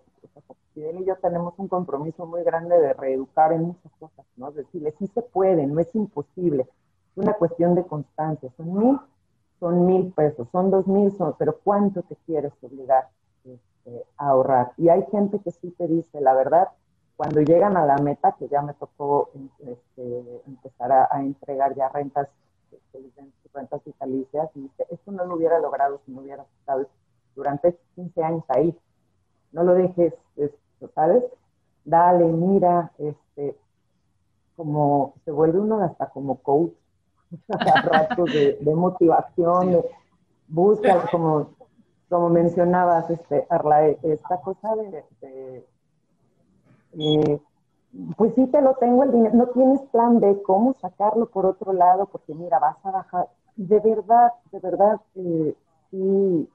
Fidel 0.74 1.00
y 1.00 1.04
yo 1.04 1.16
tenemos 1.16 1.54
un 1.58 1.68
compromiso 1.68 2.26
muy 2.26 2.42
grande 2.42 2.78
de 2.78 2.92
reeducar 2.94 3.52
en 3.52 3.64
muchas 3.64 3.92
cosas, 3.98 4.24
¿no? 4.36 4.52
Decirle, 4.52 4.94
sí 4.98 5.06
se 5.08 5.22
puede, 5.22 5.66
no 5.66 5.80
es 5.80 5.94
imposible, 5.94 6.62
es 6.62 7.16
una 7.16 7.34
cuestión 7.34 7.74
de 7.74 7.84
constancia, 7.84 8.50
son 8.56 8.78
mil, 8.78 9.00
son 9.58 9.86
mil 9.86 10.12
pesos, 10.12 10.48
son 10.52 10.70
dos 10.70 10.86
mil, 10.86 11.10
son, 11.12 11.34
pero 11.38 11.58
¿cuánto 11.62 12.02
te 12.02 12.16
quieres 12.24 12.52
obligar 12.62 13.08
este, 13.44 14.04
a 14.16 14.28
ahorrar? 14.28 14.72
Y 14.76 14.88
hay 14.88 15.04
gente 15.10 15.40
que 15.40 15.50
sí 15.50 15.70
te 15.72 15.86
dice, 15.88 16.20
la 16.20 16.34
verdad, 16.34 16.68
cuando 17.20 17.42
llegan 17.42 17.76
a 17.76 17.84
la 17.84 17.98
meta, 17.98 18.34
que 18.38 18.48
ya 18.48 18.62
me 18.62 18.72
tocó 18.72 19.28
este, 19.58 20.42
empezar 20.46 20.90
a, 20.90 21.20
entregar 21.20 21.74
ya 21.74 21.90
rentas, 21.90 22.28
este, 22.72 23.12
rentas 23.52 23.84
vitalicias, 23.84 24.50
y 24.54 24.62
dice, 24.62 24.86
esto 24.90 25.12
no 25.12 25.24
lo 25.24 25.36
hubiera 25.36 25.58
logrado 25.58 26.00
si 26.04 26.12
no 26.12 26.20
hubiera 26.20 26.44
estado 26.60 26.86
durante 27.34 27.78
15 27.94 28.22
años 28.22 28.44
ahí 28.48 28.76
no 29.52 29.64
lo 29.64 29.74
dejes, 29.74 30.14
esto, 30.36 30.90
¿sabes? 30.94 31.24
Dale, 31.84 32.24
mira, 32.24 32.92
este, 32.98 33.56
como 34.56 35.14
se 35.24 35.30
vuelve 35.30 35.60
uno 35.60 35.82
hasta 35.82 36.10
como 36.10 36.36
coach, 36.36 36.72
a 37.48 37.82
ratos 37.82 38.32
de, 38.32 38.58
motivación, 38.74 39.82
busca, 40.48 41.06
como, 41.10 41.50
como 42.08 42.28
mencionabas, 42.28 43.10
este, 43.10 43.46
Arla, 43.48 43.86
esta 43.88 44.40
cosa 44.40 44.74
de, 44.76 45.04
eh, 46.92 47.40
pues 48.16 48.34
sí 48.34 48.46
te 48.46 48.62
lo 48.62 48.74
tengo 48.74 49.04
el 49.04 49.12
dinero, 49.12 49.34
no 49.34 49.46
tienes 49.48 49.80
plan 49.92 50.20
de 50.20 50.40
cómo 50.42 50.76
sacarlo 50.80 51.26
por 51.26 51.46
otro 51.46 51.72
lado, 51.72 52.06
porque 52.06 52.34
mira, 52.34 52.58
vas 52.58 52.76
a 52.84 52.90
bajar, 52.90 53.26
de 53.56 53.80
verdad, 53.80 54.32
de 54.52 54.60
verdad, 54.60 55.00
eh, 55.16 55.54
sí, 55.90 56.48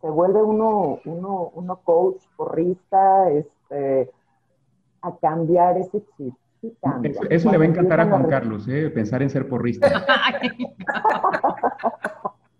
se 0.00 0.10
vuelve 0.10 0.42
uno, 0.42 0.98
uno, 1.06 1.50
uno 1.54 1.76
coach, 1.82 2.22
porrista, 2.36 3.30
este, 3.30 4.10
a 5.00 5.16
cambiar 5.16 5.78
ese 5.78 6.02
chip. 6.16 6.34
Eso, 7.28 7.50
le 7.50 7.58
va 7.58 7.64
a 7.64 7.66
encantar 7.66 8.00
a 8.00 8.06
Juan 8.06 8.24
Carlos, 8.24 8.66
¿eh? 8.68 8.90
pensar 8.90 9.22
en 9.22 9.28
ser 9.28 9.46
porrista. 9.48 9.86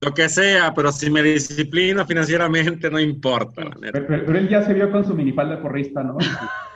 Lo 0.00 0.12
que 0.12 0.28
sea, 0.28 0.74
pero 0.74 0.92
si 0.92 1.10
me 1.10 1.22
disciplina 1.22 2.04
financieramente, 2.04 2.90
no 2.90 3.00
importa. 3.00 3.62
Pero, 3.80 4.36
él 4.36 4.48
ya 4.50 4.62
se 4.62 4.74
vio 4.74 4.90
con 4.90 5.04
su 5.04 5.14
minifalda 5.14 5.62
porrista, 5.62 6.02
¿no? 6.02 6.18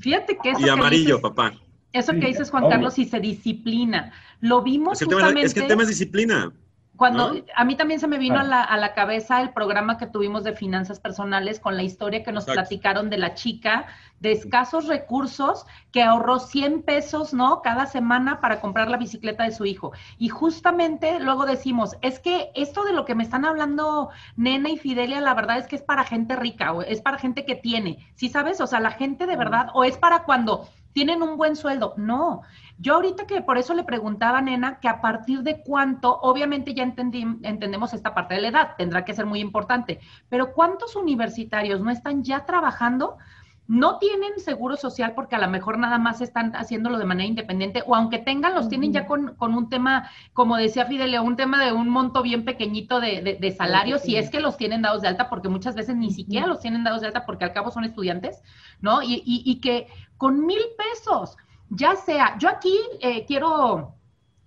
Fíjate 0.00 0.38
que 0.42 0.50
eso 0.50 0.60
Y 0.60 0.68
amarillo, 0.68 1.20
papá. 1.20 1.54
Eso 1.92 2.12
que 2.12 2.26
dices, 2.26 2.50
Juan 2.50 2.68
Carlos, 2.68 2.94
si 2.94 3.04
se 3.04 3.20
disciplina. 3.20 4.12
Lo 4.40 4.62
vimos 4.62 5.00
es 5.00 5.06
justamente... 5.06 5.42
es 5.42 5.54
que 5.54 5.60
el 5.60 5.68
tema 5.68 5.82
es 5.82 5.88
disciplina. 5.88 6.52
Cuando 6.96 7.34
a 7.56 7.64
mí 7.64 7.74
también 7.74 7.98
se 7.98 8.06
me 8.06 8.18
vino 8.18 8.38
a, 8.38 8.44
la, 8.44 8.62
a, 8.62 8.76
la, 8.76 8.94
cabeza 8.94 9.40
el 9.42 9.50
programa 9.50 9.98
que 9.98 10.06
tuvimos 10.06 10.44
de 10.44 10.54
finanzas 10.54 11.00
personales 11.00 11.58
con 11.58 11.76
la 11.76 11.82
historia 11.82 12.22
que 12.22 12.30
nos 12.30 12.44
platicaron 12.44 13.10
de 13.10 13.18
la 13.18 13.34
chica 13.34 13.86
de 14.20 14.32
escasos 14.32 14.86
recursos 14.86 15.66
que 15.90 16.02
ahorró 16.02 16.38
100 16.38 16.82
pesos, 16.82 17.34
¿no? 17.34 17.62
Cada 17.62 17.86
semana 17.86 18.40
para 18.40 18.60
comprar 18.60 18.88
la 18.88 18.96
bicicleta 18.96 19.44
de 19.44 19.50
su 19.50 19.66
hijo. 19.66 19.92
Y 20.18 20.28
justamente 20.28 21.18
luego 21.18 21.46
decimos, 21.46 21.96
es 22.00 22.20
que 22.20 22.50
esto 22.54 22.84
de 22.84 22.92
lo 22.92 23.04
que 23.04 23.14
me 23.14 23.24
están 23.24 23.44
hablando 23.44 24.10
Nena 24.36 24.70
y 24.70 24.78
Fidelia, 24.78 25.20
la 25.20 25.34
verdad 25.34 25.58
es 25.58 25.66
que 25.66 25.76
es 25.76 25.82
para 25.82 26.04
gente 26.04 26.36
rica, 26.36 26.72
o 26.72 26.82
es 26.82 27.02
para 27.02 27.18
gente 27.18 27.44
que 27.44 27.56
tiene, 27.56 28.06
¿sí 28.14 28.28
sabes? 28.28 28.60
O 28.60 28.66
sea, 28.66 28.80
la 28.80 28.92
gente 28.92 29.26
de 29.26 29.36
verdad, 29.36 29.68
o 29.74 29.84
es 29.84 29.98
para 29.98 30.22
cuando 30.22 30.68
tienen 30.94 31.22
un 31.22 31.36
buen 31.36 31.56
sueldo. 31.56 31.92
No, 31.98 32.42
yo 32.78 32.94
ahorita 32.94 33.26
que 33.26 33.42
por 33.42 33.58
eso 33.58 33.74
le 33.74 33.84
preguntaba, 33.84 34.40
nena, 34.40 34.80
que 34.80 34.88
a 34.88 35.00
partir 35.00 35.42
de 35.42 35.62
cuánto, 35.62 36.18
obviamente 36.20 36.72
ya 36.72 36.84
entendí, 36.84 37.26
entendemos 37.42 37.92
esta 37.92 38.14
parte 38.14 38.34
de 38.34 38.40
la 38.40 38.48
edad, 38.48 38.70
tendrá 38.78 39.04
que 39.04 39.12
ser 39.12 39.26
muy 39.26 39.40
importante, 39.40 40.00
pero 40.30 40.52
¿cuántos 40.52 40.96
universitarios 40.96 41.80
no 41.80 41.90
están 41.90 42.22
ya 42.24 42.46
trabajando? 42.46 43.18
No 43.66 43.98
tienen 43.98 44.38
seguro 44.38 44.76
social 44.76 45.14
porque 45.14 45.36
a 45.36 45.38
lo 45.38 45.48
mejor 45.48 45.78
nada 45.78 45.98
más 45.98 46.20
están 46.20 46.54
haciéndolo 46.54 46.98
de 46.98 47.06
manera 47.06 47.26
independiente 47.26 47.82
o 47.86 47.94
aunque 47.94 48.18
tengan, 48.18 48.54
los 48.54 48.68
tienen 48.68 48.92
ya 48.92 49.06
con, 49.06 49.34
un 49.40 49.68
tema, 49.70 50.10
como 50.34 50.56
decía 50.56 50.84
Fidelio, 50.84 51.22
un 51.22 51.36
tema 51.36 51.64
de 51.64 51.72
un 51.72 51.88
monto 51.88 52.22
bien 52.22 52.44
pequeñito 52.44 53.00
de, 53.00 53.38
de, 53.40 53.50
salarios, 53.52 54.02
si 54.02 54.16
es 54.16 54.28
que 54.28 54.40
los 54.40 54.58
tienen 54.58 54.82
dados 54.82 55.00
de 55.00 55.08
alta, 55.08 55.30
porque 55.30 55.48
muchas 55.48 55.74
veces 55.74 55.96
ni 55.96 56.10
siquiera 56.10 56.46
los 56.46 56.60
tienen 56.60 56.84
dados 56.84 57.00
de 57.00 57.06
alta 57.06 57.24
porque 57.24 57.46
al 57.46 57.54
cabo 57.54 57.70
son 57.70 57.84
estudiantes, 57.84 58.42
¿no? 58.82 59.02
Y, 59.02 59.22
y, 59.24 59.42
y 59.46 59.60
que 59.60 59.86
con 60.16 60.44
mil 60.46 60.62
pesos, 60.76 61.36
ya 61.70 61.96
sea, 61.96 62.36
yo 62.38 62.48
aquí 62.48 62.78
eh, 63.00 63.24
quiero 63.26 63.94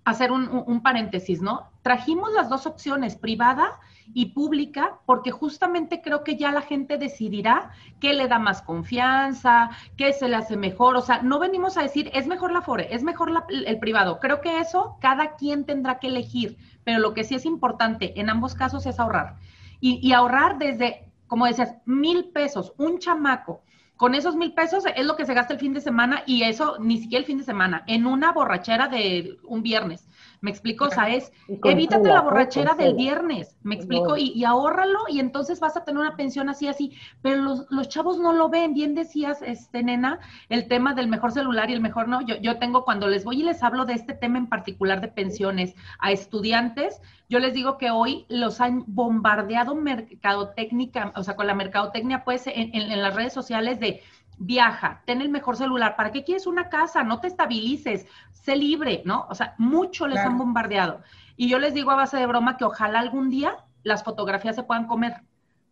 hacer 0.08 0.32
un, 0.32 0.80
paréntesis, 0.80 1.42
¿no? 1.42 1.70
Trajimos 1.82 2.32
las 2.32 2.48
dos 2.48 2.66
opciones, 2.66 3.16
privada 3.16 3.78
y 4.14 4.26
pública, 4.26 5.00
porque 5.04 5.30
justamente 5.30 6.00
creo 6.00 6.24
que 6.24 6.36
ya 6.36 6.50
la 6.50 6.62
gente 6.62 6.96
decidirá 6.96 7.72
qué 8.00 8.14
le 8.14 8.26
da 8.26 8.38
más 8.38 8.62
confianza, 8.62 9.70
qué 9.98 10.14
se 10.14 10.28
le 10.28 10.36
hace 10.36 10.56
mejor. 10.56 10.96
O 10.96 11.02
sea, 11.02 11.20
no 11.20 11.38
venimos 11.38 11.76
a 11.76 11.82
decir, 11.82 12.10
es 12.14 12.26
mejor 12.26 12.52
la 12.52 12.62
FORE, 12.62 12.88
es 12.94 13.02
mejor 13.02 13.30
el 13.50 13.78
privado. 13.78 14.18
Creo 14.18 14.40
que 14.40 14.60
eso 14.60 14.96
cada 15.00 15.36
quien 15.36 15.66
tendrá 15.66 15.98
que 15.98 16.06
elegir, 16.06 16.56
pero 16.84 17.00
lo 17.00 17.12
que 17.12 17.24
sí 17.24 17.34
es 17.34 17.44
importante 17.44 18.18
en 18.18 18.30
ambos 18.30 18.54
casos 18.54 18.86
es 18.86 18.98
ahorrar. 18.98 19.36
Y, 19.78 20.00
y 20.02 20.14
ahorrar 20.14 20.56
desde, 20.58 21.12
como 21.26 21.44
decías, 21.44 21.74
mil 21.84 22.30
pesos, 22.30 22.72
un 22.78 22.98
chamaco 22.98 23.60
con 23.98 24.14
esos 24.14 24.36
mil 24.36 24.54
pesos 24.54 24.84
es 24.94 25.04
lo 25.04 25.16
que 25.16 25.26
se 25.26 25.34
gasta 25.34 25.52
el 25.52 25.58
fin 25.58 25.74
de 25.74 25.80
semana 25.80 26.22
y 26.24 26.44
eso 26.44 26.76
ni 26.78 26.98
siquiera 26.98 27.20
el 27.20 27.26
fin 27.26 27.38
de 27.38 27.44
semana, 27.44 27.82
en 27.88 28.06
una 28.06 28.32
borrachera 28.32 28.86
de 28.86 29.38
un 29.42 29.62
viernes. 29.62 30.07
¿Me 30.40 30.50
explico? 30.50 30.84
O 30.86 30.90
sea, 30.90 31.08
es 31.08 31.32
evítate 31.64 32.08
la 32.08 32.20
borrachera 32.20 32.74
del 32.74 32.94
viernes, 32.94 33.56
¿me 33.62 33.74
explico? 33.74 34.16
Y, 34.16 34.32
y, 34.34 34.44
ahórralo 34.44 35.00
y 35.08 35.18
entonces 35.18 35.58
vas 35.58 35.76
a 35.76 35.84
tener 35.84 36.00
una 36.00 36.16
pensión 36.16 36.48
así, 36.48 36.68
así. 36.68 36.92
Pero 37.22 37.42
los, 37.42 37.66
los, 37.70 37.88
chavos 37.88 38.18
no 38.18 38.32
lo 38.32 38.48
ven. 38.48 38.74
Bien 38.74 38.94
decías, 38.94 39.42
este, 39.42 39.82
nena, 39.82 40.20
el 40.48 40.68
tema 40.68 40.94
del 40.94 41.08
mejor 41.08 41.32
celular 41.32 41.70
y 41.70 41.74
el 41.74 41.80
mejor 41.80 42.08
no. 42.08 42.20
Yo, 42.20 42.36
yo 42.36 42.58
tengo, 42.58 42.84
cuando 42.84 43.08
les 43.08 43.24
voy 43.24 43.40
y 43.40 43.44
les 43.44 43.62
hablo 43.62 43.84
de 43.84 43.94
este 43.94 44.14
tema 44.14 44.38
en 44.38 44.46
particular 44.46 45.00
de 45.00 45.08
pensiones 45.08 45.74
a 45.98 46.12
estudiantes, 46.12 47.00
yo 47.28 47.40
les 47.40 47.52
digo 47.52 47.76
que 47.76 47.90
hoy 47.90 48.24
los 48.28 48.60
han 48.60 48.84
bombardeado 48.86 49.74
mercadotécnica, 49.74 51.12
o 51.16 51.22
sea, 51.22 51.36
con 51.36 51.46
la 51.46 51.54
mercadotecnia, 51.54 52.24
pues, 52.24 52.46
en, 52.46 52.74
en 52.74 53.02
las 53.02 53.14
redes 53.14 53.32
sociales 53.32 53.80
de 53.80 54.02
viaja, 54.38 55.02
ten 55.04 55.20
el 55.20 55.28
mejor 55.28 55.56
celular. 55.56 55.96
¿Para 55.96 56.12
qué 56.12 56.24
quieres 56.24 56.46
una 56.46 56.68
casa? 56.68 57.02
No 57.02 57.20
te 57.20 57.26
estabilices, 57.26 58.06
sé 58.32 58.56
libre, 58.56 59.02
¿no? 59.04 59.26
O 59.28 59.34
sea, 59.34 59.54
mucho 59.58 60.06
les 60.06 60.18
han 60.18 60.38
bombardeado. 60.38 61.00
Y 61.36 61.48
yo 61.48 61.58
les 61.58 61.74
digo 61.74 61.90
a 61.90 61.96
base 61.96 62.16
de 62.16 62.26
broma 62.26 62.56
que 62.56 62.64
ojalá 62.64 63.00
algún 63.00 63.30
día 63.30 63.64
las 63.82 64.04
fotografías 64.04 64.56
se 64.56 64.62
puedan 64.62 64.86
comer, 64.86 65.22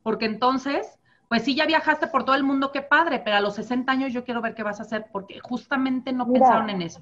porque 0.03 0.27
entonces, 0.27 0.99
pues 1.29 1.43
sí, 1.43 1.55
ya 1.55 1.67
viajaste 1.67 2.07
por 2.07 2.25
todo 2.25 2.37
el 2.37 2.45
mundo, 2.45 2.73
qué 2.73 2.83
padre, 2.83 3.19
pero 3.19 3.37
a 3.37 3.41
los 3.41 3.55
60 3.55 3.91
años 3.91 4.13
yo 4.13 4.25
quiero 4.25 4.41
ver 4.41 4.55
qué 4.55 4.63
vas 4.63 4.79
a 4.79 4.85
hacer, 4.85 5.07
porque 5.13 5.41
justamente 5.41 6.13
no 6.13 6.27
pensaron 6.31 6.71
en 6.71 6.83
eso. 6.83 7.01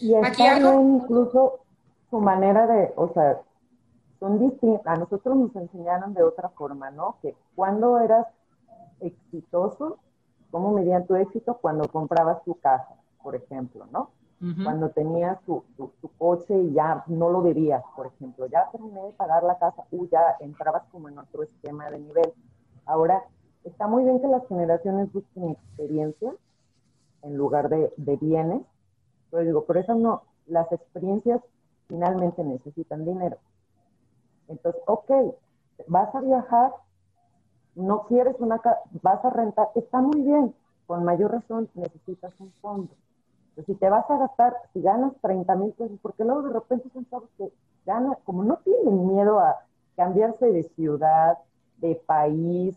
Y 0.00 0.14
está 0.14 0.58
incluso 0.58 1.60
su 2.10 2.20
manera 2.20 2.66
de, 2.66 2.92
o 2.96 3.12
sea, 3.12 3.40
son 4.18 4.38
distintas. 4.38 4.86
A 4.86 4.96
nosotros 4.96 5.36
nos 5.36 5.54
enseñaron 5.56 6.14
de 6.14 6.22
otra 6.22 6.48
forma, 6.50 6.90
¿no? 6.90 7.16
Que 7.22 7.34
cuando 7.54 8.00
eras 8.00 8.26
exitoso, 9.00 9.98
¿cómo 10.52 10.70
medían 10.70 11.06
tu 11.06 11.16
éxito? 11.16 11.58
Cuando 11.60 11.88
comprabas 11.88 12.44
tu 12.44 12.54
casa, 12.60 12.94
por 13.20 13.34
ejemplo, 13.34 13.86
¿no? 13.90 14.10
Cuando 14.64 14.90
tenías 14.90 15.40
tu, 15.42 15.62
tu, 15.76 15.92
coche 16.18 16.52
y 16.52 16.72
ya 16.72 17.04
no 17.06 17.30
lo 17.30 17.42
debías, 17.42 17.80
por 17.94 18.08
ejemplo, 18.08 18.46
ya 18.46 18.68
terminé 18.72 19.00
de 19.00 19.12
pagar 19.12 19.44
la 19.44 19.56
casa, 19.56 19.84
uh, 19.92 20.08
ya 20.08 20.36
entrabas 20.40 20.82
como 20.90 21.08
en 21.08 21.16
otro 21.16 21.44
esquema 21.44 21.88
de 21.90 22.00
nivel. 22.00 22.32
Ahora, 22.84 23.22
está 23.62 23.86
muy 23.86 24.02
bien 24.02 24.20
que 24.20 24.26
las 24.26 24.44
generaciones 24.48 25.12
busquen 25.12 25.50
experiencia 25.50 26.34
en 27.22 27.36
lugar 27.36 27.68
de, 27.68 27.92
de 27.96 28.16
bienes, 28.16 28.62
pero 29.30 29.44
digo, 29.44 29.64
por 29.64 29.76
eso 29.76 29.94
no, 29.94 30.24
las 30.48 30.72
experiencias 30.72 31.40
finalmente 31.86 32.42
necesitan 32.42 33.04
dinero. 33.04 33.36
Entonces, 34.48 34.82
ok, 34.86 35.36
vas 35.86 36.12
a 36.16 36.20
viajar, 36.20 36.72
no 37.74 38.04
quieres 38.04 38.36
una 38.38 38.58
casa, 38.58 38.80
vas 39.02 39.24
a 39.24 39.30
rentar, 39.30 39.68
está 39.74 40.00
muy 40.00 40.22
bien, 40.22 40.54
con 40.86 41.04
mayor 41.04 41.32
razón 41.32 41.68
necesitas 41.74 42.32
un 42.38 42.52
fondo. 42.60 42.92
Entonces, 43.50 43.74
si 43.74 43.74
te 43.74 43.90
vas 43.90 44.08
a 44.10 44.18
gastar, 44.18 44.54
si 44.72 44.80
ganas 44.80 45.12
30 45.20 45.54
mil 45.56 45.72
pesos, 45.72 45.98
porque 46.00 46.24
luego 46.24 46.42
de 46.42 46.52
repente 46.54 46.88
son 46.92 47.04
todos 47.06 47.28
que 47.36 47.52
ganan, 47.84 48.16
como 48.24 48.44
no 48.44 48.56
tienen 48.58 49.06
miedo 49.08 49.40
a 49.40 49.56
cambiarse 49.96 50.50
de 50.52 50.62
ciudad, 50.62 51.38
de 51.78 51.96
país, 52.06 52.76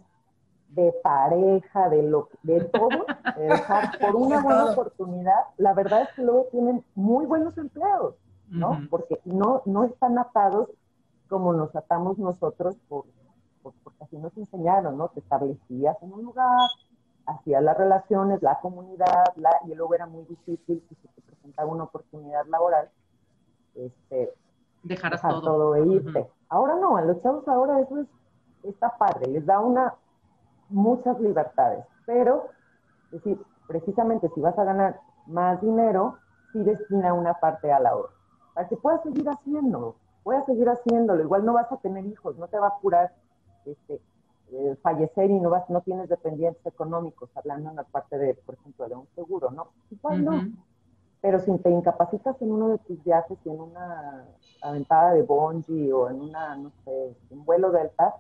de 0.70 0.94
pareja, 1.04 1.90
de 1.90 2.04
lo 2.04 2.30
de 2.44 2.62
todo, 2.66 3.06
de 3.38 3.44
dejar 3.44 3.98
por 4.00 4.16
una 4.16 4.42
buena 4.42 4.72
oportunidad, 4.72 5.40
la 5.58 5.74
verdad 5.74 6.04
es 6.04 6.10
que 6.16 6.24
luego 6.24 6.48
tienen 6.52 6.84
muy 6.96 7.26
buenos 7.26 7.58
empleos, 7.58 8.16
¿no? 8.50 8.80
Porque 8.90 9.20
no, 9.24 9.62
no 9.66 9.86
están 9.86 10.18
atados 10.18 10.70
como 11.30 11.54
nos 11.54 11.76
atamos 11.76 12.18
nosotros 12.18 12.76
por, 12.90 13.06
porque 13.84 14.04
así 14.04 14.18
nos 14.18 14.36
enseñaron, 14.38 14.98
¿no? 14.98 15.10
Te 15.10 15.20
establecías 15.20 15.98
en 16.02 16.14
un 16.14 16.24
lugar, 16.24 16.70
hacías 17.26 17.64
las 17.64 17.78
relaciones, 17.78 18.42
la 18.42 18.60
comunidad, 18.60 19.26
la, 19.36 19.50
y 19.66 19.74
luego 19.74 19.96
era 19.96 20.06
muy 20.06 20.26
difícil 20.26 20.84
si 20.88 20.96
se 20.96 21.08
te 21.08 21.22
presentaba 21.22 21.72
una 21.72 21.86
oportunidad 21.86 22.46
laboral, 22.48 22.90
este, 23.76 24.34
dejar 24.84 25.20
todo. 25.20 25.42
todo 25.42 25.76
e 25.76 25.86
irte. 25.88 26.28
Ahora 26.50 26.76
no, 26.76 26.98
a 26.98 27.02
los 27.02 27.22
chavos 27.22 27.48
ahora 27.48 27.80
eso 27.80 28.00
es, 28.00 28.08
está 28.64 28.98
padre, 28.98 29.28
les 29.28 29.46
da 29.46 29.60
una 29.60 29.96
muchas 30.70 31.20
libertades, 31.20 31.86
pero 32.06 32.46
es 33.12 33.24
decir, 33.24 33.40
precisamente 33.68 34.30
si 34.34 34.42
vas 34.42 34.58
a 34.58 34.64
ganar 34.64 35.00
más 35.28 35.62
dinero, 35.62 36.18
sí 36.52 36.64
destina 36.64 37.14
una 37.14 37.36
parte 37.36 37.72
al 37.72 37.86
ahorro, 37.86 38.14
para 38.54 38.68
que 38.68 38.78
puedas 38.78 39.04
seguir 39.04 39.28
haciendo, 39.30 39.96
voy 40.24 40.36
a 40.36 40.46
seguir 40.46 40.68
haciéndolo, 40.70 41.22
igual 41.22 41.46
no 41.46 41.54
vas 41.54 41.72
a 41.72 41.78
tener 41.78 42.06
hijos, 42.06 42.38
no 42.38 42.48
te 42.48 42.58
va 42.58 42.68
a 42.68 42.80
curar 42.82 43.14
este, 43.68 44.02
eh, 44.52 44.76
fallecer 44.82 45.30
y 45.30 45.40
no 45.40 45.50
vas, 45.50 45.70
no 45.70 45.82
tienes 45.82 46.08
dependientes 46.10 46.66
económicos, 46.66 47.30
hablando 47.36 47.70
en 47.70 47.76
la 47.78 47.84
parte 47.84 48.18
de, 48.18 48.36
por 48.36 48.56
ejemplo, 48.56 48.88
de 48.88 48.96
un 48.96 49.08
seguro, 49.16 49.52
¿no? 49.52 49.70
Igual 49.92 50.24
no. 50.24 50.44
Pero 51.22 51.40
si 51.40 51.58
te 51.58 51.72
incapacitas 51.72 52.40
en 52.42 52.52
uno 52.52 52.70
de 52.70 52.78
tus 52.80 53.04
viajes 53.04 53.38
y 53.44 53.50
en 53.50 53.60
una 53.60 54.26
aventada 54.62 55.14
de 55.14 55.24
bungee 55.24 55.92
o 55.92 56.10
en 56.10 56.22
una, 56.22 56.56
no 56.56 56.72
sé, 56.84 57.16
un 57.32 57.44
vuelo 57.44 57.72
delta, 57.72 58.16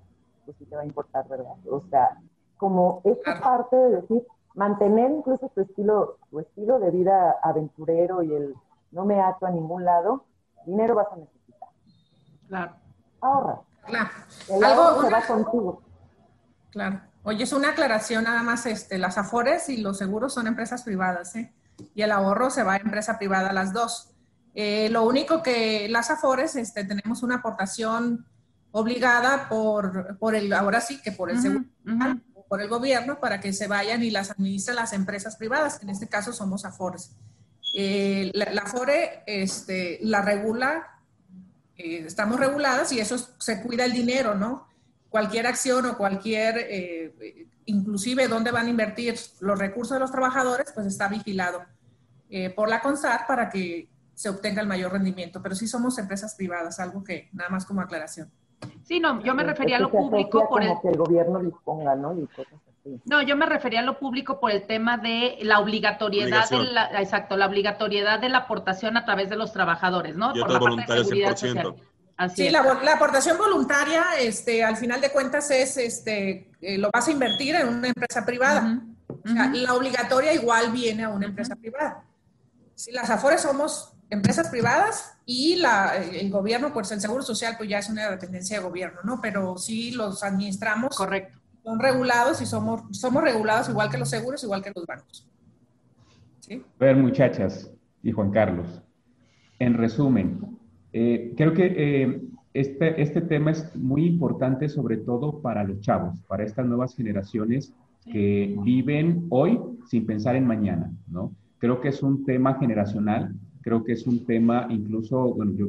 pues 0.46 0.58
sí 0.58 0.66
te 0.66 0.76
va 0.76 0.82
a 0.82 0.86
importar, 0.86 1.28
¿verdad? 1.28 1.56
O 1.70 1.82
sea, 1.89 2.20
como 2.58 3.02
esta 3.04 3.39
parte 3.39 3.76
de 3.76 4.02
decir, 4.02 4.26
mantener 4.56 5.12
incluso 5.12 5.50
tu 5.50 5.62
estilo, 5.62 6.18
tu 6.32 6.39
estilo 6.39 6.80
de 6.80 6.89
vida 6.89 7.38
aventurero 7.43 8.24
y 8.24 8.34
el 8.34 8.56
no 8.91 9.06
me 9.06 9.22
ato 9.22 9.46
a 9.46 9.52
ningún 9.52 9.86
lado, 9.86 10.24
dinero 10.66 10.96
vas 10.96 11.12
a 11.12 11.18
necesitar. 11.18 11.70
Claro. 12.48 12.72
Ahorra. 13.22 13.62
Claro. 13.88 14.10
Algo, 14.64 15.02
se 15.02 15.10
va 15.10 15.22
contigo. 15.22 15.82
Claro. 16.72 17.02
Oye, 17.24 17.44
es 17.44 17.54
una 17.54 17.70
aclaración 17.70 18.26
nada 18.26 18.44
más, 18.44 18.66
este, 18.66 18.98
las 18.98 19.18
Afores 19.18 19.70
y 19.70 19.78
los 19.78 19.98
seguros 19.98 20.34
son 20.34 20.48
empresas 20.48 20.84
privadas, 20.84 21.36
¿eh? 21.36 21.54
Y 21.94 22.04
el 22.04 22.12
ahorro 22.12 22.50
se 22.50 22.64
va 22.64 22.74
a 22.74 22.78
empresa 22.78 23.18
privada 23.18 23.52
las 23.52 23.74
dos. 23.74 24.12
Eh, 24.54 24.90
lo 24.90 25.04
único 25.04 25.42
que 25.42 25.88
las 25.90 26.12
Afores, 26.12 26.56
este, 26.56 26.84
tenemos 26.84 27.24
una 27.24 27.36
aportación 27.36 28.26
obligada 28.72 29.50
por, 29.50 30.18
por 30.18 30.36
el, 30.36 30.52
ahora 30.54 30.82
sí 30.82 31.02
que 31.02 31.12
por 31.12 31.32
el 31.32 31.42
seguro, 31.42 31.66
por 32.48 32.62
el 32.62 32.68
gobierno, 32.68 33.20
para 33.20 33.40
que 33.40 33.54
se 33.54 33.68
vayan 33.68 34.04
y 34.04 34.12
las 34.12 34.32
administren 34.32 34.76
las 34.76 34.94
empresas 34.94 35.36
privadas, 35.36 35.80
que 35.80 35.86
en 35.86 35.90
este 35.90 36.08
caso 36.08 36.32
somos 36.32 36.64
Afores. 36.64 37.16
Eh, 37.74 38.32
la, 38.34 38.52
la, 38.52 38.62
Afore 38.62 39.24
este, 39.26 40.00
la 40.02 40.22
regula 40.22 40.95
eh, 41.78 42.04
estamos 42.06 42.40
reguladas 42.40 42.92
y 42.92 43.00
eso 43.00 43.18
se 43.38 43.62
cuida 43.62 43.86
el 43.86 43.92
dinero, 43.92 44.36
¿no? 44.36 44.68
Cualquier 45.10 45.48
acción 45.48 45.86
o 45.86 45.98
cualquier, 45.98 46.58
eh, 46.70 47.48
inclusive 47.66 48.28
dónde 48.28 48.52
van 48.52 48.68
a 48.68 48.70
invertir 48.70 49.16
los 49.40 49.60
recursos 49.60 49.96
de 49.96 50.00
los 50.00 50.12
trabajadores, 50.12 50.72
pues 50.74 50.88
está 50.88 51.08
vigilado 51.08 51.64
eh, 52.30 52.50
por 52.50 52.70
la 52.70 52.82
CONSAR 52.82 53.28
para 53.28 53.50
que 53.50 53.90
se 54.14 54.30
obtenga 54.30 54.62
el 54.62 54.68
mayor 54.68 54.94
rendimiento. 54.94 55.42
Pero 55.42 55.56
sí 55.56 55.68
somos 55.68 55.98
empresas 55.98 56.36
privadas, 56.36 56.80
algo 56.80 57.04
que 57.04 57.30
nada 57.34 57.50
más 57.50 57.66
como 57.66 57.82
aclaración. 57.82 58.32
Sí, 58.84 59.00
no, 59.00 59.22
yo 59.22 59.34
me 59.36 59.44
refería 59.44 59.78
a 59.78 59.80
lo 59.80 59.92
público 59.92 60.48
por 60.48 60.64
el... 60.64 60.72
que 60.82 60.90
el 60.90 60.98
gobierno 60.98 61.40
disponga, 61.40 61.96
¿no? 61.96 62.18
Y 62.18 62.28
cosas 62.28 62.60
no, 63.06 63.22
yo 63.24 63.36
me 63.36 63.48
refería 63.48 63.80
a 63.80 63.84
lo 63.84 63.98
público 63.98 64.40
por 64.40 64.52
el 64.52 64.68
tema 64.68 64.98
de 64.98 65.40
la 65.42 65.60
obligatoriedad, 65.60 66.48
de 66.50 66.64
la, 66.66 67.02
exacto, 67.02 67.36
la 67.36 67.48
obligatoriedad 67.48 68.20
de 68.20 68.30
la 68.30 68.40
aportación 68.40 68.96
a 68.96 69.06
través 69.06 69.30
de 69.30 69.36
los 69.36 69.52
trabajadores, 69.52 70.16
¿no? 70.16 70.36
Y 70.36 70.40
por 70.40 70.52
la 70.52 70.60
voluntario 70.60 71.04
sí, 71.04 72.50
la, 72.50 72.60
aportación 72.94 73.38
voluntaria, 73.40 74.04
este, 74.20 74.64
al 74.64 74.78
final 74.78 75.02
de 75.02 75.10
cuentas 75.10 75.50
es, 75.50 75.78
este, 75.78 76.52
eh, 76.62 76.78
lo 76.78 76.92
vas 76.94 77.08
a 77.08 77.12
invertir 77.12 77.56
en 77.56 77.70
una 77.70 77.88
empresa 77.88 78.24
privada. 78.24 78.82
O 79.08 79.28
sea, 79.28 79.48
la 79.48 79.74
obligatoria 79.74 80.34
igual 80.34 80.72
viene 80.72 81.06
a 81.06 81.10
una 81.10 81.26
empresa 81.26 81.56
privada. 81.56 82.04
Si 82.76 82.92
las 82.92 83.10
Afores 83.10 83.42
somos 83.42 83.94
empresas 84.12 84.50
privadas 84.50 85.14
y 85.26 85.56
la, 85.56 85.96
el 85.98 86.30
gobierno, 86.30 86.72
pues 86.72 86.92
el 86.92 87.02
Seguro 87.02 87.24
Social, 87.24 87.56
pues 87.58 87.68
ya 87.68 87.80
es 87.80 87.90
una 87.90 88.12
dependencia 88.12 88.60
de 88.60 88.64
gobierno, 88.64 89.00
¿no? 89.04 89.20
Pero 89.20 89.58
sí 89.58 89.90
los 89.92 90.22
administramos. 90.22 90.96
Correcto 90.96 91.40
son 91.66 91.80
regulados 91.80 92.41
y 92.41 92.45
somos, 92.45 92.84
somos 92.91 93.24
regulados 93.24 93.68
igual 93.70 93.89
que 93.89 93.97
los 93.97 94.09
seguros, 94.09 94.43
igual 94.43 94.61
que 94.61 94.72
los 94.74 94.86
bancos. 94.86 95.28
¿Sí? 96.39 96.61
A 96.80 96.86
ver, 96.86 96.95
muchachas 96.95 97.72
y 98.03 98.11
Juan 98.11 98.30
Carlos, 98.30 98.84
en 99.57 99.74
resumen, 99.74 100.59
eh, 100.93 101.34
creo 101.36 101.53
que 101.53 101.74
eh, 101.76 102.22
este, 102.53 103.01
este 103.01 103.22
tema 103.22 103.49
es 103.49 103.76
muy 103.76 104.05
importante 104.05 104.70
sobre 104.70 104.97
todo 104.97 105.41
para 105.41 105.63
los 105.63 105.82
chavos, 105.82 106.22
para 106.28 106.43
estas 106.43 106.68
nuevas 106.68 106.95
generaciones 106.95 107.74
que 108.05 108.55
viven 108.61 109.26
hoy 109.32 109.59
sin 109.88 110.05
pensar 110.05 110.36
en 110.36 110.45
mañana, 110.45 110.91
¿no? 111.07 111.34
Creo 111.57 111.82
que 111.82 111.88
es 111.88 112.03
un 112.03 112.24
tema 112.26 112.59
generacional, 112.59 113.34
creo 113.61 113.84
que 113.84 113.93
es 113.93 114.05
un 114.05 114.24
tema 114.24 114.68
incluso, 114.70 115.34
bueno, 115.34 115.53
yo 115.55 115.66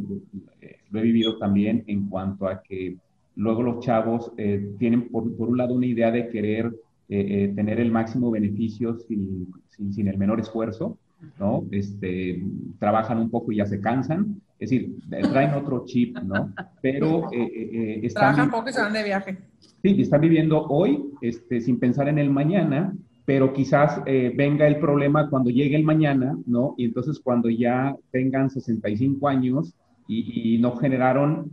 eh, 0.60 0.76
lo 0.90 1.00
he 1.00 1.02
vivido 1.04 1.38
también 1.38 1.84
en 1.86 2.10
cuanto 2.10 2.46
a 2.46 2.62
que 2.62 2.98
Luego 3.36 3.62
los 3.62 3.84
chavos 3.84 4.32
eh, 4.38 4.70
tienen 4.78 5.10
por, 5.10 5.24
un 5.24 5.58
lado 5.58 5.74
una 5.74 5.86
idea 5.86 6.10
de 6.10 6.28
querer 6.28 6.72
eh, 7.08 7.26
eh, 7.28 7.52
tener 7.54 7.78
el 7.78 7.92
máximo 7.92 8.30
beneficio 8.30 8.98
sin, 8.98 9.52
sin, 9.68 10.08
el 10.08 10.16
menor 10.16 10.40
esfuerzo, 10.40 10.96
¿no? 11.38 11.62
Este, 11.70 12.42
trabajan 12.78 13.18
un 13.18 13.30
poco 13.30 13.52
y 13.52 13.56
ya 13.56 13.66
se 13.66 13.80
cansan, 13.80 14.40
es 14.58 14.70
decir, 14.70 14.96
traen 15.30 15.52
otro 15.52 15.84
chip, 15.84 16.16
¿no? 16.18 16.50
Pero 16.80 17.28
están... 17.30 18.34
Trabajan 18.34 18.50
poco 18.50 18.70
y 18.70 18.72
se 18.72 18.80
van 18.80 18.92
de 18.94 19.04
viaje. 19.04 19.38
Sí, 19.82 20.00
están 20.00 20.22
viviendo 20.22 20.62
hoy 20.68 21.04
este, 21.20 21.60
sin 21.60 21.78
pensar 21.78 22.08
en 22.08 22.18
el 22.18 22.30
mañana, 22.30 22.94
pero 23.26 23.52
quizás 23.52 24.02
venga 24.04 24.66
el 24.66 24.78
problema 24.78 25.28
cuando 25.28 25.50
llegue 25.50 25.76
el 25.76 25.84
mañana, 25.84 26.38
¿no? 26.46 26.74
Y 26.78 26.86
entonces 26.86 27.20
cuando 27.20 27.50
ya 27.50 27.94
tengan 28.10 28.48
65 28.48 29.28
años 29.28 29.74
y, 30.08 30.54
y 30.54 30.58
no 30.58 30.76
generaron 30.76 31.50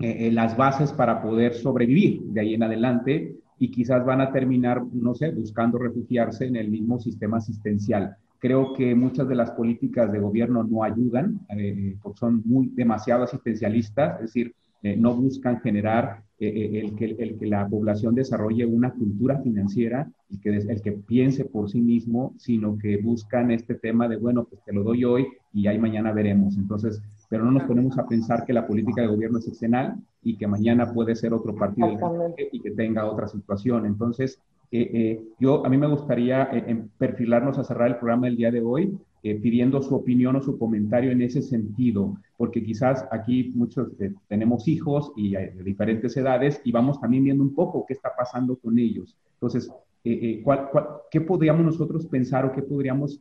eh, 0.00 0.28
eh, 0.28 0.32
las 0.32 0.56
bases 0.56 0.92
para 0.92 1.20
poder 1.20 1.54
sobrevivir 1.54 2.22
de 2.22 2.40
ahí 2.40 2.54
en 2.54 2.62
adelante 2.62 3.34
y 3.58 3.72
quizás 3.72 4.06
van 4.06 4.20
a 4.20 4.30
terminar, 4.30 4.80
no 4.92 5.12
sé, 5.12 5.32
buscando 5.32 5.76
refugiarse 5.76 6.46
en 6.46 6.54
el 6.54 6.70
mismo 6.70 7.00
sistema 7.00 7.38
asistencial. 7.38 8.16
Creo 8.38 8.74
que 8.74 8.94
muchas 8.94 9.26
de 9.26 9.34
las 9.34 9.50
políticas 9.50 10.12
de 10.12 10.20
gobierno 10.20 10.62
no 10.62 10.84
ayudan, 10.84 11.40
eh, 11.48 11.96
porque 12.00 12.20
son 12.20 12.42
muy 12.44 12.68
demasiado 12.68 13.24
asistencialistas, 13.24 14.14
es 14.16 14.26
decir, 14.26 14.54
no 14.80 15.16
buscan 15.16 15.60
generar 15.60 16.22
el, 16.38 16.94
que, 16.94 17.16
el 17.18 17.36
que 17.36 17.46
la 17.46 17.66
población 17.66 18.14
desarrolle 18.14 18.64
una 18.64 18.92
cultura 18.92 19.40
financiera 19.40 20.08
y 20.30 20.38
que 20.38 20.50
el 20.50 20.82
que 20.82 20.92
piense 20.92 21.44
por 21.44 21.68
sí 21.68 21.80
mismo, 21.80 22.32
sino 22.38 22.78
que 22.78 22.96
buscan 22.98 23.50
este 23.50 23.74
tema 23.74 24.06
de, 24.06 24.18
bueno, 24.18 24.44
pues 24.44 24.62
te 24.64 24.72
lo 24.72 24.84
doy 24.84 25.02
hoy 25.02 25.26
y 25.52 25.66
ahí 25.66 25.80
mañana 25.80 26.12
veremos. 26.12 26.56
Entonces, 26.56 27.02
pero 27.28 27.44
no 27.44 27.50
nos 27.50 27.64
ponemos 27.64 27.98
a 27.98 28.06
pensar 28.06 28.44
que 28.44 28.52
la 28.52 28.66
política 28.66 29.02
de 29.02 29.08
gobierno 29.08 29.38
es 29.38 29.44
excepcional 29.44 29.96
y 30.22 30.36
que 30.36 30.46
mañana 30.46 30.92
puede 30.92 31.14
ser 31.14 31.34
otro 31.34 31.54
partido 31.54 32.34
y 32.52 32.60
que 32.60 32.70
tenga 32.70 33.04
otra 33.04 33.28
situación. 33.28 33.86
Entonces, 33.86 34.40
eh, 34.70 34.90
eh, 34.92 35.20
yo 35.38 35.64
a 35.64 35.68
mí 35.68 35.76
me 35.76 35.86
gustaría 35.86 36.48
eh, 36.52 36.84
perfilarnos 36.98 37.58
a 37.58 37.64
cerrar 37.64 37.88
el 37.88 37.96
programa 37.96 38.26
del 38.26 38.36
día 38.36 38.50
de 38.50 38.60
hoy 38.60 38.98
pidiendo 39.20 39.82
su 39.82 39.94
opinión 39.96 40.36
o 40.36 40.40
su 40.40 40.56
comentario 40.58 41.10
en 41.10 41.20
ese 41.20 41.42
sentido, 41.42 42.16
porque 42.36 42.62
quizás 42.62 43.04
aquí 43.10 43.52
muchos 43.54 43.88
tenemos 44.28 44.68
hijos 44.68 45.12
y 45.16 45.32
de 45.32 45.62
diferentes 45.64 46.16
edades 46.16 46.62
y 46.64 46.70
vamos 46.70 47.00
también 47.00 47.24
viendo 47.24 47.42
un 47.42 47.52
poco 47.52 47.84
qué 47.86 47.94
está 47.94 48.10
pasando 48.16 48.56
con 48.56 48.78
ellos. 48.78 49.18
Entonces, 49.34 49.70
qué 50.04 51.20
podríamos 51.26 51.62
nosotros 51.62 52.06
pensar 52.06 52.46
o 52.46 52.52
qué 52.52 52.62
podríamos 52.62 53.20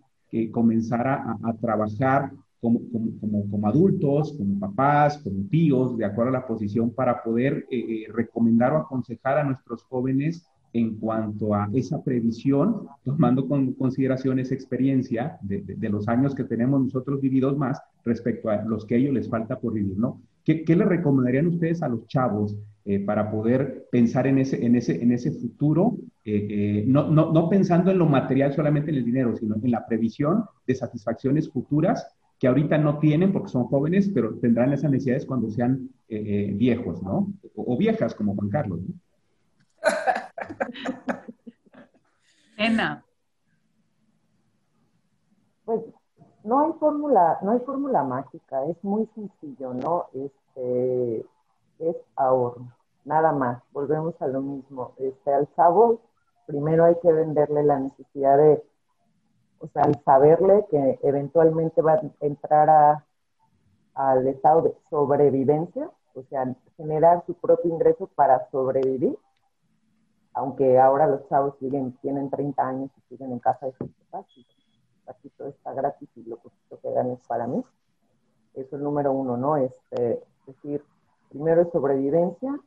comenzar 0.52 1.08
a, 1.08 1.38
a 1.44 1.54
trabajar 1.60 2.32
como, 2.62 2.82
como, 2.92 3.50
como, 3.50 3.68
adultos, 3.68 4.34
como 4.38 4.60
papás, 4.60 5.20
como 5.20 5.48
tíos, 5.50 5.98
de 5.98 6.06
acuerdo 6.06 6.30
a 6.30 6.40
la 6.40 6.48
posición, 6.48 6.92
para 6.92 7.24
poder 7.24 7.66
eh, 7.70 7.78
eh, 7.78 8.06
recomendar 8.12 8.74
o 8.74 8.78
aconsejar 8.78 9.38
a 9.38 9.44
nuestros 9.44 9.84
jóvenes 9.84 10.48
en 10.74 10.98
cuanto 10.98 11.56
a 11.56 11.70
esa 11.74 12.04
previsión, 12.04 12.88
tomando 13.04 13.48
con 13.48 13.74
consideración 13.74 14.40
esa 14.40 14.54
experiencia 14.54 15.38
de, 15.42 15.62
de, 15.62 15.90
los 15.90 16.08
años 16.08 16.36
que 16.36 16.44
tenemos 16.44 16.82
nosotros 16.82 17.22
vividos 17.22 17.58
más 17.58 17.80
respecto 18.04 18.50
a 18.50 18.64
los 18.64 18.86
que 18.86 18.96
a 18.96 18.98
ellos 18.98 19.14
les 19.14 19.30
falta 19.30 19.60
por 19.60 19.74
vivir, 19.74 19.98
¿no? 19.98 20.22
¿Qué, 20.44 20.64
qué 20.64 20.76
le 20.76 20.86
recomendarían 20.86 21.48
ustedes 21.48 21.82
a 21.82 21.88
los 21.88 22.06
chavos 22.08 22.58
eh, 22.86 23.00
para 23.00 23.32
poder 23.32 23.88
pensar 23.92 24.28
en 24.28 24.40
ese, 24.40 24.66
en 24.66 24.76
ese, 24.76 25.02
en 25.02 25.12
ese 25.12 25.32
futuro, 25.32 25.98
no, 26.86 27.10
no, 27.10 27.32
no 27.32 27.50
pensando 27.50 27.90
en 27.90 27.98
lo 27.98 28.06
material 28.06 28.54
solamente 28.54 28.92
en 28.92 28.98
el 28.98 29.06
dinero, 29.06 29.36
sino 29.36 29.56
en 29.56 29.72
la 29.72 29.86
previsión 29.86 30.44
de 30.68 30.76
satisfacciones 30.76 31.50
futuras 31.50 32.06
que 32.40 32.48
ahorita 32.48 32.78
no 32.78 33.00
tienen 33.00 33.34
porque 33.34 33.50
son 33.50 33.66
jóvenes, 33.66 34.10
pero 34.14 34.36
tendrán 34.40 34.74
esas 34.74 34.92
necesidades 34.92 35.26
cuando 35.26 35.50
sean 35.50 35.90
eh, 36.08 36.24
eh, 36.26 36.52
viejos, 36.54 37.02
¿no? 37.02 37.34
O, 37.56 37.78
viejas 37.78 38.14
como 38.14 38.36
Juan 38.36 38.50
Carlos, 38.50 38.80
¿no? 38.82 38.94
Pues 45.66 45.82
no 46.44 46.62
hay 46.62 46.72
fórmula, 46.80 47.38
no 47.42 47.52
hay 47.52 47.60
fórmula 47.60 48.04
mágica, 48.04 48.66
es 48.66 48.82
muy 48.84 49.06
sencillo, 49.14 49.74
¿no? 49.74 50.06
Este, 50.14 51.26
es 51.80 51.96
ahorro, 52.16 52.68
nada 53.04 53.34
más. 53.34 53.62
Volvemos 53.74 54.16
a 54.22 54.28
lo 54.28 54.42
mismo. 54.42 54.94
Este, 54.98 55.34
al 55.34 55.48
sabor, 55.56 56.00
primero 56.46 56.86
hay 56.86 56.96
que 57.02 57.12
venderle 57.12 57.64
la 57.64 57.80
necesidad 57.80 58.38
de 58.38 58.64
o 59.60 59.68
sea, 59.68 59.84
al 59.84 60.02
saberle 60.04 60.66
que 60.70 61.00
eventualmente 61.04 61.82
va 61.82 61.94
a 61.94 62.02
entrar 62.20 62.70
a, 62.70 63.06
al 63.94 64.28
estado 64.28 64.62
de 64.62 64.76
sobrevivencia, 64.90 65.90
o 66.14 66.24
sea, 66.24 66.56
generar 66.76 67.24
su 67.26 67.34
propio 67.36 67.72
ingreso 67.72 68.08
para 68.16 68.50
sobrevivir, 68.50 69.18
aunque 70.34 70.80
ahora 70.80 71.08
los 71.08 71.28
chavos 71.30 71.56
siguen, 71.60 71.94
tienen 72.02 72.30
30 72.30 72.68
años 72.68 72.92
y 72.98 73.02
siguen 73.10 73.32
en 73.32 73.40
casa 73.40 73.66
de 73.66 73.74
sus 73.74 73.90
papás, 74.12 74.26
aquí 75.08 75.30
todo 75.38 75.48
está 75.48 75.74
gratis 75.74 76.10
y 76.16 76.24
lo 76.24 76.38
que 76.38 76.92
ganan 76.92 77.14
es 77.14 77.28
para 77.28 77.48
mí. 77.48 77.64
Eso 78.54 78.76
es 78.76 78.82
número 78.82 79.12
uno, 79.12 79.38
¿no? 79.38 79.58
Este, 79.58 80.14
es 80.14 80.46
decir, 80.48 80.84
primero 81.30 81.62
es 81.62 81.72
sobrevivencia, 81.72 82.60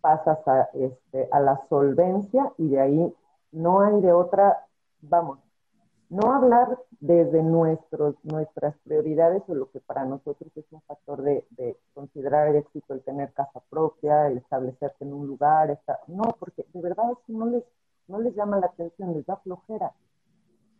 pasas 0.00 0.46
a, 0.46 0.70
este, 0.74 1.28
a 1.30 1.40
la 1.40 1.60
solvencia 1.68 2.52
y 2.56 2.68
de 2.68 2.80
ahí 2.80 3.14
no 3.52 3.80
hay 3.80 4.00
de 4.00 4.12
otra, 4.12 4.66
vamos, 5.02 5.38
no 6.10 6.32
hablar 6.32 6.76
desde 6.98 7.40
nuestros, 7.42 8.16
nuestras 8.24 8.76
prioridades 8.84 9.42
o 9.46 9.54
lo 9.54 9.70
que 9.70 9.78
para 9.80 10.04
nosotros 10.04 10.50
es 10.56 10.64
un 10.72 10.82
factor 10.82 11.22
de, 11.22 11.46
considerar 11.94 12.48
el 12.48 12.56
éxito, 12.56 12.94
el 12.94 13.02
tener 13.02 13.32
casa 13.32 13.62
propia, 13.70 14.26
el 14.26 14.38
establecerse 14.38 15.04
en 15.04 15.14
un 15.14 15.28
lugar, 15.28 15.78
no, 16.08 16.24
porque 16.38 16.66
de 16.74 16.82
verdad 16.82 17.12
eso 17.12 17.22
no 17.28 17.46
les, 17.46 17.64
no 18.08 18.18
les 18.18 18.34
llama 18.34 18.58
la 18.58 18.66
atención, 18.66 19.14
les 19.14 19.24
da 19.24 19.36
flojera. 19.36 19.92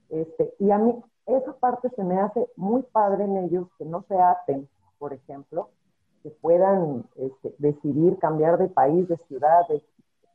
Este, 0.09 0.53
y 0.59 0.73
a 0.73 0.79
mí 0.79 1.01
esa 1.27 1.53
parte 1.53 1.91
se 1.91 2.03
me 2.03 2.19
hace 2.19 2.49
muy 2.57 2.83
padre 2.83 3.25
en 3.25 3.37
ellos, 3.37 3.69
que 3.79 3.85
no 3.85 4.05
se 4.09 4.19
aten, 4.19 4.69
por 4.99 5.13
ejemplo, 5.13 5.71
que 6.25 6.31
puedan 6.31 7.05
este, 7.15 7.55
decidir 7.59 8.19
cambiar 8.19 8.59
de 8.59 8.67
país, 8.67 9.09
de 9.09 9.17
ciudad, 9.29 9.65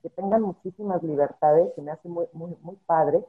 que 0.02 0.10
tengan 0.12 0.42
muchísimas 0.42 1.04
libertades, 1.04 1.76
se 1.76 1.82
me 1.82 1.92
hace 1.92 2.08
muy, 2.08 2.28
muy, 2.32 2.56
muy 2.62 2.78
padre 2.86 3.26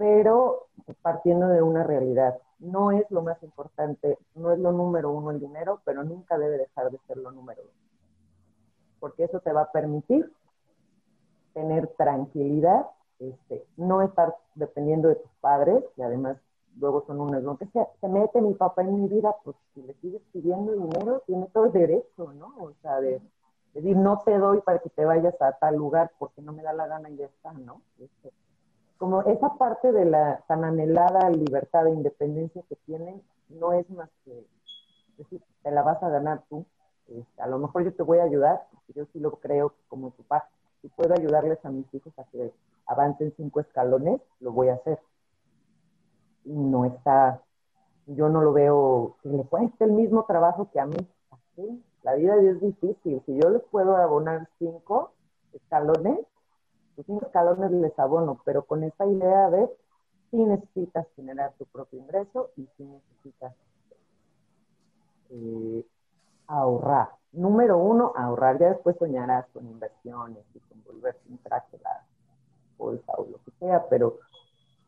pero 0.00 0.68
partiendo 1.02 1.46
de 1.48 1.60
una 1.60 1.84
realidad. 1.84 2.38
No 2.58 2.90
es 2.90 3.04
lo 3.10 3.20
más 3.20 3.42
importante, 3.42 4.16
no 4.34 4.50
es 4.50 4.58
lo 4.58 4.72
número 4.72 5.10
uno 5.10 5.30
el 5.30 5.38
dinero, 5.38 5.82
pero 5.84 6.02
nunca 6.04 6.38
debe 6.38 6.56
dejar 6.56 6.90
de 6.90 6.98
ser 7.06 7.18
lo 7.18 7.30
número 7.30 7.60
uno. 7.60 7.70
Porque 8.98 9.24
eso 9.24 9.40
te 9.40 9.52
va 9.52 9.60
a 9.60 9.72
permitir 9.72 10.32
tener 11.52 11.88
tranquilidad, 11.98 12.86
este, 13.18 13.66
no 13.76 14.00
estar 14.00 14.34
dependiendo 14.54 15.10
de 15.10 15.16
tus 15.16 15.30
padres, 15.42 15.84
que 15.94 16.02
además 16.02 16.38
luego 16.78 17.04
son 17.06 17.20
unos, 17.20 17.42
no 17.42 17.58
que 17.58 17.66
se, 17.66 18.08
mete 18.08 18.40
mi 18.40 18.54
papá 18.54 18.80
en 18.80 19.02
mi 19.02 19.06
vida, 19.06 19.36
pues 19.44 19.54
si 19.74 19.82
le 19.82 19.92
sigues 20.00 20.22
pidiendo 20.32 20.72
dinero, 20.72 21.22
tiene 21.26 21.46
todo 21.52 21.66
el 21.66 21.72
derecho, 21.72 22.32
¿no? 22.32 22.54
O 22.58 22.72
sea, 22.80 23.02
de, 23.02 23.20
decir, 23.74 23.98
no 23.98 24.22
te 24.24 24.38
doy 24.38 24.62
para 24.62 24.78
que 24.78 24.88
te 24.88 25.04
vayas 25.04 25.38
a 25.42 25.52
tal 25.52 25.76
lugar 25.76 26.10
porque 26.18 26.40
no 26.40 26.54
me 26.54 26.62
da 26.62 26.72
la 26.72 26.86
gana 26.86 27.10
y 27.10 27.16
ya 27.16 27.26
está, 27.26 27.52
¿no? 27.52 27.82
Este, 27.98 28.32
como 29.00 29.22
esa 29.22 29.54
parte 29.54 29.92
de 29.92 30.04
la 30.04 30.44
tan 30.46 30.62
anhelada 30.62 31.30
libertad 31.30 31.86
e 31.86 31.90
independencia 31.90 32.62
que 32.68 32.76
tienen, 32.84 33.22
no 33.48 33.72
es 33.72 33.88
más 33.88 34.10
que 34.26 34.44
decir, 35.16 35.40
te 35.62 35.70
la 35.70 35.82
vas 35.82 36.02
a 36.02 36.10
ganar 36.10 36.42
tú. 36.50 36.66
Este, 37.08 37.40
a 37.40 37.46
lo 37.46 37.58
mejor 37.58 37.82
yo 37.84 37.94
te 37.94 38.02
voy 38.02 38.18
a 38.18 38.24
ayudar, 38.24 38.66
yo 38.94 39.06
sí 39.06 39.18
lo 39.18 39.36
creo 39.36 39.72
como 39.88 40.10
tu 40.10 40.22
padre. 40.24 40.44
Si 40.82 40.88
puedo 40.88 41.14
ayudarles 41.14 41.64
a 41.64 41.70
mis 41.70 41.86
hijos 41.94 42.12
a 42.18 42.24
que 42.24 42.52
avancen 42.84 43.32
cinco 43.38 43.60
escalones, 43.60 44.20
lo 44.38 44.52
voy 44.52 44.68
a 44.68 44.74
hacer. 44.74 44.98
Y 46.44 46.52
no 46.52 46.84
está, 46.84 47.40
yo 48.04 48.28
no 48.28 48.42
lo 48.42 48.52
veo 48.52 49.16
que 49.22 49.30
le 49.30 49.44
cueste 49.44 49.84
el 49.84 49.92
mismo 49.92 50.26
trabajo 50.26 50.68
que 50.70 50.78
a 50.78 50.84
mí. 50.84 50.98
La 52.02 52.16
vida 52.16 52.36
es 52.36 52.60
difícil. 52.60 53.22
Si 53.24 53.40
yo 53.40 53.48
les 53.48 53.62
puedo 53.70 53.96
abonar 53.96 54.46
cinco 54.58 55.12
escalones, 55.54 56.18
cinco 56.96 57.26
escalones 57.26 57.70
les 57.70 57.98
abono, 57.98 58.40
pero 58.44 58.64
con 58.64 58.84
esta 58.84 59.06
idea 59.06 59.50
de 59.50 59.68
si 60.30 60.36
necesitas 60.36 61.06
generar 61.16 61.52
tu 61.58 61.64
propio 61.66 61.98
ingreso 61.98 62.50
y 62.56 62.68
si 62.76 62.84
necesitas 62.84 63.54
eh, 65.30 65.84
ahorrar. 66.46 67.10
Número 67.32 67.78
uno, 67.78 68.12
ahorrar. 68.16 68.58
Ya 68.58 68.70
después 68.70 68.96
soñarás 68.98 69.46
con 69.52 69.66
inversiones 69.66 70.44
y 70.54 70.60
con 70.60 70.82
volverse 70.84 71.20
un 71.28 71.38
traje 71.38 71.78
la 71.82 72.04
bolsa 72.78 73.12
o 73.16 73.26
lo 73.26 73.38
que 73.44 73.50
sea, 73.58 73.86
pero 73.88 74.18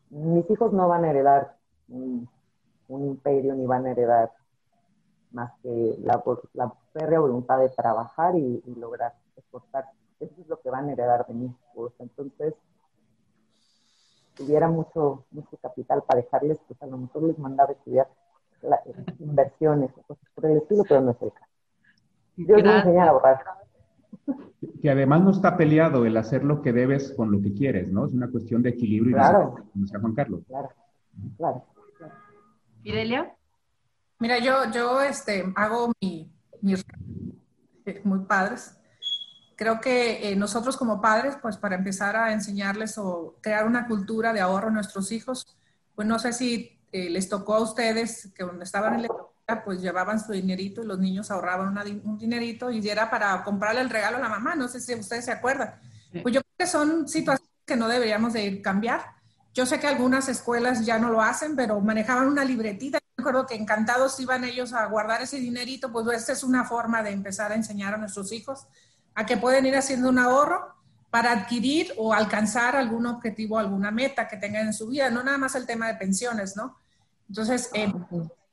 mis 0.09 0.49
hijos 0.49 0.73
no 0.73 0.87
van 0.87 1.05
a 1.05 1.09
heredar 1.09 1.55
un, 1.89 2.27
imperio 2.89 3.55
ni 3.55 3.65
van 3.65 3.87
a 3.87 3.91
heredar 3.91 4.31
más 5.31 5.51
que 5.63 5.97
la, 6.03 6.23
la 6.53 6.71
férrea 6.93 7.19
voluntad 7.19 7.57
de 7.57 7.69
trabajar 7.69 8.35
y, 8.35 8.61
y 8.65 8.75
lograr 8.75 9.13
exportar 9.35 9.85
eso 10.23 10.41
es 10.41 10.47
lo 10.47 10.59
que 10.59 10.69
van 10.69 10.89
a 10.89 10.93
heredar 10.93 11.25
de 11.27 11.33
mí. 11.33 11.55
entonces, 11.99 12.53
si 14.35 14.43
tuviera 14.45 14.67
mucho, 14.67 15.25
mucho 15.31 15.57
capital 15.57 16.03
para 16.03 16.21
dejarles, 16.21 16.59
pues 16.67 16.81
a 16.81 16.87
lo 16.87 16.97
mejor 16.97 17.23
les 17.23 17.37
mandaba 17.37 17.69
a 17.69 17.73
estudiar 17.73 18.07
inversiones 19.19 19.91
o 19.97 20.01
cosas 20.03 20.25
por 20.33 20.45
el 20.45 20.57
estilo, 20.57 20.83
pero 20.87 21.01
no 21.01 21.11
es 21.11 21.21
el 21.21 21.31
caso. 21.31 21.51
Dios 22.35 22.63
me 22.63 22.77
enseña 22.77 23.03
a 23.03 23.09
ahorrar. 23.09 23.43
Que 24.81 24.89
además 24.89 25.21
no 25.21 25.31
está 25.31 25.57
peleado 25.57 26.05
el 26.05 26.15
hacer 26.17 26.43
lo 26.43 26.61
que 26.61 26.71
debes 26.71 27.13
con 27.13 27.31
lo 27.31 27.41
que 27.41 27.53
quieres, 27.53 27.91
¿no? 27.91 28.05
Es 28.05 28.13
una 28.13 28.31
cuestión 28.31 28.61
de 28.61 28.69
equilibrio 28.69 29.15
claro. 29.17 29.55
y 29.75 29.91
de 29.91 29.99
Juan 29.99 30.13
Carlos. 30.13 30.41
Claro, 30.47 30.69
claro. 31.37 31.63
¿Fidelia? 32.81 33.35
Mira, 34.19 34.39
yo, 34.39 34.71
yo 34.71 35.01
este, 35.01 35.43
hago 35.55 35.91
mi, 36.01 36.31
mis 36.61 36.85
muy 38.03 38.19
padres 38.19 38.79
creo 39.55 39.79
que 39.79 40.29
eh, 40.29 40.35
nosotros 40.35 40.77
como 40.77 41.01
padres, 41.01 41.35
pues 41.41 41.57
para 41.57 41.75
empezar 41.75 42.15
a 42.15 42.33
enseñarles 42.33 42.97
o 42.97 43.35
crear 43.41 43.65
una 43.65 43.87
cultura 43.87 44.33
de 44.33 44.41
ahorro 44.41 44.67
a 44.67 44.71
nuestros 44.71 45.11
hijos, 45.11 45.57
pues 45.95 46.07
no 46.07 46.19
sé 46.19 46.33
si 46.33 46.79
eh, 46.91 47.09
les 47.09 47.29
tocó 47.29 47.55
a 47.55 47.61
ustedes 47.61 48.31
que 48.35 48.43
cuando 48.43 48.63
estaban 48.63 48.95
en 48.95 49.01
la 49.01 49.07
escuela, 49.07 49.63
pues 49.63 49.81
llevaban 49.81 50.19
su 50.19 50.31
dinerito 50.31 50.83
y 50.83 50.85
los 50.85 50.99
niños 50.99 51.31
ahorraban 51.31 51.77
un 52.03 52.17
dinerito 52.17 52.71
y 52.71 52.87
era 52.87 53.09
para 53.09 53.43
comprarle 53.43 53.81
el 53.81 53.89
regalo 53.89 54.17
a 54.17 54.21
la 54.21 54.29
mamá, 54.29 54.55
no 54.55 54.67
sé 54.67 54.79
si 54.79 54.93
ustedes 54.95 55.25
se 55.25 55.31
acuerdan. 55.31 55.75
Pues 56.21 56.33
yo 56.33 56.41
creo 56.41 56.55
que 56.57 56.67
son 56.67 57.07
situaciones 57.07 57.51
que 57.65 57.75
no 57.75 57.87
deberíamos 57.87 58.33
de 58.33 58.61
cambiar. 58.61 59.03
Yo 59.53 59.65
sé 59.65 59.79
que 59.79 59.87
algunas 59.87 60.29
escuelas 60.29 60.85
ya 60.85 60.97
no 60.99 61.09
lo 61.09 61.21
hacen, 61.21 61.55
pero 61.55 61.79
manejaban 61.79 62.27
una 62.27 62.45
libretita. 62.45 62.99
Yo 62.99 63.13
recuerdo 63.17 63.45
que 63.45 63.55
encantados 63.55 64.19
iban 64.19 64.43
ellos 64.43 64.73
a 64.73 64.85
guardar 64.85 65.21
ese 65.21 65.37
dinerito, 65.37 65.91
pues 65.91 66.07
esta 66.15 66.33
es 66.33 66.43
una 66.43 66.63
forma 66.63 67.03
de 67.03 67.11
empezar 67.11 67.51
a 67.51 67.55
enseñar 67.55 67.93
a 67.93 67.97
nuestros 67.97 68.31
hijos 68.31 68.67
a 69.15 69.25
que 69.25 69.37
pueden 69.37 69.65
ir 69.65 69.75
haciendo 69.75 70.09
un 70.09 70.19
ahorro 70.19 70.73
para 71.09 71.31
adquirir 71.31 71.93
o 71.97 72.13
alcanzar 72.13 72.75
algún 72.75 73.05
objetivo, 73.05 73.59
alguna 73.59 73.91
meta 73.91 74.27
que 74.27 74.37
tengan 74.37 74.67
en 74.67 74.73
su 74.73 74.87
vida, 74.87 75.09
no 75.09 75.23
nada 75.23 75.37
más 75.37 75.55
el 75.55 75.65
tema 75.65 75.87
de 75.87 75.95
pensiones, 75.95 76.55
¿no? 76.55 76.77
Entonces, 77.29 77.69
eh, 77.73 77.91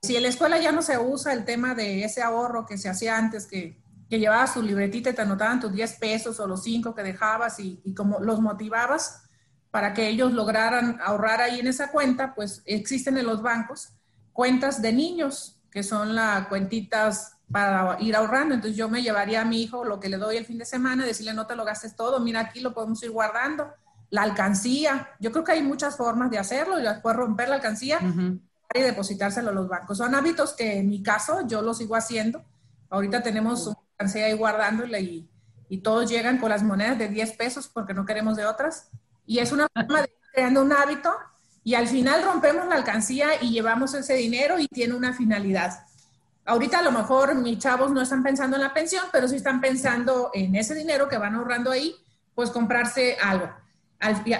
si 0.02 0.16
en 0.16 0.22
la 0.22 0.28
escuela 0.28 0.58
ya 0.58 0.70
no 0.70 0.82
se 0.82 0.98
usa 0.98 1.32
el 1.32 1.44
tema 1.44 1.74
de 1.74 2.04
ese 2.04 2.22
ahorro 2.22 2.66
que 2.66 2.76
se 2.76 2.88
hacía 2.88 3.16
antes, 3.16 3.46
que, 3.46 3.80
que 4.08 4.18
llevabas 4.18 4.54
tu 4.54 4.62
libretita 4.62 5.10
y 5.10 5.14
te 5.14 5.22
anotaban 5.22 5.60
tus 5.60 5.72
10 5.72 5.94
pesos 5.94 6.38
o 6.38 6.46
los 6.46 6.62
5 6.62 6.94
que 6.94 7.02
dejabas 7.02 7.58
y, 7.60 7.80
y 7.84 7.94
como 7.94 8.20
los 8.20 8.40
motivabas, 8.40 9.22
para 9.70 9.94
que 9.94 10.08
ellos 10.08 10.32
lograran 10.32 10.98
ahorrar 11.02 11.40
ahí 11.40 11.60
en 11.60 11.68
esa 11.68 11.90
cuenta, 11.90 12.34
pues 12.34 12.62
existen 12.66 13.16
en 13.16 13.26
los 13.26 13.40
bancos 13.40 13.94
cuentas 14.32 14.80
de 14.82 14.92
niños, 14.92 15.60
que 15.70 15.82
son 15.82 16.14
las 16.14 16.46
cuentitas 16.48 17.36
para 17.50 17.96
ir 18.00 18.14
ahorrando. 18.16 18.54
Entonces 18.54 18.76
yo 18.76 18.88
me 18.88 19.02
llevaría 19.02 19.42
a 19.42 19.44
mi 19.44 19.62
hijo 19.62 19.84
lo 19.84 20.00
que 20.00 20.08
le 20.08 20.16
doy 20.16 20.36
el 20.36 20.46
fin 20.46 20.58
de 20.58 20.64
semana, 20.64 21.04
decirle 21.04 21.34
no 21.34 21.46
te 21.46 21.56
lo 21.56 21.64
gastes 21.64 21.96
todo, 21.96 22.20
mira 22.20 22.40
aquí 22.40 22.60
lo 22.60 22.72
podemos 22.72 23.02
ir 23.02 23.10
guardando. 23.10 23.72
La 24.10 24.22
alcancía, 24.22 25.10
yo 25.20 25.30
creo 25.30 25.44
que 25.44 25.52
hay 25.52 25.62
muchas 25.62 25.96
formas 25.96 26.30
de 26.30 26.38
hacerlo, 26.38 26.80
y 26.80 26.82
después 26.82 27.14
romper 27.14 27.48
la 27.48 27.56
alcancía 27.56 28.00
y 28.74 28.80
depositárselo 28.80 29.50
a 29.50 29.52
los 29.52 29.68
bancos. 29.68 29.98
Son 29.98 30.14
hábitos 30.14 30.52
que 30.54 30.78
en 30.78 30.88
mi 30.88 31.02
caso 31.02 31.46
yo 31.46 31.62
lo 31.62 31.74
sigo 31.74 31.94
haciendo. 31.94 32.44
Ahorita 32.88 33.22
tenemos 33.22 33.68
una 33.68 33.78
alcancía 33.92 34.26
ahí 34.26 34.32
guardándola 34.32 34.98
y, 34.98 35.28
y 35.68 35.78
todos 35.78 36.10
llegan 36.10 36.38
con 36.38 36.50
las 36.50 36.62
monedas 36.62 36.98
de 36.98 37.08
10 37.08 37.32
pesos 37.36 37.68
porque 37.68 37.94
no 37.94 38.04
queremos 38.04 38.36
de 38.36 38.46
otras. 38.46 38.90
Y 39.26 39.38
es 39.38 39.52
una 39.52 39.68
forma 39.72 40.02
de 40.02 40.08
ir 40.08 40.32
creando 40.32 40.62
un 40.62 40.72
hábito 40.72 41.12
y 41.62 41.74
al 41.74 41.86
final 41.86 42.24
rompemos 42.24 42.66
la 42.66 42.76
alcancía 42.76 43.40
y 43.40 43.52
llevamos 43.52 43.94
ese 43.94 44.14
dinero 44.14 44.58
y 44.58 44.66
tiene 44.66 44.94
una 44.94 45.12
finalidad. 45.12 45.84
Ahorita 46.50 46.80
a 46.80 46.82
lo 46.82 46.90
mejor 46.90 47.36
mis 47.36 47.58
chavos 47.58 47.92
no 47.92 48.02
están 48.02 48.24
pensando 48.24 48.56
en 48.56 48.62
la 48.62 48.74
pensión, 48.74 49.04
pero 49.12 49.28
sí 49.28 49.36
están 49.36 49.60
pensando 49.60 50.32
en 50.34 50.56
ese 50.56 50.74
dinero 50.74 51.08
que 51.08 51.16
van 51.16 51.36
ahorrando 51.36 51.70
ahí, 51.70 51.94
pues 52.34 52.50
comprarse 52.50 53.16
algo. 53.22 53.48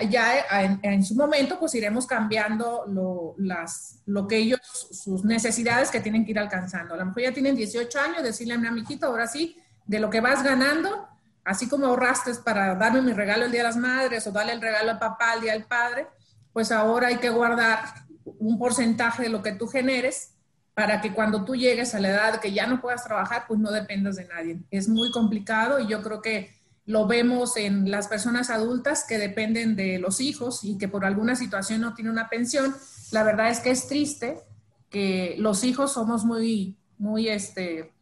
ya 0.08 0.44
en, 0.82 1.04
su 1.04 1.14
momento, 1.14 1.60
pues 1.60 1.72
iremos 1.76 2.08
cambiando 2.08 2.82
lo, 2.88 3.36
las, 3.38 4.02
lo 4.06 4.26
que 4.26 4.38
ellos, 4.38 4.60
sus 4.90 5.24
necesidades 5.24 5.92
que 5.92 6.00
tienen 6.00 6.24
que 6.24 6.32
ir 6.32 6.40
alcanzando. 6.40 6.94
A 6.94 6.96
lo 6.96 7.06
mejor 7.06 7.22
ya 7.22 7.32
tienen 7.32 7.54
18 7.54 8.00
años, 8.00 8.24
decirle 8.24 8.54
a 8.54 8.58
mi 8.58 8.66
amiguito, 8.66 9.06
ahora 9.06 9.28
sí, 9.28 9.56
de 9.86 10.00
lo 10.00 10.10
que 10.10 10.20
vas 10.20 10.42
ganando, 10.42 11.06
así 11.44 11.68
como 11.68 11.86
ahorraste 11.86 12.34
para 12.44 12.74
darme 12.74 13.02
mi 13.02 13.12
regalo 13.12 13.44
el 13.44 13.52
Día 13.52 13.60
de 13.60 13.68
las 13.68 13.76
Madres 13.76 14.26
o 14.26 14.32
darle 14.32 14.54
el 14.54 14.60
regalo 14.60 14.90
al 14.90 14.98
papá 14.98 15.34
el 15.34 15.42
Día 15.42 15.52
del 15.52 15.64
Padre, 15.64 16.08
pues 16.52 16.72
ahora 16.72 17.06
hay 17.06 17.18
que 17.18 17.30
guardar 17.30 17.84
un 18.24 18.58
porcentaje 18.58 19.22
de 19.22 19.28
lo 19.28 19.42
que 19.42 19.52
tú 19.52 19.68
generes 19.68 20.32
para 20.80 21.02
que 21.02 21.12
cuando 21.12 21.44
tú 21.44 21.56
llegues 21.56 21.94
a 21.94 22.00
la 22.00 22.08
edad 22.08 22.40
que 22.40 22.54
ya 22.54 22.66
no 22.66 22.80
puedas 22.80 23.04
trabajar, 23.04 23.44
pues 23.46 23.60
no 23.60 23.70
dependas 23.70 24.16
de 24.16 24.24
nadie. 24.24 24.60
Es 24.70 24.88
muy 24.88 25.10
complicado 25.10 25.78
y 25.78 25.86
yo 25.86 26.02
creo 26.02 26.22
que 26.22 26.54
lo 26.86 27.06
vemos 27.06 27.58
en 27.58 27.90
las 27.90 28.08
personas 28.08 28.48
adultas 28.48 29.04
que 29.06 29.18
dependen 29.18 29.76
de 29.76 29.98
los 29.98 30.22
hijos 30.22 30.64
y 30.64 30.78
que 30.78 30.88
por 30.88 31.04
alguna 31.04 31.36
situación 31.36 31.82
no 31.82 31.92
tienen 31.92 32.14
una 32.14 32.30
pensión. 32.30 32.74
La 33.10 33.24
verdad 33.24 33.50
es 33.50 33.60
que 33.60 33.72
es 33.72 33.88
triste 33.88 34.40
que 34.88 35.34
los 35.38 35.64
hijos 35.64 35.92
somos 35.92 36.24
muy, 36.24 36.78
muy, 36.96 37.28
este, 37.28 37.92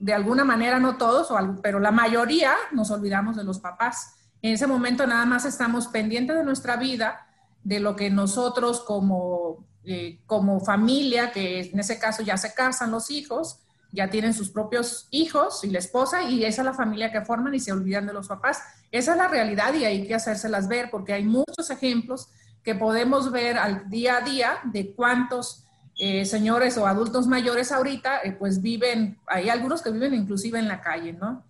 de 0.00 0.12
alguna 0.12 0.42
manera, 0.42 0.80
no 0.80 0.96
todos, 0.96 1.28
pero 1.62 1.78
la 1.78 1.92
mayoría 1.92 2.52
nos 2.72 2.90
olvidamos 2.90 3.36
de 3.36 3.44
los 3.44 3.60
papás. 3.60 4.16
En 4.42 4.54
ese 4.54 4.66
momento 4.66 5.06
nada 5.06 5.24
más 5.24 5.44
estamos 5.44 5.86
pendientes 5.86 6.36
de 6.36 6.42
nuestra 6.42 6.78
vida 6.78 7.28
de 7.62 7.78
lo 7.78 7.94
que 7.94 8.10
nosotros 8.10 8.80
como, 8.80 9.67
eh, 9.88 10.20
como 10.26 10.60
familia, 10.60 11.32
que 11.32 11.60
en 11.60 11.80
ese 11.80 11.98
caso 11.98 12.22
ya 12.22 12.36
se 12.36 12.52
casan 12.54 12.90
los 12.90 13.10
hijos, 13.10 13.60
ya 13.90 14.10
tienen 14.10 14.34
sus 14.34 14.50
propios 14.50 15.08
hijos 15.10 15.64
y 15.64 15.70
la 15.70 15.78
esposa, 15.78 16.24
y 16.24 16.44
esa 16.44 16.62
es 16.62 16.66
la 16.66 16.74
familia 16.74 17.10
que 17.10 17.22
forman 17.22 17.54
y 17.54 17.60
se 17.60 17.72
olvidan 17.72 18.06
de 18.06 18.12
los 18.12 18.28
papás. 18.28 18.60
Esa 18.90 19.12
es 19.12 19.18
la 19.18 19.28
realidad 19.28 19.72
y 19.74 19.84
hay 19.84 20.06
que 20.06 20.14
hacérselas 20.14 20.68
ver 20.68 20.90
porque 20.90 21.14
hay 21.14 21.24
muchos 21.24 21.70
ejemplos 21.70 22.28
que 22.62 22.74
podemos 22.74 23.32
ver 23.32 23.56
al 23.56 23.88
día 23.88 24.18
a 24.18 24.20
día 24.20 24.58
de 24.64 24.92
cuántos 24.94 25.64
eh, 25.96 26.24
señores 26.26 26.76
o 26.76 26.86
adultos 26.86 27.26
mayores 27.26 27.72
ahorita, 27.72 28.20
eh, 28.24 28.32
pues 28.32 28.60
viven, 28.60 29.18
hay 29.26 29.48
algunos 29.48 29.82
que 29.82 29.90
viven 29.90 30.14
inclusive 30.14 30.58
en 30.58 30.68
la 30.68 30.80
calle, 30.80 31.14
¿no? 31.14 31.44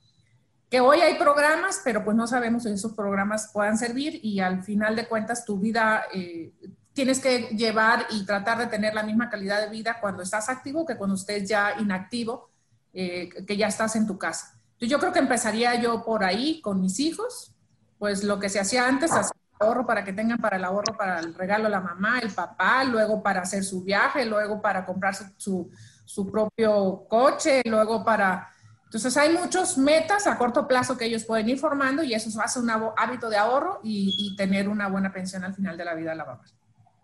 que 0.71 0.81
hoy 0.81 1.01
hay 1.01 1.15
programas, 1.15 1.81
pero 1.83 2.05
pues 2.05 2.17
no 2.17 2.27
sabemos 2.27 2.65
si 2.65 2.71
esos 2.71 2.93
programas 2.93 3.51
puedan 3.53 3.79
servir 3.79 4.21
y 4.23 4.41
al 4.41 4.63
final 4.63 4.97
de 4.97 5.07
cuentas 5.07 5.45
tu 5.45 5.59
vida 5.59 6.05
eh, 6.13 6.53
tienes 6.99 7.21
que 7.21 7.43
llevar 7.55 8.09
y 8.11 8.27
tratar 8.27 8.59
de 8.59 8.67
tener 8.67 8.93
la 8.93 9.05
misma 9.05 9.31
calidad 9.31 9.61
de 9.61 9.69
vida 9.69 9.99
cuando 10.01 10.21
estás 10.21 10.49
activo 10.49 10.85
que 10.85 10.97
cuando 10.97 11.15
estés 11.15 11.49
ya 11.49 11.77
inactivo, 11.79 12.51
eh, 12.93 13.29
que 13.47 13.57
ya 13.57 13.69
estás 13.69 13.95
en 13.95 14.05
tu 14.05 14.19
casa. 14.19 14.59
Yo 14.81 14.99
creo 14.99 15.13
que 15.13 15.21
empezaría 15.21 15.81
yo 15.81 16.05
por 16.05 16.25
ahí 16.25 16.61
con 16.61 16.81
mis 16.81 16.99
hijos, 16.99 17.55
pues 18.01 18.25
lo 18.25 18.41
que 18.41 18.49
se 18.49 18.59
hacía 18.59 18.89
antes, 18.89 19.13
hacer 19.13 19.37
ahorro 19.61 19.87
para 19.87 20.03
que 20.03 20.13
tengan 20.13 20.39
para 20.39 20.57
el 20.57 20.65
ahorro 20.65 20.97
para 20.97 21.21
el 21.21 21.35
regalo 21.35 21.69
a 21.69 21.71
la 21.71 21.81
mamá, 21.81 22.19
el 22.19 22.31
papá, 22.31 22.83
luego 22.83 23.23
para 23.23 23.43
hacer 23.43 23.63
su 23.63 23.85
viaje, 23.85 24.27
luego 24.27 24.61
para 24.61 24.85
comprarse 24.85 25.31
su, 25.37 25.71
su 26.05 26.29
propio 26.29 27.07
coche, 27.09 27.63
luego 27.65 28.05
para 28.05 28.49
entonces 28.87 29.15
hay 29.19 29.37
muchos 29.37 29.77
metas 29.77 30.27
a 30.27 30.39
corto 30.39 30.67
plazo 30.67 30.97
que 30.97 31.05
ellos 31.05 31.25
pueden 31.25 31.49
ir 31.49 31.59
formando 31.59 32.03
y 32.03 32.15
eso 32.15 32.29
hace 32.41 32.59
un 32.59 32.71
hábito 32.71 33.29
de 33.29 33.37
ahorro 33.37 33.81
y, 33.85 34.35
tener 34.35 34.67
una 34.67 34.89
buena 34.89 35.13
pensión 35.13 35.45
al 35.45 35.55
final 35.55 35.77
de 35.77 35.85
la 35.85 35.95
vida 35.95 36.15
la 36.15 36.25
mamá. 36.25 36.43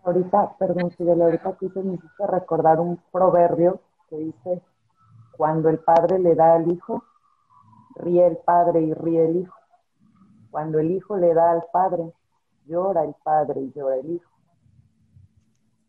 Ahorita, 0.05 0.55
perdón, 0.59 0.90
Fidel, 0.90 1.22
ahorita 1.22 1.48
aquí 1.48 1.68
te 1.70 1.82
necesito 1.82 2.26
recordar 2.26 2.78
un 2.78 2.98
proverbio 3.11 3.80
que 4.11 4.18
dice, 4.18 4.62
cuando 5.36 5.70
el 5.70 5.78
padre 5.78 6.18
le 6.18 6.34
da 6.34 6.55
al 6.55 6.70
hijo, 6.70 7.02
ríe 7.94 8.26
el 8.26 8.36
padre 8.36 8.82
y 8.82 8.92
ríe 8.92 9.24
el 9.24 9.36
hijo. 9.36 9.55
Cuando 10.50 10.78
el 10.78 10.90
hijo 10.90 11.16
le 11.16 11.32
da 11.32 11.52
al 11.52 11.64
padre, 11.72 12.12
llora 12.66 13.02
el 13.05 13.14
padre 13.22 13.62
y 13.62 13.72
llora 13.72 13.96
el 13.96 14.11
hijo. 14.11 14.30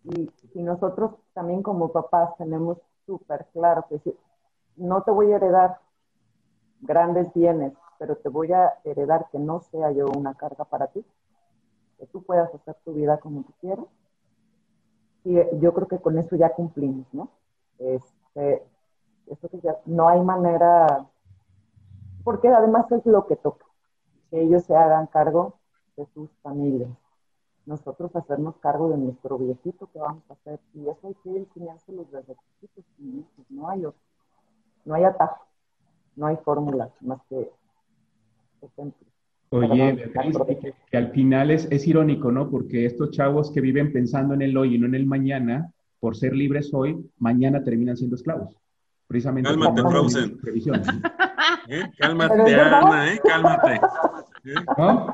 Y 0.04 0.32
si 0.54 0.62
nosotros 0.62 1.16
también 1.34 1.62
como 1.62 1.92
papás 1.92 2.38
tenemos 2.38 2.78
súper 3.06 3.48
claro 3.52 3.86
que 3.90 4.00
no 4.78 5.04
te 5.04 5.12
voy 5.12 5.34
a 5.34 5.36
heredar 5.36 5.80
grandes 6.80 7.34
bienes, 7.34 7.74
pero 7.98 8.16
te 8.16 8.30
voy 8.30 8.54
a 8.54 8.76
heredar 8.86 9.28
que 9.30 9.40
no 9.40 9.60
sea 9.60 9.92
yo 9.92 10.06
una 10.08 10.36
carga 10.36 10.64
para 10.64 10.88
ti, 10.88 11.04
que 11.98 12.08
tú 12.08 12.24
puedas 12.24 12.54
hacer 12.54 12.76
tu 12.86 12.94
vida 12.94 13.18
como 13.18 13.44
tú 13.44 13.54
quieras. 13.60 13.86
Y 15.26 15.36
yo 15.60 15.74
creo 15.74 15.88
que 15.88 16.00
con 16.00 16.18
eso 16.18 16.38
ya 16.38 16.54
cumplimos, 16.54 17.06
¿no? 17.12 17.30
Este, 17.80 18.64
eso 19.28 19.50
que 19.50 19.60
ya, 19.60 19.78
no 19.86 20.08
hay 20.08 20.22
manera, 20.22 21.06
porque 22.24 22.48
además 22.48 22.90
es 22.92 23.06
lo 23.06 23.28
que 23.28 23.36
toca, 23.36 23.66
que 24.30 24.42
ellos 24.42 24.64
se 24.64 24.76
hagan 24.76 25.08
cargo 25.08 25.56
de 25.98 26.06
sus 26.14 26.30
familias. 26.42 26.90
Nosotros 27.66 28.16
hacernos 28.16 28.56
cargo 28.58 28.90
de 28.90 28.98
nuestro 28.98 29.38
viejito 29.38 29.90
que 29.92 30.00
vamos 30.00 30.24
a 30.30 30.34
hacer, 30.34 30.60
y 30.74 30.88
eso 30.88 31.08
hay 31.08 31.16
que 31.16 31.38
enseñárselo 31.38 32.06
desde 32.06 32.38
chiquitos, 32.62 32.86
no 33.50 33.68
hay 33.68 33.86
otro, 33.86 34.00
no 34.86 34.94
hay 34.94 35.04
atajo 35.04 35.46
no 36.16 36.28
hay 36.28 36.38
fórmula 36.38 36.90
más 37.02 37.22
que 37.30 37.52
Oye, 39.50 40.12
que, 40.90 40.98
al 40.98 41.12
final 41.12 41.52
es, 41.52 41.68
es 41.72 41.88
irónico, 41.88 42.32
¿no? 42.32 42.50
Porque 42.50 42.86
estos 42.86 43.12
chavos 43.12 43.52
que 43.52 43.62
viven 43.62 43.94
pensando 43.94 44.34
en 44.34 44.42
el 44.42 44.58
hoy 44.58 44.76
y 44.76 44.78
no 44.80 44.88
en 44.88 44.96
el 44.96 45.06
mañana, 45.06 45.72
por 46.00 46.16
ser 46.16 46.36
libres 46.36 46.74
hoy, 46.74 46.98
mañana 47.18 47.64
terminan 47.64 47.96
siendo 47.96 48.16
esclavos. 48.16 48.56
Precisamente. 49.08 49.50
Cálmate, 49.50 49.82
Frozen. 49.82 50.40
¿Eh? 51.68 51.84
Cálmate, 51.98 52.56
Ana, 52.56 53.14
¿eh? 53.14 53.20
Cálmate. 53.24 53.80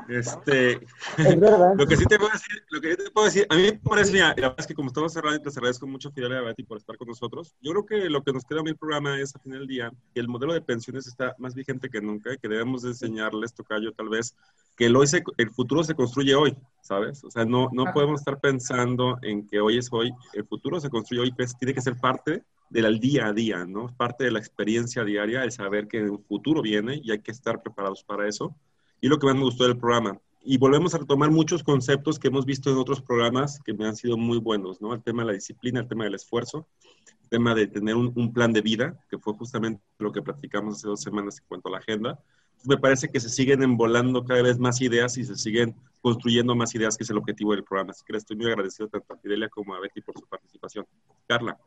Este, 0.08 0.80
lo 1.76 1.86
que 1.86 1.96
sí 1.96 2.04
te 2.04 2.18
puedo 2.18 2.30
decir, 2.32 2.62
lo 2.70 2.80
que 2.80 2.96
te 2.96 3.10
puedo 3.10 3.26
decir, 3.26 3.46
a 3.48 3.56
mí 3.56 3.62
me 3.62 3.72
parece, 3.72 4.18
la 4.18 4.34
verdad 4.34 4.54
es 4.58 4.66
que 4.66 4.74
como 4.74 4.88
estamos 4.88 5.12
cerrando, 5.12 5.40
te 5.40 5.48
agradezco 5.48 5.86
mucho, 5.86 6.10
Fidel 6.12 6.32
y 6.32 6.44
Betty, 6.44 6.62
por 6.64 6.78
estar 6.78 6.96
con 6.96 7.08
nosotros. 7.08 7.54
Yo 7.60 7.72
creo 7.72 7.86
que 7.86 8.10
lo 8.10 8.22
que 8.22 8.32
nos 8.32 8.44
queda 8.44 8.60
en 8.60 8.68
el 8.68 8.76
programa 8.76 9.18
es, 9.18 9.34
al 9.34 9.40
final 9.40 9.60
del 9.60 9.68
día, 9.68 9.92
que 10.12 10.20
el 10.20 10.28
modelo 10.28 10.52
de 10.52 10.60
pensiones 10.60 11.06
está 11.06 11.34
más 11.38 11.54
vigente 11.54 11.88
que 11.88 12.00
nunca 12.00 12.34
y 12.34 12.38
que 12.38 12.48
debemos 12.48 12.84
enseñarles, 12.84 13.54
Tocayo, 13.54 13.92
tal 13.92 14.10
vez, 14.10 14.36
que 14.76 14.86
el, 14.86 14.96
hoy 14.96 15.06
el 15.38 15.50
futuro 15.50 15.82
se 15.82 15.94
construye 15.94 16.34
hoy, 16.34 16.56
¿sabes? 16.82 17.24
O 17.24 17.30
sea, 17.30 17.44
no, 17.44 17.68
no 17.72 17.86
podemos 17.92 18.20
estar 18.20 18.38
pensando 18.38 19.18
en 19.22 19.46
que 19.46 19.60
hoy 19.60 19.78
es 19.78 19.88
hoy, 19.92 20.12
el 20.34 20.44
futuro 20.44 20.78
se 20.80 20.90
construye 20.90 21.22
hoy, 21.22 21.32
pues 21.32 21.56
tiene 21.56 21.74
que 21.74 21.80
ser 21.80 21.96
parte 21.96 22.42
del 22.68 22.98
día 23.00 23.26
a 23.26 23.32
día, 23.32 23.64
¿no? 23.66 23.94
Parte 23.96 24.24
de 24.24 24.30
la 24.30 24.38
experiencia 24.38 25.04
diaria, 25.04 25.44
el 25.44 25.52
saber 25.52 25.88
que 25.88 26.02
un 26.02 26.22
futuro 26.24 26.62
viene 26.62 27.00
y 27.02 27.10
hay 27.10 27.20
que 27.20 27.30
estar 27.30 27.62
preparados 27.62 28.02
para 28.02 28.26
eso 28.26 28.54
y 29.02 29.08
lo 29.08 29.18
que 29.18 29.26
más 29.26 29.34
me 29.34 29.42
gustó 29.42 29.64
del 29.64 29.76
programa. 29.76 30.18
Y 30.44 30.56
volvemos 30.56 30.94
a 30.94 30.98
retomar 30.98 31.30
muchos 31.30 31.62
conceptos 31.62 32.18
que 32.18 32.28
hemos 32.28 32.46
visto 32.46 32.70
en 32.70 32.78
otros 32.78 33.02
programas 33.02 33.60
que 33.60 33.74
me 33.74 33.84
han 33.84 33.96
sido 33.96 34.16
muy 34.16 34.38
buenos, 34.38 34.80
¿no? 34.80 34.94
El 34.94 35.02
tema 35.02 35.22
de 35.22 35.26
la 35.26 35.32
disciplina, 35.34 35.80
el 35.80 35.88
tema 35.88 36.04
del 36.04 36.14
esfuerzo, 36.14 36.68
el 37.22 37.28
tema 37.28 37.54
de 37.54 37.66
tener 37.66 37.96
un, 37.96 38.32
plan 38.32 38.52
de 38.52 38.62
vida, 38.62 38.98
que 39.10 39.18
fue 39.18 39.34
justamente 39.34 39.82
lo 39.98 40.12
que 40.12 40.22
practicamos 40.22 40.76
hace 40.76 40.88
dos 40.88 41.02
semanas 41.02 41.38
en 41.38 41.44
cuanto 41.48 41.68
a 41.68 41.72
la 41.72 41.78
agenda. 41.78 42.18
me 42.64 42.76
parece 42.76 43.08
que 43.08 43.18
se 43.18 43.28
siguen 43.28 43.62
envolando 43.62 44.24
cada 44.24 44.42
vez 44.42 44.58
más 44.58 44.80
ideas 44.80 45.18
y 45.18 45.24
se 45.24 45.34
siguen 45.34 45.74
construyendo 46.00 46.54
más 46.54 46.72
ideas, 46.76 46.96
que 46.96 47.02
es 47.02 47.10
el 47.10 47.18
objetivo 47.18 47.52
del 47.52 47.64
programa. 47.64 47.90
Así 47.90 48.04
que 48.06 48.16
estoy 48.16 48.36
muy 48.36 48.46
agradecido 48.46 48.88
tanto 48.88 49.14
a 49.14 49.18
Fidelia 49.18 49.48
como 49.48 49.74
a 49.74 49.80
Betty 49.80 50.00
por 50.00 50.16
su 50.16 50.26
participación. 50.26 50.86
Carla. 51.26 51.58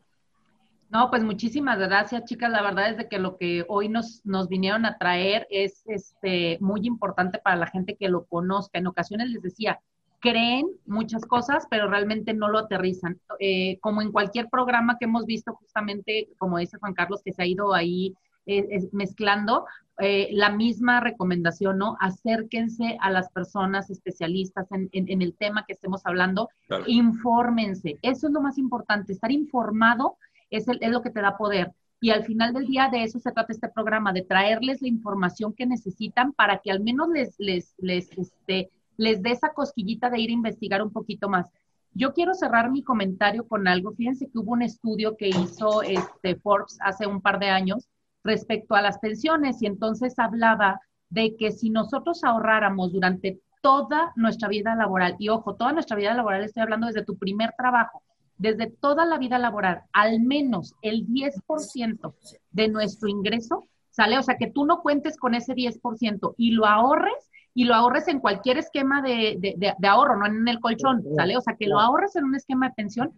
No, 0.88 1.10
pues 1.10 1.24
muchísimas 1.24 1.78
gracias, 1.78 2.24
chicas. 2.24 2.50
La 2.50 2.62
verdad 2.62 2.90
es 2.90 2.96
de 2.96 3.08
que 3.08 3.18
lo 3.18 3.36
que 3.36 3.64
hoy 3.68 3.88
nos, 3.88 4.24
nos 4.24 4.48
vinieron 4.48 4.86
a 4.86 4.96
traer 4.98 5.46
es 5.50 5.82
este, 5.86 6.58
muy 6.60 6.86
importante 6.86 7.38
para 7.38 7.56
la 7.56 7.66
gente 7.66 7.96
que 7.96 8.08
lo 8.08 8.24
conozca. 8.26 8.78
En 8.78 8.86
ocasiones 8.86 9.30
les 9.30 9.42
decía, 9.42 9.80
creen 10.20 10.66
muchas 10.86 11.24
cosas, 11.24 11.66
pero 11.70 11.88
realmente 11.88 12.34
no 12.34 12.48
lo 12.48 12.58
aterrizan. 12.58 13.20
Eh, 13.40 13.78
como 13.80 14.00
en 14.00 14.12
cualquier 14.12 14.48
programa 14.48 14.96
que 14.98 15.06
hemos 15.06 15.26
visto, 15.26 15.54
justamente, 15.54 16.28
como 16.38 16.58
dice 16.58 16.78
Juan 16.78 16.94
Carlos, 16.94 17.22
que 17.24 17.32
se 17.32 17.42
ha 17.42 17.46
ido 17.46 17.74
ahí 17.74 18.14
eh, 18.46 18.88
mezclando, 18.92 19.66
eh, 19.98 20.28
la 20.32 20.50
misma 20.50 21.00
recomendación, 21.00 21.78
¿no? 21.78 21.96
Acérquense 22.00 22.96
a 23.00 23.10
las 23.10 23.30
personas 23.30 23.90
especialistas 23.90 24.66
en, 24.70 25.22
el 25.22 25.34
tema 25.34 25.64
que 25.66 25.72
estemos 25.72 26.02
hablando, 26.04 26.48
infórmense. 26.86 27.98
Eso 28.02 28.26
es 28.26 28.32
lo 28.32 28.40
más 28.40 28.58
importante, 28.58 29.12
estar 29.12 29.32
informado 29.32 30.16
es, 30.50 30.66
es 30.68 30.90
lo 30.90 31.02
que 31.02 31.10
te 31.10 31.20
da 31.20 31.36
poder. 31.36 31.72
Y 32.00 32.10
al 32.10 32.24
final 32.24 32.52
del 32.52 32.66
día 32.66 32.88
de 32.90 33.02
eso 33.02 33.18
se 33.18 33.32
trata 33.32 33.52
este 33.52 33.68
programa, 33.68 34.12
de 34.12 34.22
traerles 34.22 34.82
la 34.82 34.88
información 34.88 35.54
que 35.54 35.66
necesitan 35.66 36.32
para 36.32 36.58
que 36.58 36.70
al 36.70 36.80
menos 36.80 37.08
les, 37.08 37.34
les, 37.38 37.74
les, 37.78 38.10
este, 38.18 38.70
les 38.96 39.22
dé 39.22 39.30
esa 39.30 39.52
cosquillita 39.54 40.10
de 40.10 40.20
ir 40.20 40.30
a 40.30 40.34
investigar 40.34 40.82
un 40.82 40.92
poquito 40.92 41.28
más. 41.28 41.50
Yo 41.94 42.12
quiero 42.12 42.34
cerrar 42.34 42.70
mi 42.70 42.82
comentario 42.82 43.48
con 43.48 43.66
algo. 43.66 43.92
Fíjense 43.92 44.28
que 44.28 44.38
hubo 44.38 44.52
un 44.52 44.62
estudio 44.62 45.16
que 45.16 45.28
hizo 45.28 45.82
este 45.82 46.36
Forbes 46.36 46.76
hace 46.82 47.06
un 47.06 47.22
par 47.22 47.38
de 47.38 47.48
años 47.48 47.88
respecto 48.22 48.74
a 48.74 48.82
las 48.82 48.98
pensiones 48.98 49.62
y 49.62 49.66
entonces 49.66 50.18
hablaba 50.18 50.80
de 51.08 51.36
que 51.36 51.52
si 51.52 51.70
nosotros 51.70 52.24
ahorráramos 52.24 52.92
durante 52.92 53.40
toda 53.62 54.12
nuestra 54.16 54.48
vida 54.48 54.74
laboral, 54.74 55.16
y 55.18 55.28
ojo, 55.28 55.54
toda 55.54 55.72
nuestra 55.72 55.96
vida 55.96 56.12
laboral, 56.12 56.44
estoy 56.44 56.62
hablando 56.62 56.86
desde 56.86 57.04
tu 57.04 57.16
primer 57.16 57.52
trabajo, 57.56 58.02
desde 58.38 58.70
toda 58.70 59.06
la 59.06 59.18
vida 59.18 59.38
laboral, 59.38 59.82
al 59.92 60.20
menos 60.20 60.74
el 60.82 61.06
10% 61.06 62.14
de 62.50 62.68
nuestro 62.68 63.08
ingreso, 63.08 63.68
¿sale? 63.90 64.18
O 64.18 64.22
sea, 64.22 64.36
que 64.36 64.50
tú 64.50 64.66
no 64.66 64.82
cuentes 64.82 65.16
con 65.16 65.34
ese 65.34 65.54
10% 65.54 66.34
y 66.36 66.50
lo 66.52 66.66
ahorres 66.66 67.30
y 67.54 67.64
lo 67.64 67.74
ahorres 67.74 68.08
en 68.08 68.20
cualquier 68.20 68.58
esquema 68.58 69.00
de, 69.00 69.38
de, 69.40 69.88
ahorro, 69.88 70.18
no 70.18 70.26
en 70.26 70.46
el 70.46 70.60
colchón, 70.60 71.02
¿sale? 71.16 71.36
O 71.36 71.40
sea, 71.40 71.56
que 71.56 71.66
lo 71.66 71.80
ahorres 71.80 72.14
en 72.16 72.24
un 72.24 72.34
esquema 72.34 72.68
de 72.68 72.74
pensión, 72.74 73.12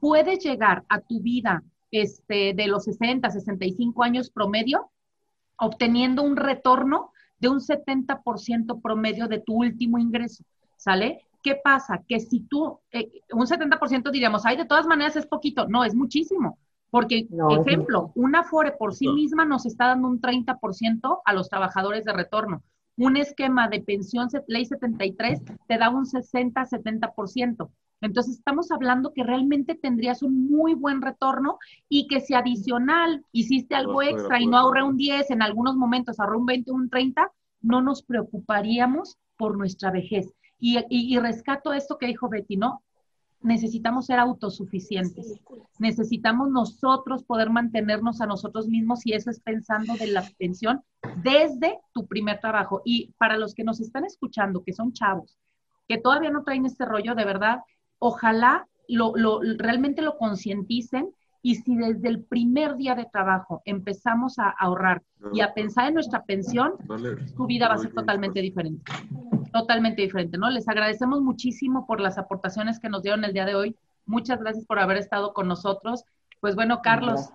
puedes 0.00 0.42
llegar 0.42 0.84
a 0.88 1.00
tu 1.00 1.20
vida 1.20 1.62
este, 1.90 2.54
de 2.54 2.66
los 2.68 2.84
60, 2.84 3.30
65 3.30 4.02
años 4.02 4.30
promedio, 4.30 4.90
obteniendo 5.58 6.22
un 6.22 6.36
retorno 6.36 7.12
de 7.38 7.50
un 7.50 7.60
70% 7.60 8.80
promedio 8.80 9.28
de 9.28 9.40
tu 9.40 9.54
último 9.54 9.98
ingreso, 9.98 10.42
¿sale? 10.76 11.26
¿Qué 11.42 11.56
pasa? 11.62 12.02
Que 12.06 12.20
si 12.20 12.40
tú, 12.40 12.78
eh, 12.90 13.10
un 13.32 13.46
70% 13.46 14.10
diríamos, 14.10 14.46
ay, 14.46 14.56
de 14.56 14.64
todas 14.64 14.86
maneras 14.86 15.16
es 15.16 15.26
poquito. 15.26 15.66
No, 15.68 15.84
es 15.84 15.94
muchísimo. 15.94 16.58
Porque, 16.90 17.26
ejemplo, 17.66 18.12
una 18.14 18.40
Afore 18.40 18.72
por 18.72 18.94
sí 18.94 19.08
misma 19.08 19.46
nos 19.46 19.64
está 19.64 19.86
dando 19.86 20.08
un 20.08 20.20
30% 20.20 21.22
a 21.24 21.32
los 21.32 21.48
trabajadores 21.48 22.04
de 22.04 22.12
retorno. 22.12 22.62
Un 22.98 23.16
esquema 23.16 23.68
de 23.68 23.80
pensión, 23.80 24.28
ley 24.46 24.66
73, 24.66 25.40
te 25.66 25.78
da 25.78 25.88
un 25.88 26.04
60-70%. 26.04 27.70
Entonces, 28.02 28.34
estamos 28.36 28.70
hablando 28.70 29.14
que 29.14 29.22
realmente 29.22 29.74
tendrías 29.74 30.22
un 30.22 30.50
muy 30.50 30.74
buen 30.74 31.00
retorno 31.00 31.58
y 31.88 32.08
que 32.08 32.20
si 32.20 32.34
adicional 32.34 33.24
hiciste 33.32 33.74
algo 33.74 34.02
extra 34.02 34.40
y 34.40 34.46
no 34.46 34.58
ahorré 34.58 34.82
un 34.82 34.98
10, 34.98 35.30
en 35.30 35.40
algunos 35.40 35.76
momentos 35.76 36.20
ahorré 36.20 36.36
un 36.36 36.46
20, 36.46 36.72
un 36.72 36.90
30, 36.90 37.32
no 37.62 37.80
nos 37.80 38.02
preocuparíamos 38.02 39.18
por 39.38 39.56
nuestra 39.56 39.90
vejez. 39.90 40.34
Y, 40.64 41.18
rescato 41.18 41.72
esto 41.72 41.98
que 41.98 42.06
dijo 42.06 42.28
Betty, 42.28 42.56
¿no? 42.56 42.84
Necesitamos 43.40 44.06
ser 44.06 44.20
autosuficientes. 44.20 45.40
Necesitamos 45.80 46.50
nosotros 46.50 47.24
poder 47.24 47.50
mantenernos 47.50 48.20
a 48.20 48.26
nosotros 48.26 48.68
mismos 48.68 49.04
y 49.04 49.14
eso 49.14 49.28
es 49.30 49.40
pensando 49.40 49.96
de 49.96 50.06
la 50.06 50.22
pensión 50.38 50.84
desde 51.16 51.80
tu 51.92 52.06
primer 52.06 52.38
trabajo. 52.38 52.80
Y 52.84 53.12
para 53.18 53.36
los 53.38 53.54
que 53.54 53.64
nos 53.64 53.80
están 53.80 54.04
escuchando, 54.04 54.62
que 54.62 54.72
son 54.72 54.92
chavos, 54.92 55.36
que 55.88 55.98
todavía 55.98 56.30
no 56.30 56.44
traen 56.44 56.64
este 56.64 56.84
rollo, 56.84 57.16
de 57.16 57.24
verdad, 57.24 57.62
ojalá 57.98 58.68
lo, 58.86 59.14
realmente 59.58 60.00
lo 60.00 60.16
concienticen 60.16 61.12
y 61.42 61.56
si 61.56 61.76
desde 61.76 62.08
el 62.08 62.22
primer 62.22 62.76
día 62.76 62.94
de 62.94 63.06
trabajo 63.12 63.62
empezamos 63.64 64.38
a 64.38 64.48
ahorrar 64.50 65.02
y 65.32 65.40
a 65.40 65.52
pensar 65.52 65.88
en 65.88 65.94
nuestra 65.94 66.24
pensión, 66.24 66.74
tu 67.36 67.46
vida 67.46 67.68
va 67.68 67.74
a 67.74 67.78
ser 67.78 67.92
totalmente 67.92 68.40
diferente 68.40 68.92
totalmente 69.52 70.02
diferente, 70.02 70.38
¿no? 70.38 70.50
Les 70.50 70.68
agradecemos 70.68 71.20
muchísimo 71.20 71.86
por 71.86 72.00
las 72.00 72.18
aportaciones 72.18 72.80
que 72.80 72.88
nos 72.88 73.02
dieron 73.02 73.24
el 73.24 73.32
día 73.32 73.44
de 73.44 73.54
hoy. 73.54 73.76
Muchas 74.06 74.40
gracias 74.40 74.64
por 74.64 74.78
haber 74.78 74.96
estado 74.96 75.32
con 75.32 75.46
nosotros. 75.46 76.04
Pues 76.40 76.56
bueno, 76.56 76.80
Carlos. 76.82 77.30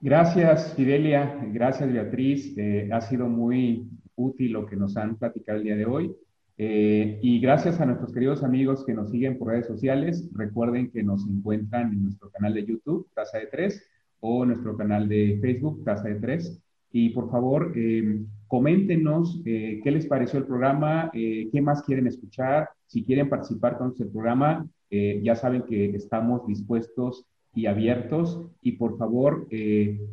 Gracias, 0.00 0.74
Fidelia. 0.74 1.38
Gracias, 1.48 1.90
Beatriz. 1.90 2.56
Eh, 2.56 2.90
ha 2.92 3.00
sido 3.00 3.26
muy 3.26 3.88
útil 4.14 4.52
lo 4.52 4.66
que 4.66 4.76
nos 4.76 4.96
han 4.96 5.16
platicado 5.16 5.58
el 5.58 5.64
día 5.64 5.76
de 5.76 5.86
hoy. 5.86 6.14
Eh, 6.64 7.18
y 7.22 7.40
gracias 7.40 7.80
a 7.80 7.86
nuestros 7.86 8.12
queridos 8.12 8.44
amigos 8.44 8.84
que 8.86 8.94
nos 8.94 9.10
siguen 9.10 9.36
por 9.36 9.48
redes 9.48 9.66
sociales. 9.66 10.30
Recuerden 10.32 10.92
que 10.92 11.02
nos 11.02 11.26
encuentran 11.26 11.92
en 11.92 12.04
nuestro 12.04 12.30
canal 12.30 12.54
de 12.54 12.64
YouTube, 12.64 13.08
Taza 13.14 13.38
de 13.38 13.46
Tres, 13.46 13.84
o 14.20 14.44
nuestro 14.44 14.76
canal 14.76 15.08
de 15.08 15.40
Facebook, 15.42 15.82
Taza 15.84 16.06
de 16.06 16.20
Tres. 16.20 16.62
Y 16.92 17.08
por 17.10 17.32
favor, 17.32 17.72
eh, 17.74 18.20
coméntenos 18.46 19.42
eh, 19.44 19.80
qué 19.82 19.90
les 19.90 20.06
pareció 20.06 20.38
el 20.38 20.46
programa, 20.46 21.10
eh, 21.12 21.48
qué 21.50 21.60
más 21.60 21.82
quieren 21.82 22.06
escuchar, 22.06 22.68
si 22.86 23.02
quieren 23.02 23.28
participar 23.28 23.76
con 23.76 23.92
el 23.98 24.08
programa, 24.08 24.64
ya 24.88 25.34
saben 25.34 25.62
que 25.62 25.96
estamos 25.96 26.46
dispuestos 26.46 27.24
y 27.54 27.66
abiertos. 27.66 28.40
Y 28.60 28.72
por 28.72 28.98
favor, 28.98 29.48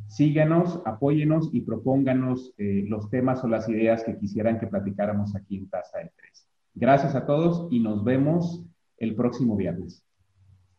síganos, 0.07 0.81
apóyenos 0.85 1.49
y 1.53 1.61
propónganos 1.61 2.53
los 2.57 3.09
temas 3.09 3.43
o 3.43 3.47
las 3.47 3.67
ideas 3.69 4.03
que 4.03 4.17
quisieran 4.17 4.59
que 4.59 4.67
platicáramos 4.67 5.35
aquí 5.35 5.57
en 5.57 5.69
Taza 5.69 5.99
de 5.99 6.11
Tres. 6.15 6.47
Gracias 6.75 7.15
a 7.15 7.25
todos 7.25 7.67
y 7.71 7.79
nos 7.79 8.03
vemos 8.03 8.65
el 8.97 9.15
próximo 9.15 9.55
viernes. 9.55 10.05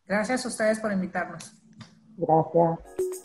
Gracias 0.05 0.45
a 0.45 0.47
ustedes 0.49 0.79
por 0.79 0.91
invitarnos. 0.91 1.53
Gracias. 2.17 3.20